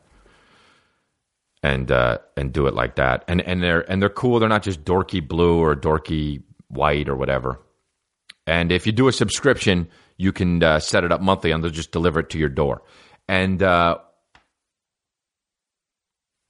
and 1.63 1.91
uh, 1.91 2.19
and 2.37 2.53
do 2.53 2.67
it 2.67 2.75
like 2.75 2.97
that. 2.97 3.25
And 3.29 3.41
and 3.43 3.63
they're 3.63 3.91
and 3.91 4.03
they're 4.03 4.11
cool. 4.11 4.39
They're 4.39 4.49
not 4.49 4.63
just 4.63 4.85
dorky 4.85 5.27
blue 5.27 5.59
or 5.59 5.75
dorky 5.75 6.43
white 6.69 7.09
or 7.09 7.17
whatever. 7.17 7.61
And 8.47 8.73
if 8.73 8.87
you 8.87 8.93
do 8.93 9.09
a 9.09 9.13
subscription, 9.13 9.89
you 10.17 10.33
can 10.33 10.63
uh, 10.63 10.81
set 10.81 11.05
it 11.05 11.13
up 11.13 11.21
monthly 11.21 11.51
and 11.51 11.63
they'll 11.63 11.71
just 11.71 11.93
deliver 11.93 12.21
it 12.21 12.31
to 12.31 12.39
your 12.39 12.49
door. 12.49 12.83
And 13.27 13.63
uh, 13.63 13.99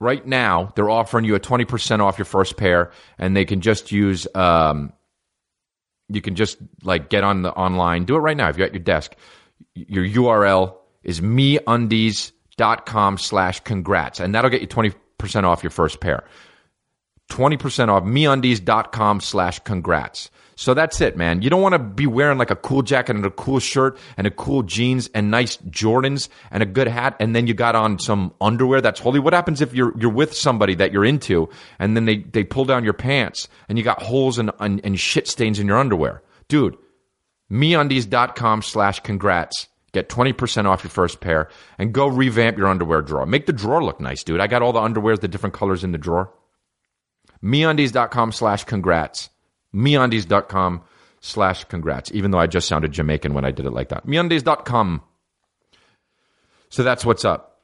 right 0.00 0.26
now, 0.26 0.72
they're 0.74 0.90
offering 0.90 1.24
you 1.24 1.34
a 1.34 1.40
20% 1.40 2.00
off 2.00 2.18
your 2.18 2.24
first 2.24 2.56
pair, 2.56 2.90
and 3.18 3.36
they 3.36 3.44
can 3.44 3.60
just 3.60 3.92
use, 3.92 4.26
um, 4.34 4.92
you 6.08 6.20
can 6.20 6.34
just 6.34 6.58
like 6.82 7.08
get 7.08 7.24
on 7.24 7.42
the 7.42 7.52
online, 7.52 8.04
do 8.04 8.16
it 8.16 8.20
right 8.20 8.36
now 8.36 8.48
if 8.48 8.56
you're 8.56 8.66
at 8.66 8.74
your 8.74 8.82
desk. 8.82 9.14
Your 9.74 10.04
URL 10.04 10.76
is 11.02 11.20
meundies.com 11.20 13.18
slash 13.18 13.60
congrats, 13.60 14.20
and 14.20 14.34
that'll 14.34 14.50
get 14.50 14.60
you 14.60 14.68
20% 14.68 14.94
off 15.44 15.62
your 15.62 15.70
first 15.70 16.00
pair. 16.00 16.24
20% 17.30 17.88
off 17.88 18.04
meundies.com 18.04 19.20
slash 19.20 19.58
congrats. 19.60 20.30
So 20.56 20.72
that's 20.74 21.00
it, 21.00 21.16
man. 21.16 21.42
You 21.42 21.50
don't 21.50 21.62
want 21.62 21.72
to 21.72 21.78
be 21.80 22.06
wearing 22.06 22.38
like 22.38 22.50
a 22.50 22.56
cool 22.56 22.82
jacket 22.82 23.16
and 23.16 23.26
a 23.26 23.30
cool 23.30 23.58
shirt 23.58 23.98
and 24.16 24.26
a 24.26 24.30
cool 24.30 24.62
jeans 24.62 25.10
and 25.12 25.30
nice 25.30 25.56
Jordans 25.56 26.28
and 26.50 26.62
a 26.62 26.66
good 26.66 26.86
hat, 26.86 27.16
and 27.18 27.34
then 27.34 27.46
you 27.46 27.54
got 27.54 27.74
on 27.74 27.98
some 27.98 28.32
underwear 28.40 28.80
that's 28.80 29.00
holy. 29.00 29.18
What 29.18 29.32
happens 29.32 29.60
if 29.60 29.74
you're 29.74 29.92
you're 29.98 30.12
with 30.12 30.34
somebody 30.34 30.76
that 30.76 30.92
you're 30.92 31.04
into, 31.04 31.48
and 31.80 31.96
then 31.96 32.04
they 32.04 32.18
they 32.18 32.44
pull 32.44 32.64
down 32.64 32.84
your 32.84 32.92
pants 32.92 33.48
and 33.68 33.78
you 33.78 33.82
got 33.82 34.00
holes 34.00 34.38
and 34.38 34.52
and, 34.60 34.80
and 34.84 35.00
shit 35.00 35.26
stains 35.26 35.58
in 35.58 35.66
your 35.66 35.78
underwear, 35.78 36.22
dude? 36.46 36.76
MeUndies.com 37.54 38.62
slash 38.62 39.00
congrats. 39.00 39.68
Get 39.92 40.08
20% 40.08 40.66
off 40.66 40.82
your 40.82 40.90
first 40.90 41.20
pair 41.20 41.48
and 41.78 41.92
go 41.92 42.08
revamp 42.08 42.58
your 42.58 42.66
underwear 42.66 43.00
drawer. 43.00 43.26
Make 43.26 43.46
the 43.46 43.52
drawer 43.52 43.82
look 43.82 44.00
nice, 44.00 44.24
dude. 44.24 44.40
I 44.40 44.48
got 44.48 44.60
all 44.60 44.72
the 44.72 44.80
underwears, 44.80 45.20
the 45.20 45.28
different 45.28 45.54
colors 45.54 45.84
in 45.84 45.92
the 45.92 45.98
drawer. 45.98 46.32
MeUndies.com 47.42 48.32
slash 48.32 48.64
congrats 48.64 49.30
meundies.com 49.74 50.82
slash 51.20 51.64
congrats, 51.64 52.12
even 52.12 52.30
though 52.30 52.38
I 52.38 52.46
just 52.46 52.68
sounded 52.68 52.92
Jamaican 52.92 53.34
when 53.34 53.44
I 53.44 53.50
did 53.50 53.66
it 53.66 53.72
like 53.72 53.88
that. 53.88 54.06
Meundies.com. 54.06 55.02
So 56.68 56.82
that's 56.82 57.04
what's 57.04 57.24
up. 57.24 57.60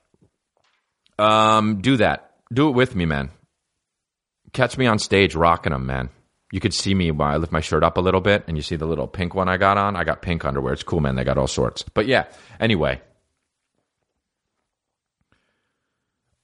Um, 1.19 1.81
do 1.81 1.97
that. 1.99 2.33
Do 2.53 2.69
it 2.69 2.73
with 2.73 2.97
me, 2.97 3.07
man. 3.07 3.31
Catch 4.53 4.77
me 4.77 4.87
on 4.87 4.99
stage 4.99 5.35
rocking 5.35 5.73
them, 5.73 5.87
man. 5.87 6.11
You 6.53 6.61
could 6.61 6.75
see 6.75 6.95
me 6.95 7.11
while 7.13 7.33
I 7.33 7.37
lift 7.37 7.53
my 7.53 7.61
shirt 7.61 7.85
up 7.85 7.97
a 7.97 8.01
little 8.01 8.21
bit, 8.21 8.45
and 8.49 8.57
you 8.57 8.63
see 8.63 8.77
the 8.77 8.87
little 8.87 9.07
pink 9.07 9.35
one 9.35 9.49
I 9.49 9.57
got 9.57 9.79
on. 9.79 9.95
I 9.95 10.05
got 10.05 10.21
pink 10.21 10.45
underwear. 10.45 10.73
It's 10.73 10.83
cool, 10.83 11.01
man. 11.01 11.15
They 11.15 11.25
got 11.25 11.39
all 11.39 11.47
sorts. 11.47 11.83
But 11.83 12.07
yeah, 12.07 12.27
anyway. 12.59 13.01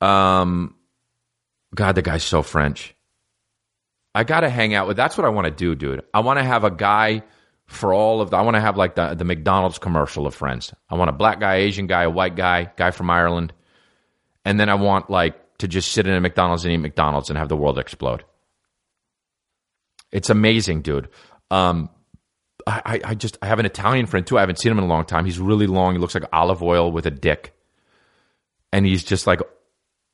Um, 0.00 0.76
God, 1.74 1.94
the 1.94 2.02
guy's 2.02 2.22
so 2.22 2.42
French. 2.42 2.94
I 4.14 4.24
got 4.24 4.40
to 4.40 4.48
hang 4.48 4.74
out 4.74 4.86
with. 4.86 4.96
That's 4.96 5.18
what 5.18 5.24
I 5.24 5.30
want 5.30 5.46
to 5.46 5.50
do, 5.50 5.74
dude. 5.74 6.02
I 6.14 6.20
want 6.20 6.38
to 6.38 6.44
have 6.44 6.64
a 6.64 6.70
guy 6.70 7.22
for 7.66 7.92
all 7.92 8.20
of. 8.20 8.30
The, 8.30 8.36
I 8.36 8.42
want 8.42 8.54
to 8.54 8.60
have 8.60 8.76
like 8.76 8.94
the 8.94 9.14
the 9.14 9.24
McDonald's 9.24 9.78
commercial 9.78 10.26
of 10.26 10.34
Friends. 10.34 10.72
I 10.88 10.94
want 10.94 11.10
a 11.10 11.12
black 11.12 11.40
guy, 11.40 11.56
Asian 11.56 11.86
guy, 11.86 12.04
a 12.04 12.10
white 12.10 12.36
guy, 12.36 12.70
guy 12.76 12.92
from 12.92 13.10
Ireland, 13.10 13.52
and 14.44 14.58
then 14.58 14.68
I 14.68 14.74
want 14.74 15.10
like 15.10 15.58
to 15.58 15.68
just 15.68 15.92
sit 15.92 16.06
in 16.06 16.14
a 16.14 16.20
McDonald's 16.20 16.64
and 16.64 16.72
eat 16.72 16.78
McDonald's 16.78 17.28
and 17.28 17.38
have 17.38 17.48
the 17.48 17.56
world 17.56 17.78
explode. 17.78 18.24
It's 20.12 20.30
amazing, 20.30 20.82
dude. 20.82 21.08
Um, 21.50 21.90
I, 22.66 23.00
I 23.04 23.14
just 23.14 23.38
I 23.40 23.46
have 23.46 23.60
an 23.60 23.66
Italian 23.66 24.06
friend 24.06 24.26
too. 24.26 24.38
I 24.38 24.40
haven't 24.40 24.58
seen 24.58 24.72
him 24.72 24.78
in 24.78 24.84
a 24.84 24.88
long 24.88 25.04
time. 25.04 25.24
He's 25.24 25.38
really 25.38 25.66
long. 25.68 25.92
He 25.94 26.00
looks 26.00 26.14
like 26.14 26.24
olive 26.32 26.62
oil 26.62 26.90
with 26.90 27.06
a 27.06 27.10
dick, 27.10 27.54
and 28.72 28.84
he's 28.84 29.04
just 29.04 29.26
like 29.26 29.40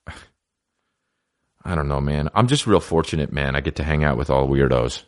I 1.65 1.75
don't 1.75 1.89
know, 1.89 2.01
man. 2.01 2.29
I'm 2.35 2.49
just 2.49 2.67
real 2.67 2.81
fortunate, 2.81 3.33
man. 3.33 3.57
I 3.57 3.61
get 3.61 3.77
to 3.77 3.85
hang 3.85 4.05
out 4.05 4.19
with 4.19 4.29
all 4.29 4.49
weirdos. 4.49 5.05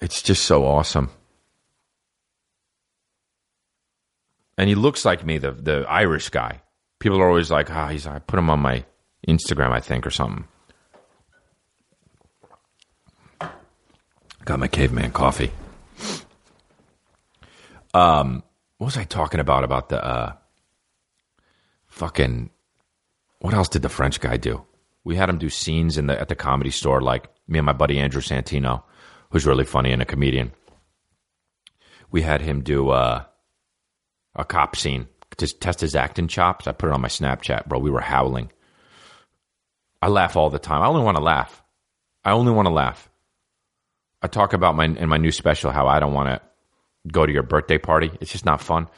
It's 0.00 0.22
just 0.22 0.44
so 0.44 0.64
awesome. 0.64 1.10
And 4.58 4.68
he 4.68 4.74
looks 4.74 5.04
like 5.04 5.24
me, 5.24 5.38
the 5.38 5.52
the 5.52 5.84
Irish 5.88 6.30
guy. 6.30 6.62
People 6.98 7.20
are 7.20 7.28
always 7.28 7.50
like, 7.50 7.70
ah, 7.70 7.86
oh, 7.86 7.88
he's 7.92 8.06
I 8.06 8.18
put 8.18 8.38
him 8.38 8.50
on 8.50 8.60
my 8.60 8.84
Instagram, 9.28 9.70
I 9.70 9.80
think, 9.80 10.06
or 10.06 10.10
something. 10.10 10.48
Got 14.44 14.58
my 14.58 14.68
caveman 14.68 15.10
coffee. 15.12 15.50
Um, 17.94 18.42
what 18.76 18.86
was 18.86 18.96
I 18.96 19.04
talking 19.04 19.40
about? 19.40 19.64
About 19.64 19.88
the 19.88 20.04
uh, 20.04 20.32
fucking. 21.86 22.50
What 23.38 23.54
else 23.54 23.68
did 23.68 23.82
the 23.82 23.88
French 23.88 24.20
guy 24.20 24.36
do? 24.36 24.64
We 25.02 25.16
had 25.16 25.28
him 25.28 25.38
do 25.38 25.48
scenes 25.48 25.96
in 25.96 26.08
the 26.08 26.20
at 26.20 26.28
the 26.28 26.34
comedy 26.34 26.70
store, 26.70 27.00
like 27.00 27.28
me 27.48 27.58
and 27.58 27.66
my 27.66 27.72
buddy 27.72 27.98
Andrew 27.98 28.20
Santino, 28.20 28.82
who's 29.30 29.46
really 29.46 29.64
funny 29.64 29.92
and 29.92 30.02
a 30.02 30.06
comedian. 30.06 30.52
We 32.10 32.22
had 32.22 32.42
him 32.42 32.62
do 32.62 32.90
uh, 32.90 33.24
a 34.34 34.44
cop 34.44 34.76
scene 34.76 35.08
to 35.38 35.46
test 35.46 35.80
his 35.80 35.94
acting 35.94 36.28
chops. 36.28 36.66
I 36.66 36.72
put 36.72 36.88
it 36.88 36.92
on 36.92 37.00
my 37.00 37.08
Snapchat, 37.08 37.66
bro. 37.66 37.78
We 37.78 37.90
were 37.90 38.00
howling. 38.00 38.52
I 40.02 40.08
laugh 40.08 40.36
all 40.36 40.50
the 40.50 40.58
time. 40.58 40.82
I 40.82 40.86
only 40.86 41.02
want 41.02 41.16
to 41.16 41.22
laugh. 41.22 41.62
I 42.24 42.32
only 42.32 42.52
want 42.52 42.66
to 42.66 42.72
laugh. 42.72 43.08
I 44.24 44.26
talk 44.26 44.54
about 44.54 44.74
my 44.74 44.86
in 44.86 45.06
my 45.10 45.18
new 45.18 45.30
special 45.30 45.70
how 45.70 45.86
I 45.86 46.00
don't 46.00 46.14
want 46.14 46.30
to 46.30 46.40
go 47.12 47.26
to 47.26 47.32
your 47.32 47.42
birthday 47.42 47.76
party. 47.76 48.10
It's 48.22 48.32
just 48.32 48.46
not 48.46 48.62
fun. 48.62 48.88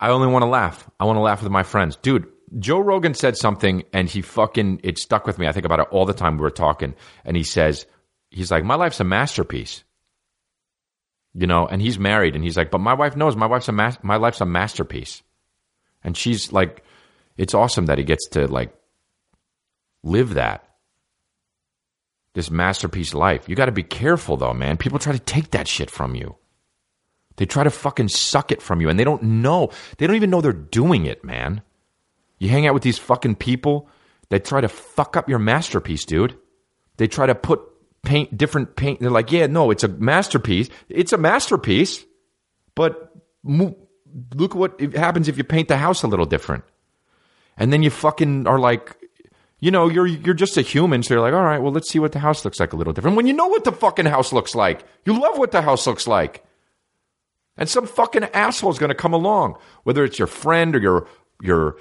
I 0.00 0.10
only 0.10 0.26
want 0.26 0.42
to 0.42 0.48
laugh. 0.48 0.90
I 0.98 1.04
want 1.04 1.18
to 1.18 1.20
laugh 1.20 1.40
with 1.40 1.52
my 1.52 1.62
friends. 1.62 1.94
Dude, 1.94 2.26
Joe 2.58 2.80
Rogan 2.80 3.14
said 3.14 3.36
something 3.36 3.84
and 3.92 4.08
he 4.08 4.22
fucking 4.22 4.80
it 4.82 4.98
stuck 4.98 5.24
with 5.24 5.38
me. 5.38 5.46
I 5.46 5.52
think 5.52 5.66
about 5.66 5.78
it 5.78 5.86
all 5.92 6.04
the 6.04 6.14
time 6.14 6.36
we 6.36 6.42
were 6.42 6.50
talking 6.50 6.96
and 7.24 7.36
he 7.36 7.44
says 7.44 7.86
he's 8.30 8.50
like 8.50 8.64
my 8.64 8.74
life's 8.74 8.98
a 8.98 9.04
masterpiece. 9.04 9.84
You 11.32 11.46
know, 11.46 11.68
and 11.68 11.80
he's 11.80 12.00
married 12.00 12.34
and 12.34 12.42
he's 12.42 12.56
like 12.56 12.72
but 12.72 12.80
my 12.80 12.94
wife 12.94 13.14
knows 13.14 13.36
my 13.36 13.46
wife's 13.46 13.68
a 13.68 13.72
ma- 13.72 13.92
my 14.02 14.16
life's 14.16 14.40
a 14.40 14.46
masterpiece. 14.46 15.22
And 16.02 16.16
she's 16.16 16.50
like 16.50 16.82
it's 17.36 17.54
awesome 17.54 17.86
that 17.86 17.98
he 17.98 18.04
gets 18.04 18.26
to 18.30 18.48
like 18.48 18.74
live 20.02 20.34
that 20.34 20.69
this 22.40 22.50
masterpiece 22.50 23.12
life. 23.12 23.48
You 23.48 23.54
got 23.54 23.66
to 23.66 23.72
be 23.72 23.82
careful 23.82 24.38
though, 24.38 24.54
man. 24.54 24.78
People 24.78 24.98
try 24.98 25.12
to 25.12 25.18
take 25.18 25.50
that 25.50 25.68
shit 25.68 25.90
from 25.90 26.14
you. 26.14 26.36
They 27.36 27.44
try 27.44 27.64
to 27.64 27.70
fucking 27.70 28.08
suck 28.08 28.50
it 28.50 28.62
from 28.62 28.80
you 28.80 28.88
and 28.88 28.98
they 28.98 29.04
don't 29.04 29.22
know. 29.22 29.70
They 29.98 30.06
don't 30.06 30.16
even 30.16 30.30
know 30.30 30.40
they're 30.40 30.52
doing 30.52 31.04
it, 31.04 31.22
man. 31.22 31.62
You 32.38 32.48
hang 32.48 32.66
out 32.66 32.74
with 32.74 32.82
these 32.82 32.98
fucking 32.98 33.36
people 33.36 33.88
that 34.30 34.44
try 34.44 34.62
to 34.62 34.68
fuck 34.68 35.16
up 35.16 35.28
your 35.28 35.38
masterpiece, 35.38 36.06
dude. 36.06 36.36
They 36.96 37.06
try 37.06 37.26
to 37.26 37.34
put 37.34 37.60
paint 38.02 38.36
different 38.36 38.76
paint. 38.76 39.00
They're 39.00 39.10
like, 39.10 39.32
yeah, 39.32 39.46
no, 39.46 39.70
it's 39.70 39.84
a 39.84 39.88
masterpiece. 39.88 40.70
It's 40.88 41.12
a 41.12 41.18
masterpiece, 41.18 42.04
but 42.74 43.12
look 43.44 44.54
what 44.54 44.80
happens 44.94 45.28
if 45.28 45.36
you 45.36 45.44
paint 45.44 45.68
the 45.68 45.76
house 45.76 46.02
a 46.02 46.08
little 46.08 46.26
different. 46.26 46.64
And 47.56 47.72
then 47.72 47.82
you 47.82 47.90
fucking 47.90 48.46
are 48.46 48.58
like, 48.58 48.96
you 49.60 49.70
know, 49.70 49.88
you're 49.88 50.06
you're 50.06 50.34
just 50.34 50.56
a 50.56 50.62
human, 50.62 51.02
so 51.02 51.14
you're 51.14 51.20
like, 51.20 51.34
all 51.34 51.44
right, 51.44 51.60
well, 51.60 51.72
let's 51.72 51.90
see 51.90 51.98
what 51.98 52.12
the 52.12 52.18
house 52.18 52.44
looks 52.44 52.58
like 52.58 52.72
a 52.72 52.76
little 52.76 52.94
different. 52.94 53.16
When 53.16 53.26
you 53.26 53.34
know 53.34 53.46
what 53.46 53.64
the 53.64 53.72
fucking 53.72 54.06
house 54.06 54.32
looks 54.32 54.54
like, 54.54 54.84
you 55.04 55.18
love 55.18 55.38
what 55.38 55.52
the 55.52 55.62
house 55.62 55.86
looks 55.86 56.08
like. 56.08 56.44
And 57.58 57.68
some 57.68 57.86
fucking 57.86 58.24
asshole 58.24 58.70
is 58.70 58.78
going 58.78 58.88
to 58.88 58.94
come 58.94 59.12
along, 59.12 59.58
whether 59.82 60.02
it's 60.02 60.18
your 60.18 60.28
friend 60.28 60.74
or 60.74 60.78
your 60.78 61.06
your 61.42 61.76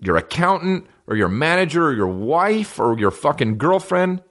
your 0.00 0.16
accountant 0.16 0.86
or 1.08 1.16
your 1.16 1.28
manager 1.28 1.86
or 1.86 1.94
your 1.94 2.06
wife 2.06 2.78
or 2.78 2.96
your 2.96 3.10
fucking 3.10 3.58
girlfriend, 3.58 4.22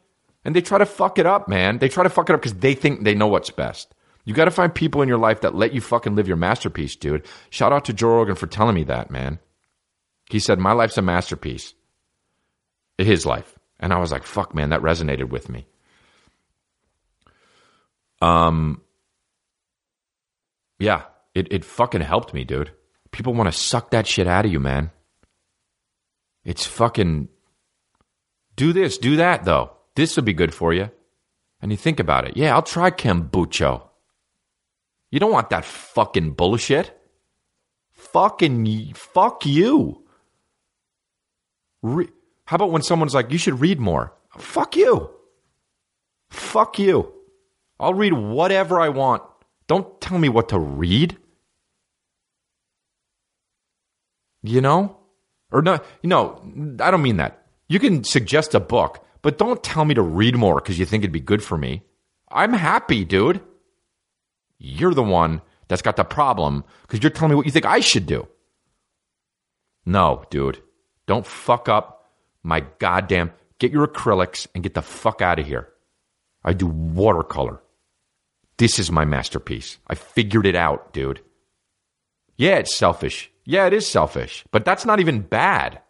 and 0.46 0.56
they 0.56 0.62
try 0.62 0.78
to 0.78 0.86
fuck 0.86 1.20
it 1.20 1.26
up, 1.26 1.50
man. 1.50 1.80
They 1.80 1.90
try 1.90 2.04
to 2.04 2.10
fuck 2.10 2.30
it 2.30 2.34
up 2.34 2.42
because 2.42 2.60
they 2.60 2.76
think 2.76 3.04
they 3.04 3.16
know 3.16 3.28
what's 3.28 3.50
best. 3.50 3.94
You 4.24 4.34
got 4.34 4.46
to 4.46 4.52
find 4.52 4.74
people 4.74 5.02
in 5.02 5.10
your 5.10 5.18
life 5.18 5.42
that 5.42 5.54
let 5.54 5.74
you 5.74 5.82
fucking 5.82 6.16
live 6.16 6.28
your 6.28 6.38
masterpiece, 6.38 6.96
dude. 6.96 7.26
Shout 7.50 7.74
out 7.74 7.86
to 7.86 7.94
Joe 7.94 8.16
Rogan 8.16 8.36
for 8.36 8.48
telling 8.48 8.74
me 8.74 8.86
that, 8.86 9.12
man. 9.12 9.40
He 10.30 10.40
said, 10.40 10.60
My 10.60 10.72
life's 10.72 10.98
a 10.98 11.02
masterpiece 11.02 11.74
his 12.98 13.26
life. 13.26 13.58
And 13.80 13.94
I 13.94 14.00
was 14.00 14.12
like, 14.12 14.24
fuck, 14.24 14.56
man, 14.56 14.70
that 14.70 14.82
resonated 14.82 15.30
with 15.30 15.50
me. 15.50 15.68
Um, 18.22 18.82
yeah, 20.80 21.04
it, 21.34 21.52
it 21.52 21.66
fucking 21.66 22.02
helped 22.02 22.34
me, 22.34 22.44
dude. 22.44 22.72
People 23.12 23.34
want 23.34 23.52
to 23.52 23.58
suck 23.58 23.92
that 23.92 24.08
shit 24.08 24.28
out 24.28 24.46
of 24.46 24.52
you, 24.52 24.60
man. 24.60 24.92
It's 26.44 26.66
fucking 26.66 27.28
do 28.56 28.72
this, 28.74 28.98
do 28.98 29.18
that, 29.18 29.44
though. 29.44 29.72
This 29.96 30.16
will 30.16 30.24
be 30.24 30.34
good 30.34 30.54
for 30.54 30.74
you. 30.74 30.92
And 31.62 31.72
you 31.72 31.78
think 31.78 32.00
about 32.00 32.28
it. 32.28 32.38
Yeah, 32.38 32.54
I'll 32.54 32.62
try 32.62 32.92
kombucha. 32.92 33.82
You 35.12 35.20
don't 35.20 35.32
want 35.32 35.50
that 35.50 35.66
fucking 35.66 36.32
bullshit. 36.32 36.96
Fucking 37.94 38.94
fuck 38.94 39.46
you. 39.46 40.04
Re- 41.82 42.10
how 42.46 42.56
about 42.56 42.72
when 42.72 42.82
someone's 42.82 43.14
like, 43.14 43.32
you 43.32 43.38
should 43.38 43.60
read 43.60 43.80
more? 43.80 44.14
Fuck 44.38 44.76
you. 44.76 45.10
Fuck 46.30 46.80
you. 46.80 47.12
I'll 47.80 47.94
read 47.94 48.14
whatever 48.14 48.80
I 48.80 48.90
want. 48.90 49.24
Don't 49.68 50.00
tell 50.00 50.18
me 50.18 50.30
what 50.30 50.50
to 50.50 50.60
read. 50.60 51.18
You 54.44 54.62
know? 54.62 54.98
Or 55.52 55.62
no, 55.62 55.80
you 56.02 56.10
know, 56.10 56.42
I 56.80 56.92
don't 56.92 57.02
mean 57.02 57.18
that. 57.18 57.46
You 57.68 57.80
can 57.80 58.04
suggest 58.04 58.54
a 58.54 58.60
book, 58.60 59.04
but 59.22 59.38
don't 59.38 59.64
tell 59.64 59.86
me 59.86 59.96
to 59.96 60.02
read 60.02 60.36
more 60.36 60.56
because 60.56 60.78
you 60.78 60.86
think 60.86 61.04
it'd 61.04 61.12
be 61.12 61.20
good 61.20 61.44
for 61.44 61.58
me. 61.58 61.84
I'm 62.30 62.54
happy, 62.54 63.06
dude. 63.06 63.42
You're 64.60 64.94
the 64.94 65.04
one 65.04 65.42
that's 65.68 65.82
got 65.82 65.96
the 65.96 66.04
problem 66.04 66.64
because 66.84 67.02
you're 67.02 67.10
telling 67.10 67.32
me 67.32 67.36
what 67.36 67.46
you 67.46 67.52
think 67.52 67.66
I 67.66 67.80
should 67.80 68.06
do. 68.06 68.28
No, 69.86 70.24
dude. 70.30 70.62
Don't 71.08 71.26
fuck 71.26 71.70
up 71.70 71.95
my 72.46 72.64
goddamn, 72.78 73.32
get 73.58 73.72
your 73.72 73.88
acrylics 73.88 74.46
and 74.54 74.64
get 74.64 74.76
the 74.76 74.82
fuck 74.84 75.22
out 75.22 75.40
of 75.40 75.48
here. 75.48 75.68
I 76.44 76.54
do 76.54 76.68
watercolor. 76.68 77.60
This 78.58 78.78
is 78.78 78.92
my 78.92 79.04
masterpiece. 79.04 79.80
I 79.88 79.96
figured 79.96 80.46
it 80.46 80.56
out, 80.56 80.94
dude. 80.94 81.22
Yeah, 82.38 82.58
it's 82.58 82.76
selfish. 82.76 83.32
Yeah, 83.46 83.66
it 83.66 83.74
is 83.74 83.88
selfish, 83.88 84.46
but 84.52 84.64
that's 84.64 84.86
not 84.86 85.00
even 85.00 85.22
bad. 85.22 85.82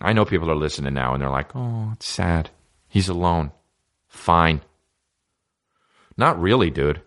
I 0.00 0.12
know 0.12 0.24
people 0.24 0.50
are 0.50 0.56
listening 0.56 0.94
now 0.94 1.14
and 1.14 1.22
they're 1.22 1.30
like, 1.30 1.54
oh, 1.54 1.90
it's 1.92 2.08
sad. 2.08 2.50
He's 2.88 3.08
alone. 3.08 3.52
Fine. 4.08 4.60
Not 6.16 6.40
really, 6.40 6.70
dude. 6.70 7.00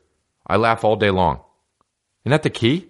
I 0.45 0.55
laugh 0.55 0.85
all 0.85 0.95
day 0.95 1.11
long. 1.11 1.41
Isn't 2.23 2.31
that 2.31 2.43
the 2.43 2.49
key? 2.49 2.87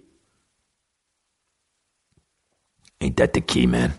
Ain't 3.00 3.16
that 3.16 3.32
the 3.32 3.40
key, 3.40 3.66
man? 3.66 3.94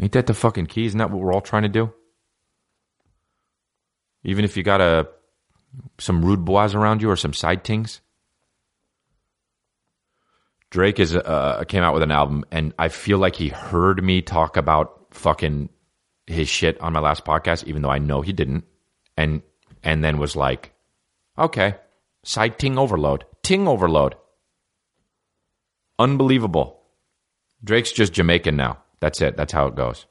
Ain't 0.00 0.12
that 0.12 0.26
the 0.26 0.34
fucking 0.34 0.66
key? 0.66 0.86
Isn't 0.86 0.98
that 0.98 1.10
what 1.10 1.20
we're 1.20 1.32
all 1.32 1.40
trying 1.40 1.62
to 1.62 1.68
do? 1.68 1.92
Even 4.24 4.44
if 4.44 4.56
you 4.56 4.62
got 4.62 4.80
a 4.80 5.08
some 5.98 6.24
rude 6.24 6.44
boys 6.44 6.74
around 6.74 7.02
you 7.02 7.10
or 7.10 7.16
some 7.16 7.32
side 7.32 7.64
tings. 7.64 8.00
Drake 10.70 10.98
is 10.98 11.14
uh, 11.16 11.64
came 11.68 11.82
out 11.82 11.94
with 11.94 12.02
an 12.02 12.10
album, 12.10 12.44
and 12.50 12.74
I 12.78 12.88
feel 12.88 13.18
like 13.18 13.36
he 13.36 13.48
heard 13.48 14.02
me 14.02 14.20
talk 14.20 14.56
about 14.56 15.06
fucking 15.12 15.68
his 16.26 16.48
shit 16.48 16.80
on 16.80 16.92
my 16.92 17.00
last 17.00 17.24
podcast, 17.24 17.64
even 17.64 17.82
though 17.82 17.90
I 17.90 17.98
know 17.98 18.20
he 18.20 18.32
didn't, 18.32 18.64
and 19.16 19.42
and 19.82 20.02
then 20.02 20.18
was 20.18 20.34
like, 20.34 20.72
okay, 21.38 21.76
side 22.24 22.58
ting 22.58 22.78
overload, 22.78 23.24
ting 23.42 23.68
overload, 23.68 24.16
unbelievable. 25.98 26.82
Drake's 27.62 27.92
just 27.92 28.12
Jamaican 28.12 28.56
now. 28.56 28.78
That's 29.00 29.20
it. 29.20 29.36
That's 29.36 29.52
how 29.52 29.66
it 29.66 29.74
goes. 29.74 30.06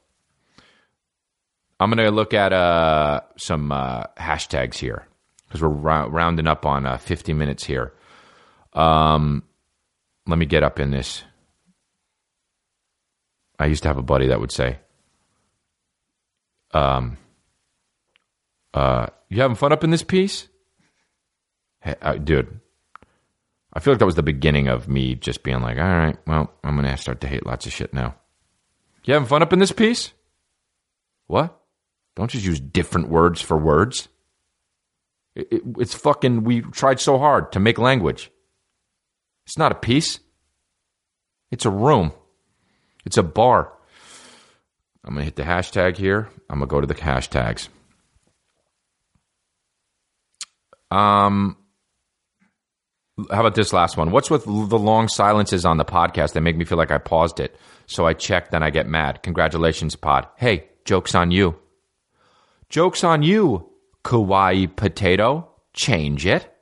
I'm 1.78 1.90
going 1.90 2.04
to 2.04 2.10
look 2.10 2.32
at 2.32 2.52
uh, 2.52 3.20
some 3.36 3.70
uh, 3.70 4.04
hashtags 4.16 4.76
here 4.76 5.06
because 5.46 5.62
we're 5.62 5.68
rounding 5.68 6.46
up 6.46 6.64
on 6.64 6.86
uh, 6.86 6.96
50 6.96 7.32
minutes 7.34 7.64
here. 7.64 7.92
Um, 8.72 9.42
let 10.26 10.38
me 10.38 10.46
get 10.46 10.62
up 10.62 10.80
in 10.80 10.90
this. 10.90 11.22
I 13.58 13.66
used 13.66 13.82
to 13.82 13.88
have 13.88 13.98
a 13.98 14.02
buddy 14.02 14.28
that 14.28 14.40
would 14.40 14.52
say, 14.52 14.78
um, 16.72 17.16
uh, 18.74 19.06
you 19.28 19.40
having 19.40 19.56
fun 19.56 19.72
up 19.72 19.84
in 19.84 19.90
this 19.90 20.02
piece? 20.02 20.48
Hey, 21.80 21.94
uh, 22.02 22.14
dude, 22.14 22.60
I 23.72 23.80
feel 23.80 23.94
like 23.94 23.98
that 24.00 24.06
was 24.06 24.14
the 24.14 24.22
beginning 24.22 24.68
of 24.68 24.88
me 24.88 25.14
just 25.14 25.42
being 25.42 25.60
like, 25.60 25.78
all 25.78 25.84
right, 25.84 26.18
well, 26.26 26.52
I'm 26.62 26.76
going 26.76 26.88
to 26.88 26.96
start 26.96 27.20
to 27.22 27.28
hate 27.28 27.46
lots 27.46 27.66
of 27.66 27.72
shit 27.72 27.94
now. 27.94 28.16
You 29.06 29.14
having 29.14 29.28
fun 29.28 29.42
up 29.42 29.52
in 29.52 29.60
this 29.60 29.72
piece? 29.72 30.12
What? 31.28 31.58
Don't 32.16 32.30
just 32.30 32.44
use 32.44 32.60
different 32.60 33.08
words 33.08 33.40
for 33.40 33.56
words. 33.56 34.08
It, 35.34 35.48
it, 35.50 35.62
it's 35.78 35.94
fucking, 35.94 36.44
we 36.44 36.62
tried 36.62 37.00
so 37.00 37.18
hard 37.18 37.52
to 37.52 37.60
make 37.60 37.78
language. 37.78 38.30
It's 39.46 39.58
not 39.58 39.70
a 39.70 39.76
piece, 39.76 40.18
it's 41.52 41.64
a 41.64 41.70
room, 41.70 42.12
it's 43.04 43.16
a 43.16 43.22
bar. 43.22 43.72
I'm 45.04 45.14
going 45.14 45.20
to 45.20 45.24
hit 45.26 45.36
the 45.36 45.44
hashtag 45.44 45.96
here. 45.96 46.28
I'm 46.50 46.58
going 46.58 46.68
to 46.68 46.72
go 46.72 46.80
to 46.80 46.86
the 46.88 46.94
hashtags. 46.96 47.68
Um, 50.90 51.56
how 53.30 53.40
about 53.40 53.54
this 53.54 53.72
last 53.72 53.96
one? 53.96 54.10
What's 54.10 54.30
with 54.30 54.44
the 54.44 54.78
long 54.78 55.08
silences 55.08 55.64
on 55.64 55.78
the 55.78 55.84
podcast? 55.84 56.34
that 56.34 56.42
make 56.42 56.56
me 56.56 56.64
feel 56.64 56.76
like 56.78 56.90
I 56.90 56.98
paused 56.98 57.40
it. 57.40 57.56
So 57.86 58.06
I 58.06 58.12
check, 58.12 58.50
then 58.50 58.62
I 58.62 58.70
get 58.70 58.88
mad. 58.88 59.22
Congratulations, 59.22 59.96
pod. 59.96 60.28
Hey, 60.36 60.68
joke's 60.84 61.14
on 61.14 61.30
you. 61.30 61.56
Joke's 62.68 63.04
on 63.04 63.22
you, 63.22 63.70
Kawaii 64.04 64.74
Potato. 64.74 65.48
Change 65.72 66.26
it. 66.26 66.52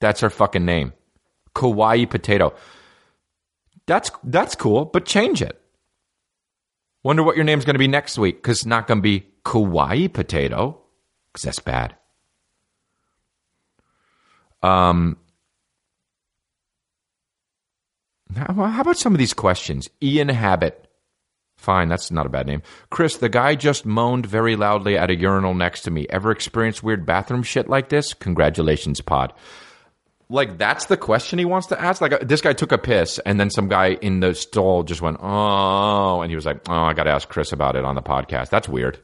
That's 0.00 0.20
her 0.20 0.30
fucking 0.30 0.64
name. 0.64 0.92
Kawaii 1.54 2.08
Potato. 2.08 2.54
That's 3.86 4.10
that's 4.24 4.54
cool, 4.54 4.84
but 4.86 5.04
change 5.04 5.42
it. 5.42 5.60
Wonder 7.02 7.22
what 7.24 7.36
your 7.36 7.44
name's 7.44 7.64
going 7.64 7.74
to 7.74 7.80
be 7.80 7.88
next 7.88 8.16
week 8.16 8.36
because 8.36 8.58
it's 8.58 8.66
not 8.66 8.86
going 8.86 8.98
to 8.98 9.02
be 9.02 9.26
Kawaii 9.44 10.10
Potato 10.12 10.80
because 11.32 11.42
that's 11.42 11.58
bad. 11.58 11.96
Um, 14.62 15.16
how 18.36 18.80
about 18.80 18.98
some 18.98 19.14
of 19.14 19.18
these 19.18 19.34
questions? 19.34 19.88
Ian 20.02 20.28
Habit. 20.28 20.88
Fine, 21.56 21.88
that's 21.88 22.10
not 22.10 22.26
a 22.26 22.28
bad 22.28 22.46
name. 22.46 22.62
Chris, 22.90 23.16
the 23.18 23.28
guy 23.28 23.54
just 23.54 23.86
moaned 23.86 24.26
very 24.26 24.56
loudly 24.56 24.98
at 24.98 25.10
a 25.10 25.14
urinal 25.14 25.54
next 25.54 25.82
to 25.82 25.90
me. 25.92 26.06
Ever 26.10 26.32
experienced 26.32 26.82
weird 26.82 27.06
bathroom 27.06 27.44
shit 27.44 27.68
like 27.68 27.88
this? 27.88 28.14
Congratulations, 28.14 29.00
pod 29.00 29.32
like 30.32 30.56
that's 30.56 30.86
the 30.86 30.96
question 30.96 31.38
he 31.38 31.44
wants 31.44 31.68
to 31.68 31.80
ask. 31.80 32.00
Like 32.00 32.12
uh, 32.14 32.18
this 32.22 32.40
guy 32.40 32.54
took 32.54 32.72
a 32.72 32.78
piss, 32.78 33.20
and 33.20 33.38
then 33.38 33.50
some 33.50 33.68
guy 33.68 33.92
in 34.00 34.20
the 34.20 34.34
stall 34.34 34.82
just 34.82 35.02
went, 35.02 35.18
"Oh," 35.20 36.22
and 36.22 36.30
he 36.30 36.34
was 36.36 36.46
like, 36.46 36.68
"Oh, 36.68 36.74
I 36.74 36.94
got 36.94 37.04
to 37.04 37.10
ask 37.10 37.28
Chris 37.28 37.52
about 37.52 37.76
it 37.76 37.84
on 37.84 37.94
the 37.94 38.02
podcast." 38.02 38.48
That's 38.48 38.68
weird, 38.68 38.98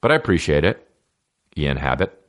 but 0.00 0.12
I 0.12 0.14
appreciate 0.14 0.64
it. 0.64 0.88
Ian 1.56 1.76
Habit. 1.76 2.20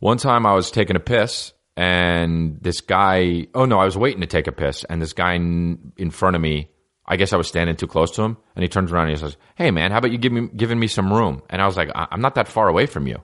One 0.00 0.18
time 0.18 0.44
I 0.44 0.54
was 0.54 0.70
taking 0.70 0.96
a 0.96 1.00
piss, 1.00 1.52
and 1.76 2.58
this 2.60 2.80
guy. 2.80 3.46
Oh 3.54 3.66
no, 3.66 3.78
I 3.78 3.84
was 3.84 3.96
waiting 3.96 4.22
to 4.22 4.26
take 4.26 4.46
a 4.46 4.52
piss, 4.52 4.84
and 4.84 5.00
this 5.00 5.12
guy 5.12 5.34
in, 5.34 6.10
front 6.10 6.36
of 6.36 6.42
me. 6.42 6.70
I 7.08 7.16
guess 7.16 7.32
I 7.32 7.36
was 7.36 7.46
standing 7.46 7.76
too 7.76 7.86
close 7.86 8.10
to 8.12 8.22
him, 8.22 8.36
and 8.56 8.62
he 8.64 8.68
turns 8.68 8.90
around 8.90 9.08
and 9.08 9.16
he 9.16 9.20
says, 9.22 9.36
"Hey 9.54 9.70
man, 9.70 9.92
how 9.92 9.98
about 9.98 10.10
you 10.10 10.18
give 10.18 10.32
me 10.32 10.48
giving 10.56 10.78
me 10.78 10.88
some 10.88 11.12
room?" 11.12 11.42
And 11.48 11.62
I 11.62 11.66
was 11.66 11.76
like, 11.76 11.90
"I'm 11.94 12.20
not 12.20 12.34
that 12.34 12.48
far 12.48 12.68
away 12.68 12.86
from 12.86 13.06
you." 13.06 13.22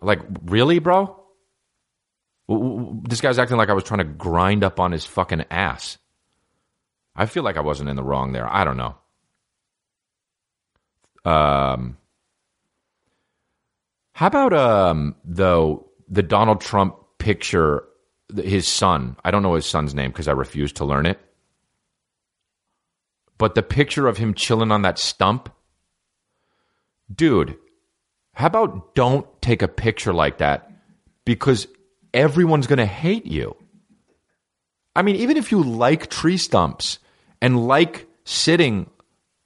Like, 0.00 0.20
really, 0.44 0.78
bro? 0.78 1.20
This 2.48 3.20
guy's 3.20 3.38
acting 3.38 3.56
like 3.56 3.70
I 3.70 3.74
was 3.74 3.84
trying 3.84 3.98
to 3.98 4.04
grind 4.04 4.64
up 4.64 4.80
on 4.80 4.92
his 4.92 5.04
fucking 5.04 5.44
ass. 5.50 5.98
I 7.16 7.26
feel 7.26 7.42
like 7.42 7.56
I 7.56 7.60
wasn't 7.60 7.90
in 7.90 7.96
the 7.96 8.02
wrong 8.02 8.32
there. 8.32 8.50
I 8.50 8.64
don't 8.64 8.76
know. 8.76 8.96
Um, 11.24 11.96
how 14.12 14.26
about 14.26 14.52
um 14.52 15.16
though 15.24 15.88
the 16.08 16.22
Donald 16.22 16.60
Trump 16.60 16.96
picture, 17.18 17.84
his 18.34 18.68
son? 18.68 19.16
I 19.24 19.30
don't 19.30 19.42
know 19.42 19.54
his 19.54 19.66
son's 19.66 19.94
name 19.94 20.10
because 20.10 20.28
I 20.28 20.32
refuse 20.32 20.72
to 20.74 20.84
learn 20.84 21.06
it. 21.06 21.18
But 23.38 23.54
the 23.54 23.62
picture 23.62 24.06
of 24.06 24.16
him 24.16 24.34
chilling 24.34 24.70
on 24.70 24.82
that 24.82 24.98
stump, 24.98 25.52
dude. 27.12 27.56
How 28.32 28.46
about 28.46 28.94
don't 28.94 29.26
take 29.42 29.62
a 29.62 29.68
picture 29.68 30.12
like 30.12 30.38
that 30.38 30.70
because 31.24 31.68
everyone's 32.14 32.66
going 32.66 32.78
to 32.78 32.86
hate 32.86 33.26
you. 33.26 33.56
I 34.96 35.02
mean, 35.02 35.16
even 35.16 35.36
if 35.36 35.50
you 35.50 35.62
like 35.62 36.08
tree 36.08 36.38
stumps 36.38 37.00
and 37.42 37.66
like 37.66 38.06
sitting, 38.24 38.88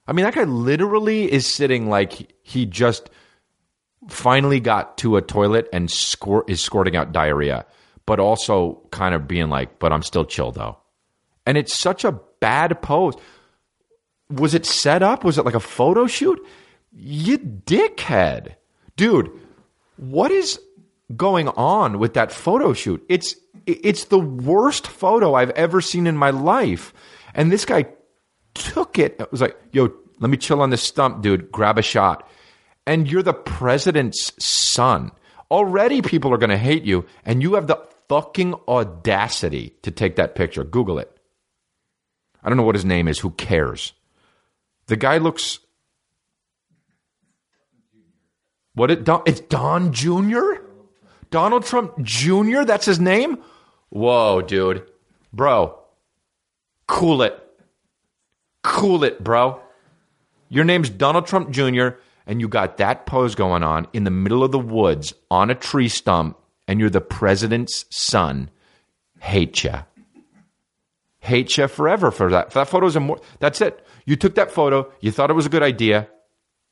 I 0.07 0.13
mean, 0.13 0.25
that 0.25 0.35
guy 0.35 0.43
literally 0.43 1.31
is 1.31 1.47
sitting 1.47 1.89
like 1.89 2.31
he 2.43 2.65
just 2.65 3.09
finally 4.07 4.59
got 4.59 4.97
to 4.99 5.17
a 5.17 5.21
toilet 5.21 5.67
and 5.73 5.89
score, 5.89 6.45
is 6.47 6.61
squirting 6.61 6.95
out 6.95 7.11
diarrhea, 7.11 7.65
but 8.05 8.19
also 8.19 8.81
kind 8.91 9.13
of 9.13 9.27
being 9.27 9.49
like, 9.49 9.79
but 9.79 9.91
I'm 9.91 10.03
still 10.03 10.25
chill 10.25 10.51
though. 10.51 10.77
And 11.45 11.57
it's 11.57 11.79
such 11.79 12.03
a 12.03 12.19
bad 12.39 12.81
pose. 12.81 13.15
Was 14.29 14.53
it 14.53 14.65
set 14.65 15.01
up? 15.01 15.23
Was 15.23 15.37
it 15.37 15.45
like 15.45 15.55
a 15.55 15.59
photo 15.59 16.07
shoot? 16.07 16.39
You 16.93 17.37
dickhead. 17.37 18.55
Dude, 18.95 19.31
what 19.97 20.31
is 20.31 20.59
going 21.15 21.47
on 21.49 21.99
with 21.99 22.13
that 22.13 22.31
photo 22.31 22.73
shoot. 22.73 23.03
It's 23.09 23.35
it's 23.65 24.05
the 24.05 24.19
worst 24.19 24.87
photo 24.87 25.33
I've 25.33 25.49
ever 25.51 25.81
seen 25.81 26.07
in 26.07 26.17
my 26.17 26.29
life. 26.29 26.93
And 27.33 27.51
this 27.51 27.65
guy 27.65 27.85
took 28.53 28.97
it. 28.99 29.15
It 29.19 29.31
was 29.31 29.41
like, 29.41 29.57
"Yo, 29.71 29.91
let 30.19 30.29
me 30.29 30.37
chill 30.37 30.61
on 30.61 30.69
this 30.69 30.83
stump, 30.83 31.21
dude. 31.21 31.51
Grab 31.51 31.77
a 31.77 31.81
shot." 31.81 32.27
And 32.89 33.07
you're 33.07 33.21
the 33.21 33.35
president's 33.35 34.31
son. 34.43 35.11
Already 35.51 36.01
people 36.01 36.33
are 36.33 36.39
going 36.39 36.49
to 36.49 36.57
hate 36.57 36.85
you 36.85 37.05
and 37.23 37.39
you 37.39 37.53
have 37.53 37.67
the 37.67 37.77
fucking 38.07 38.55
audacity 38.67 39.75
to 39.83 39.91
take 39.91 40.15
that 40.15 40.33
picture. 40.33 40.63
Google 40.63 40.97
it. 40.97 41.15
I 42.43 42.49
don't 42.49 42.57
know 42.57 42.63
what 42.63 42.73
his 42.73 42.85
name 42.85 43.07
is. 43.07 43.19
Who 43.19 43.29
cares? 43.29 43.93
The 44.87 44.95
guy 44.95 45.19
looks 45.19 45.59
What 48.73 48.89
it 48.89 49.03
Don, 49.03 49.21
it's 49.27 49.41
Don 49.41 49.93
Jr.? 49.93 50.63
Donald 51.29 51.65
Trump 51.65 52.01
Jr., 52.01 52.63
that's 52.63 52.87
his 52.87 52.99
name? 52.99 53.43
Whoa, 53.89 54.41
dude. 54.41 54.83
Bro, 55.31 55.77
cool 56.87 57.21
it. 57.21 57.39
Cool 58.63 59.03
it, 59.03 59.23
bro. 59.23 59.61
Your 60.49 60.63
name's 60.63 60.89
Donald 60.89 61.27
Trump 61.27 61.51
Jr., 61.51 61.89
and 62.29 62.39
you 62.39 62.47
got 62.47 62.77
that 62.77 63.07
pose 63.07 63.33
going 63.33 63.63
on 63.63 63.87
in 63.91 64.03
the 64.03 64.11
middle 64.11 64.43
of 64.43 64.51
the 64.51 64.59
woods 64.59 65.15
on 65.31 65.49
a 65.49 65.55
tree 65.55 65.89
stump, 65.89 66.37
and 66.67 66.79
you're 66.79 66.91
the 66.91 67.01
president's 67.01 67.85
son. 67.89 68.51
Hate 69.19 69.63
ya. 69.63 69.81
Hate 71.17 71.57
ya 71.57 71.65
forever 71.65 72.11
for 72.11 72.29
that. 72.29 72.51
That 72.51 72.69
photo's 72.69 72.95
a 72.95 72.99
more. 72.99 73.19
That's 73.39 73.61
it. 73.61 73.83
You 74.05 74.15
took 74.15 74.35
that 74.35 74.51
photo, 74.51 74.93
you 75.01 75.11
thought 75.11 75.31
it 75.31 75.33
was 75.33 75.47
a 75.47 75.49
good 75.49 75.63
idea, 75.63 76.07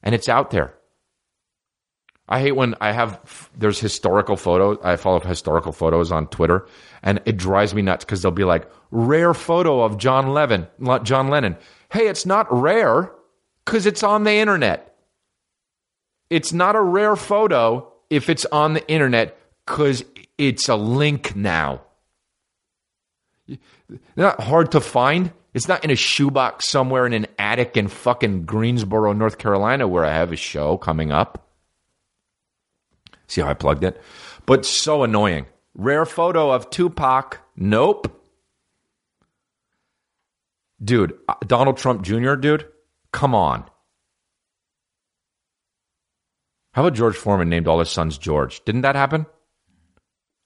and 0.04 0.14
it's 0.14 0.30
out 0.30 0.52
there. 0.52 0.76
I 2.30 2.40
hate 2.40 2.52
when 2.52 2.76
I 2.80 2.92
have 2.92 3.50
there's 3.58 3.80
historical 3.80 4.38
photos. 4.38 4.78
I 4.84 4.96
follow 4.96 5.20
historical 5.22 5.72
photos 5.72 6.12
on 6.12 6.28
Twitter, 6.28 6.68
and 7.02 7.20
it 7.26 7.36
drives 7.36 7.74
me 7.74 7.82
nuts 7.82 8.06
because 8.06 8.22
they'll 8.22 8.32
be 8.32 8.44
like 8.44 8.70
rare 8.92 9.34
photo 9.34 9.82
of 9.82 9.98
John 9.98 10.34
Levin, 10.34 10.68
John 11.02 11.30
Lennon. 11.30 11.58
Hey, 11.90 12.08
it's 12.10 12.28
not 12.28 12.46
rare 12.52 13.12
because 13.66 13.88
it's 13.88 14.04
on 14.04 14.24
the 14.24 14.34
internet. 14.34 14.87
It's 16.30 16.54
not 16.54 16.76
a 16.76 16.82
rare 16.82 17.16
photo 17.16 17.92
if 18.10 18.30
it's 18.30 18.46
on 18.46 18.74
the 18.74 18.88
internet 18.90 19.38
because 19.66 20.04
it's 20.38 20.70
a 20.70 20.76
link 20.76 21.36
now. 21.36 21.82
They're 23.48 23.60
not 24.16 24.42
hard 24.42 24.72
to 24.74 24.82
find. 24.82 25.32
It's 25.54 25.68
not 25.68 25.84
in 25.84 25.92
a 25.92 25.96
shoebox 25.96 26.70
somewhere 26.70 27.06
in 27.06 27.14
an 27.14 27.28
attic 27.40 27.78
in 27.78 27.88
fucking 27.88 28.46
Greensboro, 28.46 29.14
North 29.14 29.38
Carolina, 29.38 29.88
where 29.88 30.06
I 30.06 30.14
have 30.14 30.32
a 30.32 30.36
show 30.36 30.78
coming 30.78 31.12
up. 31.12 31.48
See 33.28 33.42
how 33.42 33.50
I 33.50 33.54
plugged 33.54 33.84
it? 33.84 34.02
But 34.46 34.66
so 34.66 35.04
annoying. 35.04 35.48
Rare 35.74 36.06
photo 36.06 36.52
of 36.52 36.70
Tupac. 36.70 37.40
Nope. 37.56 38.14
Dude, 40.84 41.18
uh, 41.28 41.34
Donald 41.46 41.78
Trump 41.78 42.04
Jr., 42.04 42.36
dude, 42.36 42.68
come 43.12 43.34
on. 43.34 43.66
How 46.78 46.86
about 46.86 46.96
George 46.96 47.18
Foreman 47.18 47.50
named 47.50 47.68
all 47.68 47.80
his 47.80 47.90
sons 47.90 48.20
George? 48.20 48.64
Didn't 48.64 48.82
that 48.82 48.96
happen? 48.96 49.26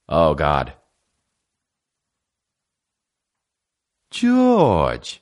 Oh, 0.08 0.34
God. 0.34 0.72
George. 4.12 5.22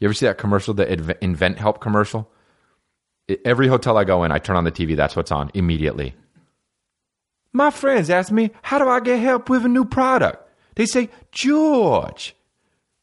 You 0.00 0.08
ever 0.08 0.14
see 0.14 0.26
that 0.26 0.36
commercial, 0.36 0.74
the 0.74 1.16
Invent 1.22 1.60
Help 1.60 1.80
commercial? 1.80 2.28
Every 3.44 3.68
hotel 3.68 3.96
I 3.96 4.02
go 4.02 4.24
in, 4.24 4.32
I 4.32 4.40
turn 4.40 4.56
on 4.56 4.64
the 4.64 4.72
TV. 4.72 4.96
That's 4.96 5.14
what's 5.14 5.30
on 5.30 5.52
immediately. 5.54 6.16
My 7.52 7.70
friends 7.70 8.10
ask 8.10 8.32
me, 8.32 8.50
how 8.62 8.80
do 8.80 8.88
I 8.88 8.98
get 8.98 9.20
help 9.20 9.48
with 9.48 9.64
a 9.64 9.68
new 9.68 9.84
product? 9.84 10.44
They 10.74 10.86
say, 10.86 11.08
George, 11.30 12.34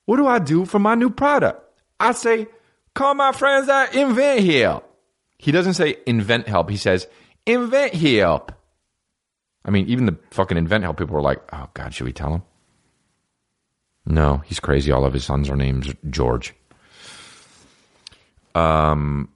what 0.04 0.18
do 0.18 0.28
I 0.28 0.40
do 0.40 0.66
for 0.66 0.80
my 0.80 0.96
new 0.96 1.10
product? 1.10 1.64
I 2.02 2.12
say, 2.12 2.48
call 2.94 3.14
my 3.14 3.32
friends 3.32 3.70
at 3.70 3.96
Invent 3.96 4.44
Help. 4.44 4.85
He 5.46 5.52
doesn't 5.52 5.76
say 5.76 5.98
invent 6.08 6.48
help. 6.48 6.72
He 6.72 6.78
says 6.78 7.08
invent 7.46 7.94
help. 7.94 8.52
I 9.64 9.70
mean, 9.70 9.86
even 9.90 10.08
the 10.08 10.18
fucking 10.32 10.58
invent 10.58 10.84
help 10.84 10.98
people 10.98 11.14
were 11.14 11.22
like, 11.22 11.40
oh 11.54 11.70
God, 11.76 11.94
should 11.94 12.06
we 12.06 12.14
tell 12.14 12.34
him? 12.34 12.42
No, 14.08 14.38
he's 14.38 14.60
crazy. 14.60 14.92
All 14.92 15.06
of 15.06 15.14
his 15.14 15.24
sons 15.24 15.48
are 15.52 15.56
named 15.56 15.96
George. 16.10 16.56
Um. 18.56 19.30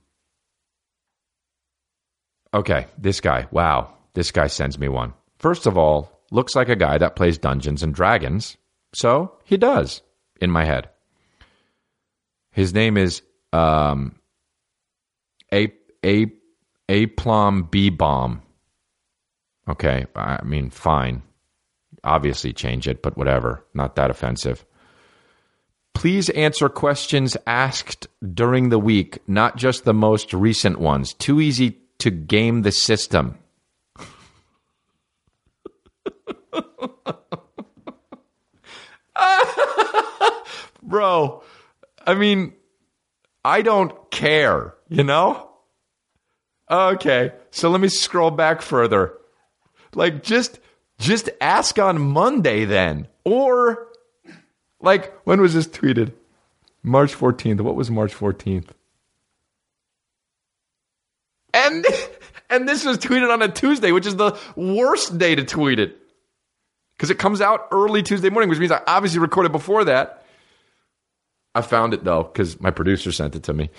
Okay, 2.55 2.88
this 2.97 3.22
guy. 3.22 3.47
Wow, 3.51 3.93
this 4.16 4.32
guy 4.32 4.47
sends 4.47 4.80
me 4.80 4.89
one. 4.89 5.14
First 5.38 5.68
of 5.68 5.78
all, 5.78 6.24
looks 6.32 6.55
like 6.55 6.70
a 6.70 6.76
guy 6.76 6.97
that 6.97 7.16
plays 7.16 7.38
Dungeons 7.38 7.84
and 7.84 7.93
Dragons. 7.93 8.57
So 8.95 9.34
he 9.43 9.57
does 9.57 10.01
in 10.41 10.49
my 10.49 10.66
head. 10.66 10.89
His 12.51 12.74
name 12.74 12.97
is 12.97 13.22
um, 13.53 14.16
a 15.53 15.72
a 16.06 16.32
a 16.88 17.06
plum 17.08 17.64
b 17.64 17.89
bomb. 17.89 18.41
Okay, 19.68 20.06
I 20.16 20.43
mean, 20.43 20.70
fine. 20.70 21.22
Obviously, 22.04 22.54
change 22.54 22.88
it, 22.88 23.02
but 23.02 23.18
whatever. 23.18 23.66
Not 23.74 23.95
that 23.95 24.10
offensive. 24.10 24.66
Please 25.93 26.30
answer 26.30 26.70
questions 26.70 27.36
asked 27.45 28.08
during 28.34 28.70
the 28.70 28.80
week, 28.80 29.20
not 29.28 29.58
just 29.58 29.84
the 29.84 29.93
most 29.93 30.34
recent 30.34 30.80
ones. 30.80 31.14
Too 31.14 31.41
easy 31.41 31.78
to 32.00 32.10
game 32.10 32.62
the 32.62 32.72
system. 32.72 33.38
Bro, 40.82 41.43
I 42.08 42.16
mean, 42.16 42.54
I 43.43 43.62
don't 43.62 44.10
care, 44.10 44.74
you 44.88 45.04
know? 45.04 45.49
Okay, 46.70 47.32
so 47.49 47.70
let 47.70 47.82
me 47.82 47.88
scroll 47.88 48.30
back 48.32 48.61
further. 48.61 49.13
Like 49.95 50.22
just 50.22 50.59
just 50.99 51.30
ask 51.41 51.80
on 51.80 51.99
Monday 51.99 52.65
then. 52.65 53.07
Or 53.26 53.88
like 54.80 55.13
when 55.26 55.41
was 55.41 55.53
this 55.53 55.67
tweeted? 55.67 56.13
March 56.84 57.15
14th. 57.15 57.61
What 57.61 57.76
was 57.76 57.89
March 57.89 58.13
14th? 58.13 58.67
And 61.53 61.86
and 62.51 62.70
this 62.70 62.86
was 62.86 62.99
tweeted 62.99 63.34
on 63.34 63.41
a 63.41 63.47
Tuesday, 63.49 63.91
which 63.91 64.05
is 64.05 64.15
the 64.15 64.38
worst 64.55 65.17
day 65.17 65.34
to 65.36 65.43
tweet 65.43 65.80
it. 65.80 65.97
Cuz 66.99 67.09
it 67.09 67.17
comes 67.17 67.41
out 67.41 67.67
early 67.72 68.03
Tuesday 68.03 68.30
morning, 68.30 68.49
which 68.49 68.59
means 68.59 68.72
I 68.72 68.82
obviously 68.86 69.20
recorded 69.20 69.51
before 69.51 69.86
that. 69.86 70.24
I 71.55 71.63
found 71.63 71.95
it 71.95 72.03
though 72.03 72.26
cuz 72.26 72.61
my 72.61 72.70
producer 72.70 73.11
sent 73.11 73.36
it 73.36 73.41
to 73.43 73.53
me. 73.53 73.72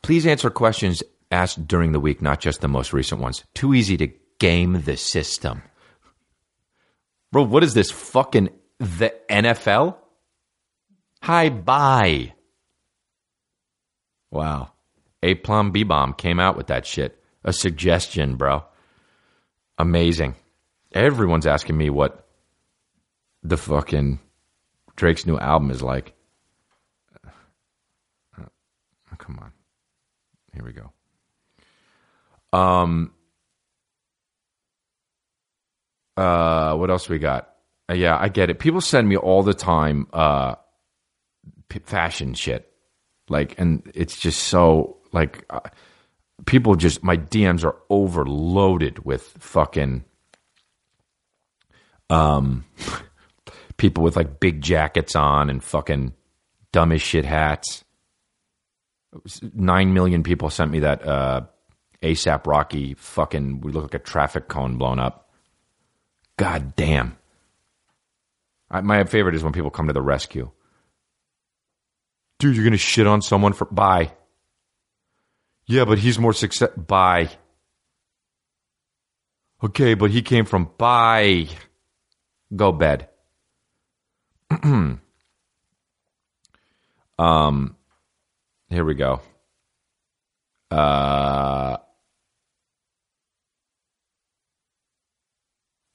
Please 0.00 0.26
answer 0.26 0.48
questions 0.48 1.02
asked 1.30 1.66
during 1.66 1.92
the 1.92 2.00
week, 2.00 2.20
not 2.20 2.40
just 2.40 2.60
the 2.60 2.68
most 2.68 2.92
recent 2.92 3.20
ones. 3.20 3.44
Too 3.54 3.74
easy 3.74 3.96
to 3.98 4.08
game 4.38 4.82
the 4.82 4.96
system. 4.96 5.62
Bro, 7.32 7.44
what 7.44 7.62
is 7.62 7.74
this 7.74 7.90
fucking 7.90 8.50
the 8.78 9.14
NFL? 9.30 9.96
Hi, 11.22 11.48
bye. 11.48 12.32
Wow. 14.30 14.72
A 15.22 15.34
Plum 15.34 15.70
B 15.70 15.84
Bomb 15.84 16.14
came 16.14 16.40
out 16.40 16.56
with 16.56 16.68
that 16.68 16.86
shit. 16.86 17.22
A 17.44 17.52
suggestion, 17.52 18.36
bro. 18.36 18.64
Amazing. 19.78 20.34
Everyone's 20.92 21.46
asking 21.46 21.76
me 21.76 21.90
what 21.90 22.26
the 23.42 23.56
fucking 23.56 24.18
Drake's 24.96 25.26
new 25.26 25.38
album 25.38 25.70
is 25.70 25.82
like. 25.82 26.12
Uh, 28.36 28.46
come 29.18 29.38
on. 29.40 29.52
Here 30.52 30.64
we 30.64 30.72
go. 30.72 30.92
Um. 32.52 33.12
Uh, 36.16 36.74
what 36.74 36.90
else 36.90 37.08
we 37.08 37.18
got? 37.18 37.54
Uh, 37.88 37.94
yeah, 37.94 38.16
I 38.18 38.28
get 38.28 38.50
it. 38.50 38.58
People 38.58 38.80
send 38.80 39.08
me 39.08 39.16
all 39.16 39.42
the 39.42 39.54
time 39.54 40.06
uh, 40.12 40.56
p- 41.68 41.78
fashion 41.78 42.34
shit, 42.34 42.70
like, 43.28 43.58
and 43.58 43.90
it's 43.94 44.18
just 44.18 44.42
so 44.44 44.98
like 45.12 45.44
uh, 45.50 45.60
people 46.46 46.74
just 46.74 47.02
my 47.02 47.16
DMs 47.16 47.64
are 47.64 47.76
overloaded 47.88 49.04
with 49.04 49.22
fucking 49.38 50.04
um 52.08 52.64
people 53.76 54.04
with 54.04 54.16
like 54.16 54.40
big 54.40 54.60
jackets 54.60 55.14
on 55.16 55.48
and 55.48 55.62
fucking 55.62 56.12
dumb 56.72 56.92
as 56.92 57.00
shit 57.02 57.24
hats. 57.24 57.84
Nine 59.54 59.92
million 59.94 60.22
people 60.22 60.50
sent 60.50 60.70
me 60.70 60.80
that 60.80 61.04
uh, 61.06 61.40
ASAP 62.02 62.46
Rocky 62.46 62.94
fucking, 62.94 63.60
we 63.60 63.72
look 63.72 63.82
like 63.84 63.94
a 63.94 63.98
traffic 63.98 64.48
cone 64.48 64.76
blown 64.76 64.98
up. 64.98 65.30
God 66.36 66.74
damn. 66.74 67.18
I, 68.70 68.80
my 68.80 69.04
favorite 69.04 69.34
is 69.34 69.42
when 69.44 69.52
people 69.52 69.70
come 69.70 69.88
to 69.88 69.92
the 69.92 70.00
rescue. 70.00 70.50
Dude, 72.38 72.56
you're 72.56 72.70
to 72.70 72.78
shit 72.78 73.06
on 73.06 73.20
someone 73.20 73.52
for. 73.52 73.66
Bye. 73.66 74.12
Yeah, 75.66 75.84
but 75.84 75.98
he's 75.98 76.18
more 76.18 76.32
success. 76.32 76.70
Bye. 76.74 77.28
Okay, 79.62 79.92
but 79.92 80.10
he 80.10 80.22
came 80.22 80.46
from. 80.46 80.70
Bye. 80.78 81.48
Go 82.56 82.72
bed. 82.72 83.08
um, 87.18 87.76
here 88.70 88.84
we 88.84 88.94
go. 88.94 89.20
Uh, 90.70 91.76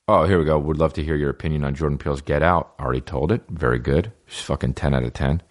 Oh, 0.07 0.25
here 0.25 0.37
we 0.37 0.45
go. 0.45 0.59
Would 0.59 0.77
love 0.77 0.93
to 0.93 1.03
hear 1.03 1.15
your 1.15 1.31
opinion 1.31 1.63
on 1.63 1.73
Jordan 1.73 1.97
Peele's 1.97 2.21
Get 2.21 2.43
Out. 2.43 2.73
Already 2.79 3.01
told 3.01 3.31
it. 3.31 3.43
Very 3.49 3.79
good. 3.79 4.11
It's 4.27 4.41
fucking 4.41 4.75
10 4.75 4.93
out 4.93 5.03
of 5.03 5.13
10. 5.13 5.41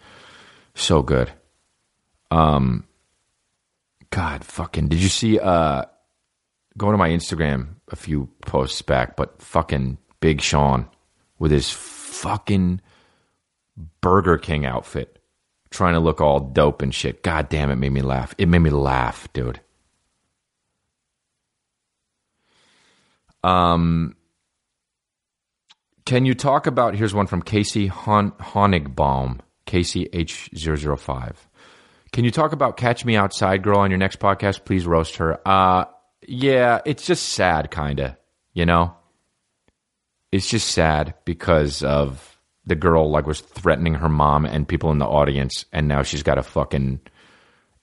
So 0.75 1.03
good. 1.03 1.33
Um, 2.31 2.85
God, 4.11 4.45
fucking, 4.45 4.89
did 4.89 5.01
you 5.01 5.09
see, 5.09 5.41
uh, 5.41 5.85
go 6.79 6.93
to 6.93 6.97
my 6.97 7.09
Instagram 7.09 7.75
a 7.89 7.97
few 7.97 8.29
posts 8.43 8.81
back, 8.81 9.17
but 9.17 9.43
fucking 9.43 9.99
Big 10.21 10.41
Sean 10.41 10.89
with 11.39 11.51
his 11.51 11.71
fucking 11.71 12.81
Burger 14.01 14.39
King 14.39 14.65
outfit 14.65 15.19
trying 15.71 15.95
to 15.95 16.01
look 16.01 16.21
all 16.21 16.39
dope 16.39 16.81
and 16.81 16.95
shit. 16.95 17.23
God 17.23 17.49
damn, 17.49 17.71
it 17.71 17.77
made 17.77 17.93
me 17.93 18.03
laugh. 18.03 18.35
It 18.39 18.47
made 18.47 18.61
me 18.61 18.71
laugh, 18.71 19.29
dude. 19.33 19.61
Um, 23.43 24.17
can 26.07 26.27
you 26.27 26.35
talk 26.35 26.67
about? 26.67 26.95
Here's 26.95 27.15
one 27.15 27.27
from 27.27 27.43
Casey 27.43 27.87
Hon, 27.87 28.33
Honigbaum, 28.33 29.41
Casey 29.67 30.07
H005. 30.13 31.37
Can 32.13 32.25
you 32.25 32.31
talk 32.31 32.53
about 32.53 32.77
Catch 32.77 33.05
Me 33.05 33.17
Outside 33.17 33.63
Girl 33.63 33.79
on 33.79 33.91
your 33.91 33.99
next 33.99 34.21
podcast? 34.21 34.65
Please 34.65 34.87
roast 34.87 35.17
her. 35.17 35.41
Uh, 35.47 35.87
yeah, 36.27 36.81
it's 36.85 37.07
just 37.07 37.31
sad, 37.31 37.71
kind 37.71 38.01
of, 38.01 38.17
you 38.53 38.67
know? 38.67 38.95
It's 40.31 40.49
just 40.49 40.69
sad 40.69 41.15
because 41.25 41.83
of 41.83 42.39
the 42.67 42.77
girl, 42.77 43.11
like, 43.11 43.27
was 43.27 43.41
threatening 43.41 43.95
her 43.95 44.09
mom 44.09 44.45
and 44.47 44.69
people 44.69 44.91
in 44.91 44.99
the 44.99 45.07
audience, 45.07 45.65
and 45.73 45.89
now 45.89 46.03
she's 46.03 46.23
got 46.23 46.39
a 46.39 46.43
fucking 46.43 47.01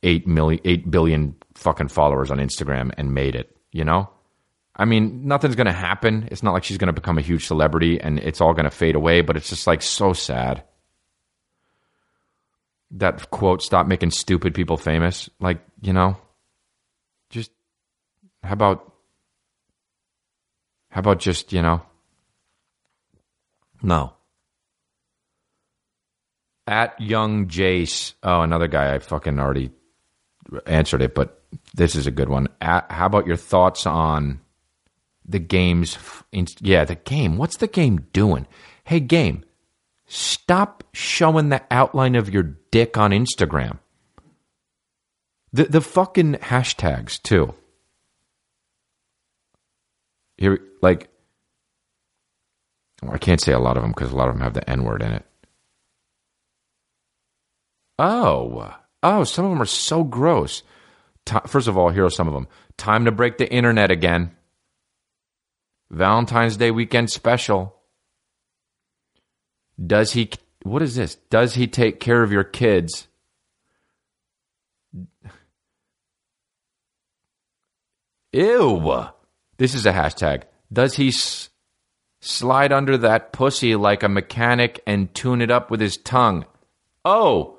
8 0.03 0.27
million, 0.27 0.61
8 0.63 0.91
billion 0.91 1.35
fucking 1.55 1.89
followers 1.89 2.31
on 2.31 2.37
Instagram 2.37 2.91
and 2.97 3.13
made 3.13 3.35
it, 3.35 3.55
you 3.71 3.83
know? 3.83 4.09
I 4.75 4.85
mean, 4.85 5.27
nothing's 5.27 5.55
going 5.55 5.67
to 5.67 5.73
happen. 5.73 6.27
It's 6.31 6.43
not 6.43 6.53
like 6.53 6.63
she's 6.63 6.77
going 6.77 6.87
to 6.87 6.93
become 6.93 7.17
a 7.17 7.21
huge 7.21 7.45
celebrity 7.45 7.99
and 7.99 8.19
it's 8.19 8.39
all 8.39 8.53
going 8.53 8.65
to 8.65 8.71
fade 8.71 8.95
away, 8.95 9.21
but 9.21 9.35
it's 9.35 9.49
just 9.49 9.67
like 9.67 9.81
so 9.81 10.13
sad. 10.13 10.63
That 12.91 13.29
quote, 13.31 13.61
stop 13.61 13.87
making 13.87 14.11
stupid 14.11 14.53
people 14.53 14.77
famous. 14.77 15.29
Like, 15.39 15.59
you 15.81 15.93
know, 15.93 16.17
just 17.29 17.51
how 18.43 18.53
about, 18.53 18.93
how 20.89 20.99
about 20.99 21.19
just, 21.19 21.53
you 21.53 21.61
know, 21.61 21.81
no. 23.81 24.13
At 26.67 26.99
young 26.99 27.47
Jace, 27.47 28.13
oh, 28.23 28.41
another 28.41 28.67
guy 28.67 28.93
I 28.93 28.99
fucking 28.99 29.39
already 29.39 29.71
answered 30.65 31.01
it, 31.01 31.13
but 31.13 31.43
this 31.73 31.95
is 31.95 32.07
a 32.07 32.11
good 32.11 32.29
one. 32.29 32.47
At, 32.61 32.89
how 32.91 33.05
about 33.05 33.27
your 33.27 33.35
thoughts 33.35 33.85
on 33.85 34.39
the 35.31 35.39
game's 35.39 35.97
yeah 36.59 36.85
the 36.85 36.95
game 36.95 37.37
what's 37.37 37.57
the 37.57 37.67
game 37.67 38.07
doing 38.13 38.47
hey 38.85 38.99
game 38.99 39.43
stop 40.05 40.83
showing 40.93 41.49
the 41.49 41.61
outline 41.71 42.15
of 42.15 42.29
your 42.29 42.43
dick 42.71 42.97
on 42.97 43.11
instagram 43.11 43.79
the 45.53 45.65
the 45.65 45.81
fucking 45.81 46.33
hashtags 46.35 47.21
too 47.21 47.53
here 50.41 50.59
like 50.81 51.07
oh, 53.03 53.11
I 53.11 53.17
can't 53.19 53.39
say 53.39 53.53
a 53.53 53.59
lot 53.59 53.77
of 53.77 53.83
them 53.83 53.91
because 53.91 54.11
a 54.11 54.15
lot 54.15 54.27
of 54.27 54.35
them 54.35 54.43
have 54.43 54.55
the 54.55 54.67
N 54.69 54.83
word 54.83 55.01
in 55.01 55.11
it. 55.11 55.25
Oh, 57.99 58.73
oh, 59.03 59.23
some 59.23 59.45
of 59.45 59.51
them 59.51 59.61
are 59.61 59.65
so 59.65 60.03
gross. 60.03 60.63
First 61.45 61.67
of 61.67 61.77
all, 61.77 61.89
here 61.89 62.05
are 62.05 62.09
some 62.09 62.27
of 62.27 62.33
them. 62.33 62.47
Time 62.77 63.05
to 63.05 63.11
break 63.11 63.37
the 63.37 63.51
internet 63.51 63.91
again. 63.91 64.35
Valentine's 65.91 66.55
Day 66.57 66.71
weekend 66.71 67.11
special. 67.11 67.75
Does 69.85 70.13
he, 70.13 70.29
what 70.63 70.81
is 70.81 70.95
this? 70.95 71.15
Does 71.29 71.55
he 71.55 71.67
take 71.67 71.99
care 71.99 72.23
of 72.23 72.31
your 72.31 72.45
kids? 72.45 73.07
Ew. 78.33 79.05
This 79.57 79.75
is 79.75 79.85
a 79.85 79.91
hashtag. 79.91 80.43
Does 80.71 80.95
he 80.95 81.09
s- 81.09 81.49
slide 82.21 82.71
under 82.71 82.97
that 82.97 83.33
pussy 83.33 83.75
like 83.75 84.03
a 84.03 84.09
mechanic 84.09 84.81
and 84.87 85.13
tune 85.13 85.41
it 85.41 85.51
up 85.51 85.69
with 85.69 85.81
his 85.81 85.97
tongue? 85.97 86.45
Oh. 87.03 87.57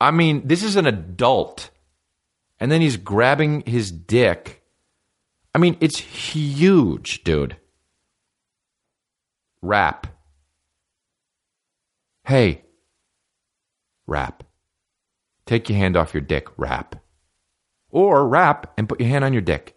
I 0.00 0.10
mean, 0.10 0.48
this 0.48 0.64
is 0.64 0.74
an 0.74 0.86
adult. 0.86 1.70
And 2.58 2.72
then 2.72 2.80
he's 2.80 2.96
grabbing 2.96 3.62
his 3.64 3.92
dick. 3.92 4.59
I 5.54 5.58
mean, 5.58 5.76
it's 5.80 5.98
huge, 5.98 7.24
dude. 7.24 7.56
Rap. 9.62 10.06
Hey. 12.24 12.64
Rap. 14.06 14.44
Take 15.46 15.68
your 15.68 15.78
hand 15.78 15.96
off 15.96 16.14
your 16.14 16.20
dick, 16.20 16.46
rap. 16.56 16.96
Or 17.90 18.26
rap 18.26 18.72
and 18.78 18.88
put 18.88 19.00
your 19.00 19.08
hand 19.08 19.24
on 19.24 19.32
your 19.32 19.42
dick. 19.42 19.74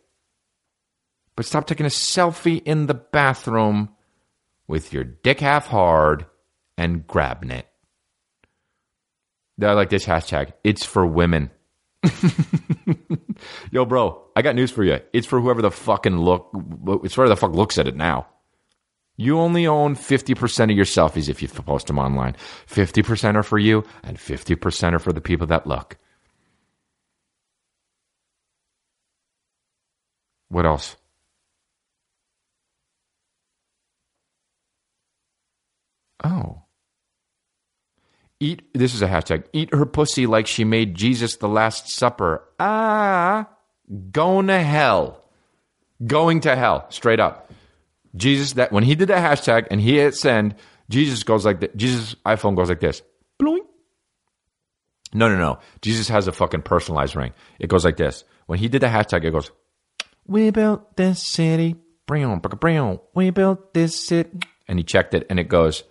But 1.36 1.46
stop 1.46 1.66
taking 1.66 1.86
a 1.86 1.90
selfie 1.90 2.62
in 2.64 2.86
the 2.86 2.94
bathroom 2.94 3.90
with 4.68 4.94
your 4.94 5.04
dick 5.04 5.40
half 5.40 5.68
hard 5.68 6.28
and 6.78 7.08
grabbing 7.08 7.52
it. 7.52 7.68
I 9.62 9.74
like 9.74 9.90
this 9.90 10.06
hashtag. 10.06 10.54
It's 10.64 10.86
for 10.86 11.06
women. 11.06 11.52
Yo, 13.72 13.86
bro, 13.86 14.24
I 14.36 14.42
got 14.42 14.56
news 14.56 14.72
for 14.72 14.84
you. 14.84 15.00
It's 15.14 15.28
for 15.28 15.40
whoever 15.40 15.62
the 15.62 15.72
fucking 15.72 16.18
look. 16.18 16.50
It's 17.04 17.16
whoever 17.16 17.30
the 17.30 17.36
fuck 17.38 17.54
looks 17.54 17.78
at 17.78 17.88
it 17.88 17.96
now. 17.96 18.28
You 19.16 19.40
only 19.40 19.68
own 19.68 19.96
50% 19.96 20.64
of 20.64 20.72
your 20.72 20.86
selfies 20.86 21.30
if 21.30 21.42
you 21.42 21.48
post 21.48 21.88
them 21.88 22.00
online. 22.00 22.36
50% 22.68 23.36
are 23.36 23.44
for 23.44 23.60
you, 23.60 23.84
and 24.04 24.18
50% 24.18 24.94
are 24.94 25.00
for 25.00 25.14
the 25.14 25.22
people 25.22 25.48
that 25.48 25.68
look. 25.68 25.98
What 30.50 30.66
else? 30.66 30.96
Oh. 36.24 36.63
Eat, 38.44 38.62
this 38.74 38.94
is 38.94 39.02
a 39.02 39.08
hashtag, 39.08 39.46
eat 39.54 39.74
her 39.74 39.86
pussy 39.86 40.28
like 40.28 40.48
she 40.48 40.66
made 40.66 40.96
Jesus 40.96 41.38
the 41.38 41.48
Last 41.48 41.90
Supper. 41.90 42.44
Ah, 42.60 43.48
going 44.12 44.48
to 44.48 44.60
hell. 44.60 45.24
Going 46.06 46.42
to 46.42 46.54
hell, 46.54 46.86
straight 46.90 47.22
up. 47.22 47.50
Jesus, 48.18 48.54
that 48.54 48.74
when 48.74 48.84
he 48.84 48.96
did 48.96 49.08
that 49.08 49.24
hashtag 49.24 49.68
and 49.72 49.80
he 49.80 49.98
hit 49.98 50.16
send, 50.16 50.56
Jesus 50.90 51.24
goes 51.24 51.46
like 51.46 51.62
that. 51.62 51.78
Jesus' 51.78 52.16
iPhone 52.26 52.58
goes 52.58 52.68
like 52.68 52.82
this. 52.82 53.02
Bloing. 53.40 53.64
No, 55.14 55.30
no, 55.30 55.38
no. 55.38 55.60
Jesus 55.82 56.10
has 56.10 56.28
a 56.28 56.34
fucking 56.34 56.64
personalized 56.64 57.16
ring. 57.16 57.32
It 57.60 57.70
goes 57.70 57.86
like 57.86 57.96
this. 57.96 58.26
When 58.48 58.60
he 58.60 58.68
did 58.68 58.82
the 58.82 58.88
hashtag, 58.88 59.24
it 59.24 59.32
goes, 59.32 59.52
We 60.28 60.52
built 60.52 60.98
this 60.98 61.24
city. 61.24 61.78
Brown, 62.08 62.40
brown. 62.40 63.00
We 63.16 63.30
built 63.30 63.74
this 63.74 64.06
city. 64.06 64.38
And 64.68 64.78
he 64.80 64.84
checked 64.84 65.14
it 65.14 65.28
and 65.30 65.40
it 65.40 65.48
goes, 65.48 65.84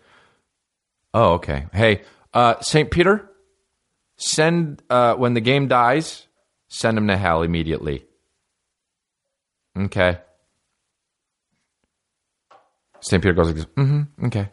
Oh, 1.14 1.34
okay. 1.34 1.64
Hey, 1.72 2.02
uh, 2.34 2.60
St. 2.60 2.90
Peter, 2.90 3.30
send, 4.16 4.82
uh, 4.90 5.14
when 5.14 5.34
the 5.34 5.40
game 5.40 5.68
dies, 5.68 6.26
send 6.68 6.96
him 6.98 7.08
to 7.08 7.16
hell 7.16 7.42
immediately. 7.42 8.04
Okay. 9.76 10.18
St. 13.00 13.22
Peter 13.22 13.34
goes 13.34 13.46
like 13.46 13.56
this. 13.56 13.64
Mm-hmm. 13.64 14.26
Okay. 14.26 14.48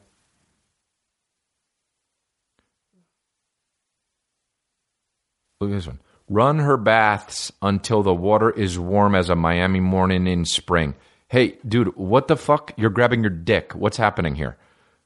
Look 5.61 5.71
at 5.71 5.75
this 5.75 5.87
one. 5.87 5.99
Run 6.29 6.59
her 6.59 6.77
baths 6.77 7.51
until 7.61 8.01
the 8.01 8.13
water 8.13 8.49
is 8.49 8.79
warm 8.79 9.13
as 9.15 9.29
a 9.29 9.35
Miami 9.35 9.79
morning 9.79 10.25
in 10.27 10.45
spring. 10.45 10.95
Hey, 11.27 11.57
dude, 11.67 11.95
what 11.95 12.27
the 12.27 12.37
fuck? 12.37 12.71
You're 12.77 12.89
grabbing 12.89 13.21
your 13.21 13.29
dick. 13.29 13.73
What's 13.73 13.97
happening 13.97 14.35
here? 14.35 14.57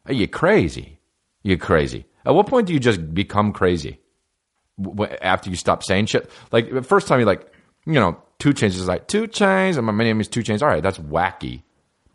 Are 0.06 0.14
you 0.14 0.28
crazy? 0.28 1.00
You 1.42 1.58
crazy. 1.58 2.06
At 2.26 2.36
what 2.36 2.48
point 2.48 2.68
do 2.68 2.74
you 2.74 2.80
just 2.80 3.14
become 3.14 3.52
crazy? 3.54 4.00
After 5.22 5.50
you 5.50 5.56
stop 5.56 5.84
saying 5.84 6.08
shit? 6.08 6.30
Like, 6.52 6.72
the 6.72 6.82
first 6.82 7.08
time 7.08 7.20
you 7.20 7.26
like, 7.26 7.52
you 7.86 7.94
know, 7.94 8.22
2 8.40 8.54
Chainz 8.54 8.70
is 8.70 8.88
like, 8.88 9.08
2 9.08 9.28
Chainz, 9.28 9.78
and 9.78 9.86
my 9.86 10.04
name 10.04 10.20
is 10.20 10.28
2 10.28 10.44
chains. 10.44 10.62
All 10.62 10.70
right, 10.70 10.84
that's 10.84 10.98
wacky. 10.98 11.64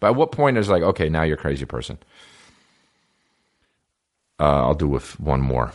But 0.01 0.09
at 0.09 0.17
what 0.17 0.33
point 0.33 0.59
is 0.59 0.69
like, 0.69 0.83
okay, 0.83 1.09
now 1.09 1.23
you're 1.23 1.37
a 1.37 1.41
crazy 1.41 1.65
person? 1.65 1.99
Uh, 4.41 4.67
I'll 4.67 4.75
do 4.75 4.89
with 4.89 5.19
one 5.19 5.41
more. 5.41 5.73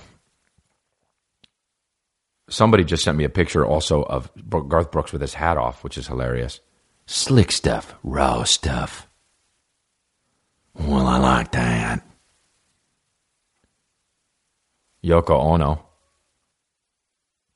Somebody 2.50 2.84
just 2.84 3.04
sent 3.04 3.18
me 3.18 3.24
a 3.24 3.30
picture 3.30 3.66
also 3.66 4.04
of 4.04 4.32
Garth 4.50 4.92
Brooks 4.92 5.12
with 5.12 5.22
his 5.22 5.34
hat 5.34 5.58
off, 5.58 5.84
which 5.84 5.98
is 5.98 6.08
hilarious. 6.08 6.60
Slick 7.06 7.52
stuff, 7.52 7.96
raw 8.04 8.44
stuff. 8.44 9.08
Well, 10.76 11.08
I 11.08 11.18
like 11.18 11.52
that. 11.52 12.06
Yoko 15.04 15.40
Ono 15.40 15.86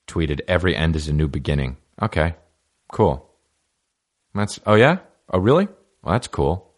tweeted, 0.08 0.41
Every 0.48 0.76
end 0.76 0.95
is 0.95 1.08
a 1.08 1.14
new 1.14 1.28
beginning. 1.28 1.78
Okay, 2.02 2.36
cool. 2.91 3.30
That's, 4.34 4.60
oh 4.66 4.76
yeah? 4.76 5.00
Oh, 5.30 5.39
really? 5.39 5.68
Well, 6.04 6.14
that's 6.14 6.28
cool. 6.28 6.72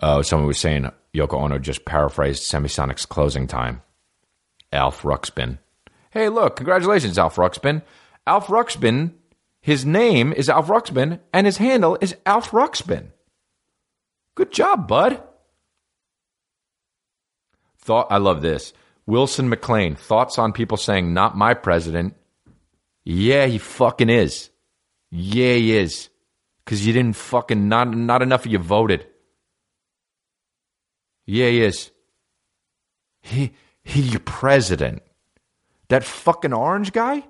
Uh, 0.00 0.22
someone 0.22 0.46
was 0.46 0.58
saying 0.58 0.90
Yoko 1.14 1.34
Ono 1.42 1.58
just 1.58 1.84
paraphrased 1.84 2.42
Semisonic's 2.42 3.06
closing 3.06 3.46
time. 3.46 3.82
Alf 4.72 5.02
Ruxpin. 5.02 5.58
Hey, 6.10 6.28
look, 6.28 6.56
congratulations, 6.56 7.18
Alf 7.18 7.36
Ruxpin. 7.36 7.82
Alf 8.26 8.46
Ruxpin, 8.46 9.12
his 9.60 9.84
name 9.84 10.32
is 10.32 10.48
Alf 10.48 10.68
Ruxpin, 10.68 11.20
and 11.32 11.46
his 11.46 11.56
handle 11.56 11.98
is 12.00 12.14
Alf 12.24 12.50
Ruxpin. 12.50 13.08
Good 14.34 14.52
job, 14.52 14.86
bud. 14.86 15.22
Thought 17.88 18.08
I 18.10 18.18
love 18.18 18.42
this. 18.42 18.74
Wilson 19.06 19.48
McLean, 19.48 19.94
thoughts 19.94 20.38
on 20.38 20.52
people 20.52 20.76
saying 20.76 21.14
not 21.14 21.38
my 21.38 21.54
president. 21.54 22.16
Yeah, 23.02 23.46
he 23.46 23.56
fucking 23.56 24.10
is. 24.10 24.50
Yeah, 25.10 25.54
he 25.54 25.74
is. 25.74 26.10
Cause 26.66 26.82
you 26.82 26.92
didn't 26.92 27.16
fucking 27.16 27.66
not 27.66 27.88
not 27.88 28.20
enough 28.20 28.44
of 28.44 28.52
you 28.52 28.58
voted. 28.58 29.06
Yeah, 31.24 31.48
he 31.48 31.62
is. 31.62 31.90
He 33.22 33.54
he 33.82 34.02
your 34.02 34.20
president. 34.20 35.00
That 35.88 36.04
fucking 36.04 36.52
orange 36.52 36.92
guy? 36.92 37.24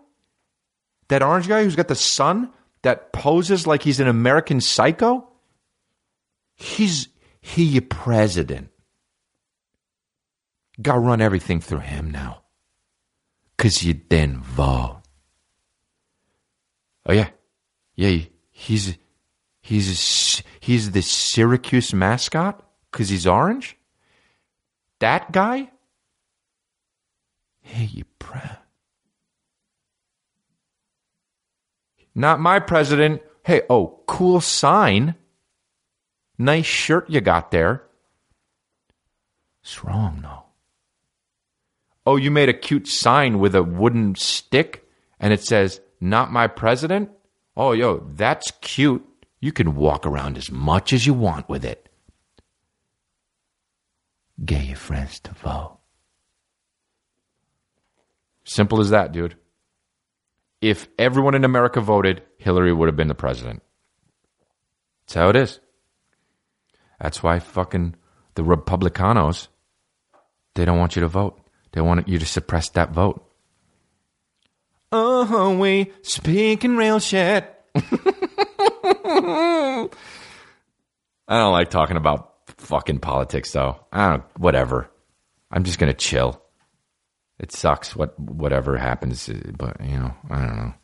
That 1.06 1.22
orange 1.22 1.46
guy 1.46 1.62
who's 1.62 1.76
got 1.76 1.86
the 1.86 1.94
son 1.94 2.50
that 2.82 3.12
poses 3.12 3.64
like 3.64 3.84
he's 3.84 4.00
an 4.00 4.08
American 4.08 4.60
psycho? 4.60 5.28
He's 6.56 7.06
he 7.40 7.62
your 7.62 7.82
president. 7.82 8.70
Gotta 10.80 11.00
run 11.00 11.20
everything 11.20 11.60
through 11.60 11.80
him 11.80 12.10
now. 12.10 12.42
Cause 13.56 13.82
you 13.82 13.94
didn't 13.94 14.42
vote. 14.42 15.02
Oh 17.06 17.12
yeah. 17.12 17.30
Yeah, 17.96 18.20
he's 18.50 18.96
he's 19.60 20.42
he's 20.60 20.90
the 20.92 21.02
Syracuse 21.02 21.92
mascot 21.92 22.64
because 22.90 23.08
he's 23.08 23.26
orange. 23.26 23.76
That 25.00 25.32
guy. 25.32 25.70
Hey, 27.60 27.84
you 27.84 28.04
pre. 28.18 28.40
Not 32.14 32.40
my 32.40 32.60
president. 32.60 33.22
Hey, 33.44 33.62
oh, 33.68 34.00
cool 34.06 34.40
sign. 34.40 35.14
Nice 36.38 36.66
shirt 36.66 37.08
you 37.10 37.20
got 37.20 37.50
there. 37.50 37.84
What's 39.60 39.84
wrong, 39.84 40.20
though? 40.22 40.47
Oh, 42.08 42.16
you 42.16 42.30
made 42.30 42.48
a 42.48 42.54
cute 42.54 42.88
sign 42.88 43.38
with 43.38 43.54
a 43.54 43.62
wooden 43.62 44.14
stick 44.14 44.88
and 45.20 45.30
it 45.30 45.44
says, 45.44 45.82
Not 46.00 46.32
my 46.32 46.46
president? 46.46 47.10
Oh, 47.54 47.72
yo, 47.72 47.98
that's 47.98 48.50
cute. 48.62 49.04
You 49.40 49.52
can 49.52 49.76
walk 49.76 50.06
around 50.06 50.38
as 50.38 50.50
much 50.50 50.94
as 50.94 51.04
you 51.04 51.12
want 51.12 51.50
with 51.50 51.66
it. 51.66 51.90
Get 54.42 54.64
your 54.64 54.78
friends 54.78 55.20
to 55.20 55.32
vote. 55.32 55.76
Simple 58.44 58.80
as 58.80 58.88
that, 58.88 59.12
dude. 59.12 59.36
If 60.62 60.88
everyone 60.98 61.34
in 61.34 61.44
America 61.44 61.82
voted, 61.82 62.22
Hillary 62.38 62.72
would 62.72 62.88
have 62.88 62.96
been 62.96 63.08
the 63.08 63.14
president. 63.14 63.62
That's 65.02 65.14
how 65.14 65.28
it 65.28 65.36
is. 65.36 65.60
That's 66.98 67.22
why 67.22 67.38
fucking 67.38 67.96
the 68.34 68.44
Republicanos, 68.44 69.48
they 70.54 70.64
don't 70.64 70.78
want 70.78 70.96
you 70.96 71.02
to 71.02 71.08
vote. 71.08 71.38
They 71.72 71.80
want 71.80 72.08
you 72.08 72.18
to 72.18 72.26
suppress 72.26 72.70
that 72.70 72.92
vote. 72.92 73.24
Oh, 74.90 75.58
we 75.58 75.92
speaking 76.02 76.76
real 76.76 76.98
shit. 76.98 77.54
I 77.74 79.88
don't 81.28 81.52
like 81.52 81.70
talking 81.70 81.98
about 81.98 82.34
fucking 82.56 83.00
politics 83.00 83.52
though. 83.52 83.84
I 83.92 84.08
don't 84.08 84.24
whatever. 84.38 84.90
I'm 85.50 85.64
just 85.64 85.78
gonna 85.78 85.94
chill. 85.94 86.42
It 87.38 87.52
sucks 87.52 87.94
what 87.94 88.18
whatever 88.18 88.76
happens, 88.76 89.28
but 89.56 89.76
you 89.84 89.98
know, 89.98 90.14
I 90.30 90.38
don't 90.38 90.56
know. 90.56 90.74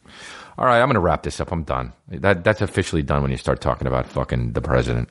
All 0.56 0.66
right, 0.66 0.80
I'm 0.80 0.88
gonna 0.88 1.00
wrap 1.00 1.22
this 1.22 1.40
up. 1.40 1.50
I'm 1.50 1.64
done. 1.64 1.94
That 2.08 2.44
that's 2.44 2.60
officially 2.60 3.02
done 3.02 3.22
when 3.22 3.30
you 3.30 3.38
start 3.38 3.60
talking 3.60 3.86
about 3.86 4.06
fucking 4.06 4.52
the 4.52 4.60
president. 4.60 5.08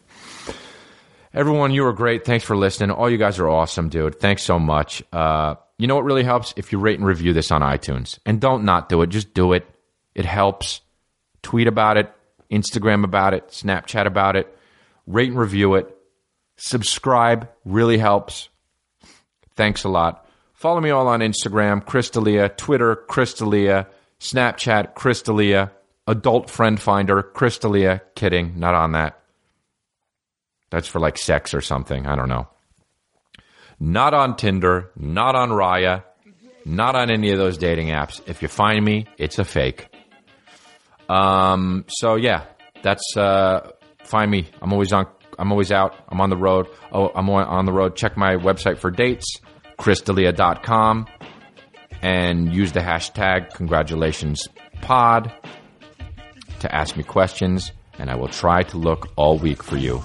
Everyone, 1.34 1.72
you 1.72 1.84
were 1.84 1.94
great. 1.94 2.26
Thanks 2.26 2.46
for 2.46 2.56
listening. 2.56 2.92
All 2.92 3.10
you 3.10 3.18
guys 3.18 3.40
are 3.40 3.50
awesome, 3.50 3.90
dude. 3.90 4.20
Thanks 4.20 4.44
so 4.44 4.60
much. 4.60 5.02
Uh, 5.12 5.56
you 5.84 5.88
know 5.88 5.96
what 5.96 6.06
really 6.06 6.24
helps? 6.24 6.54
If 6.56 6.72
you 6.72 6.80
rate 6.80 6.98
and 6.98 7.06
review 7.06 7.34
this 7.34 7.52
on 7.52 7.60
iTunes. 7.60 8.18
And 8.26 8.40
don't 8.40 8.64
not 8.64 8.88
do 8.88 9.02
it. 9.02 9.08
Just 9.08 9.34
do 9.34 9.52
it. 9.52 9.68
It 10.16 10.24
helps. 10.24 10.80
Tweet 11.42 11.68
about 11.68 11.98
it. 11.98 12.10
Instagram 12.50 13.04
about 13.04 13.34
it. 13.34 13.50
Snapchat 13.50 14.06
about 14.06 14.38
it. 14.38 14.48
Rate 15.08 15.32
and 15.32 15.38
review 15.38 15.76
it. 15.76 15.94
Subscribe. 16.56 17.50
Really 17.66 17.98
helps. 17.98 18.48
Thanks 19.56 19.84
a 19.84 19.90
lot. 19.90 20.26
Follow 20.54 20.80
me 20.80 20.90
all 20.90 21.10
on 21.10 21.20
Instagram, 21.20 21.86
Chris 21.86 22.10
D'Elia, 22.10 22.48
Twitter, 22.48 22.96
Chris 22.96 23.34
D'Elia, 23.34 23.88
Snapchat, 24.22 24.96
Chris 24.96 25.22
D'Elia, 25.22 25.70
Adult 26.08 26.50
Friend 26.50 26.80
Finder, 26.80 27.22
Chris 27.22 27.58
D'Elia. 27.58 28.02
Kidding, 28.16 28.58
not 28.58 28.74
on 28.74 28.94
that. 28.94 29.20
That's 30.70 30.88
for 30.88 31.02
like 31.02 31.18
sex 31.18 31.54
or 31.54 31.60
something. 31.60 32.08
I 32.08 32.16
don't 32.16 32.30
know. 32.30 32.48
Not 33.84 34.14
on 34.14 34.38
Tinder, 34.38 34.92
not 34.96 35.36
on 35.36 35.50
Raya, 35.50 36.06
not 36.64 36.96
on 36.96 37.12
any 37.12 37.32
of 37.32 37.38
those 37.38 37.58
dating 37.58 37.90
apps. 37.90 38.22
If 38.26 38.42
you 38.42 38.48
find 38.48 38.84
me, 38.86 39.08
it's 39.18 39.40
a 39.40 39.44
fake. 39.44 39.90
Um, 41.10 41.84
so 41.90 42.16
yeah, 42.16 42.46
that's 42.82 43.18
uh, 43.18 43.72
find 44.06 44.32
me. 44.32 44.48
I'm 44.62 44.72
always 44.72 44.94
on. 44.94 45.08
I'm 45.38 45.52
always 45.52 45.70
out. 45.70 45.96
I'm 46.08 46.22
on 46.22 46.30
the 46.30 46.38
road. 46.38 46.68
Oh, 46.94 47.12
I'm 47.14 47.30
on 47.30 47.66
the 47.66 47.74
road. 47.74 47.98
Check 47.98 48.16
my 48.16 48.38
website 48.38 48.78
for 48.78 48.90
dates, 48.90 49.42
chrisdelia.com, 49.78 51.08
and 52.02 52.56
use 52.56 52.72
the 52.72 52.80
hashtag 52.80 53.54
congratulations 53.54 54.48
pod 54.80 55.30
to 56.62 56.74
ask 56.74 56.96
me 56.96 57.04
questions, 57.04 57.74
and 58.00 58.10
I 58.10 58.16
will 58.16 58.30
try 58.30 58.64
to 58.64 58.78
look 58.78 59.10
all 59.18 59.38
week 59.38 59.62
for 59.62 59.76
you. 59.76 60.02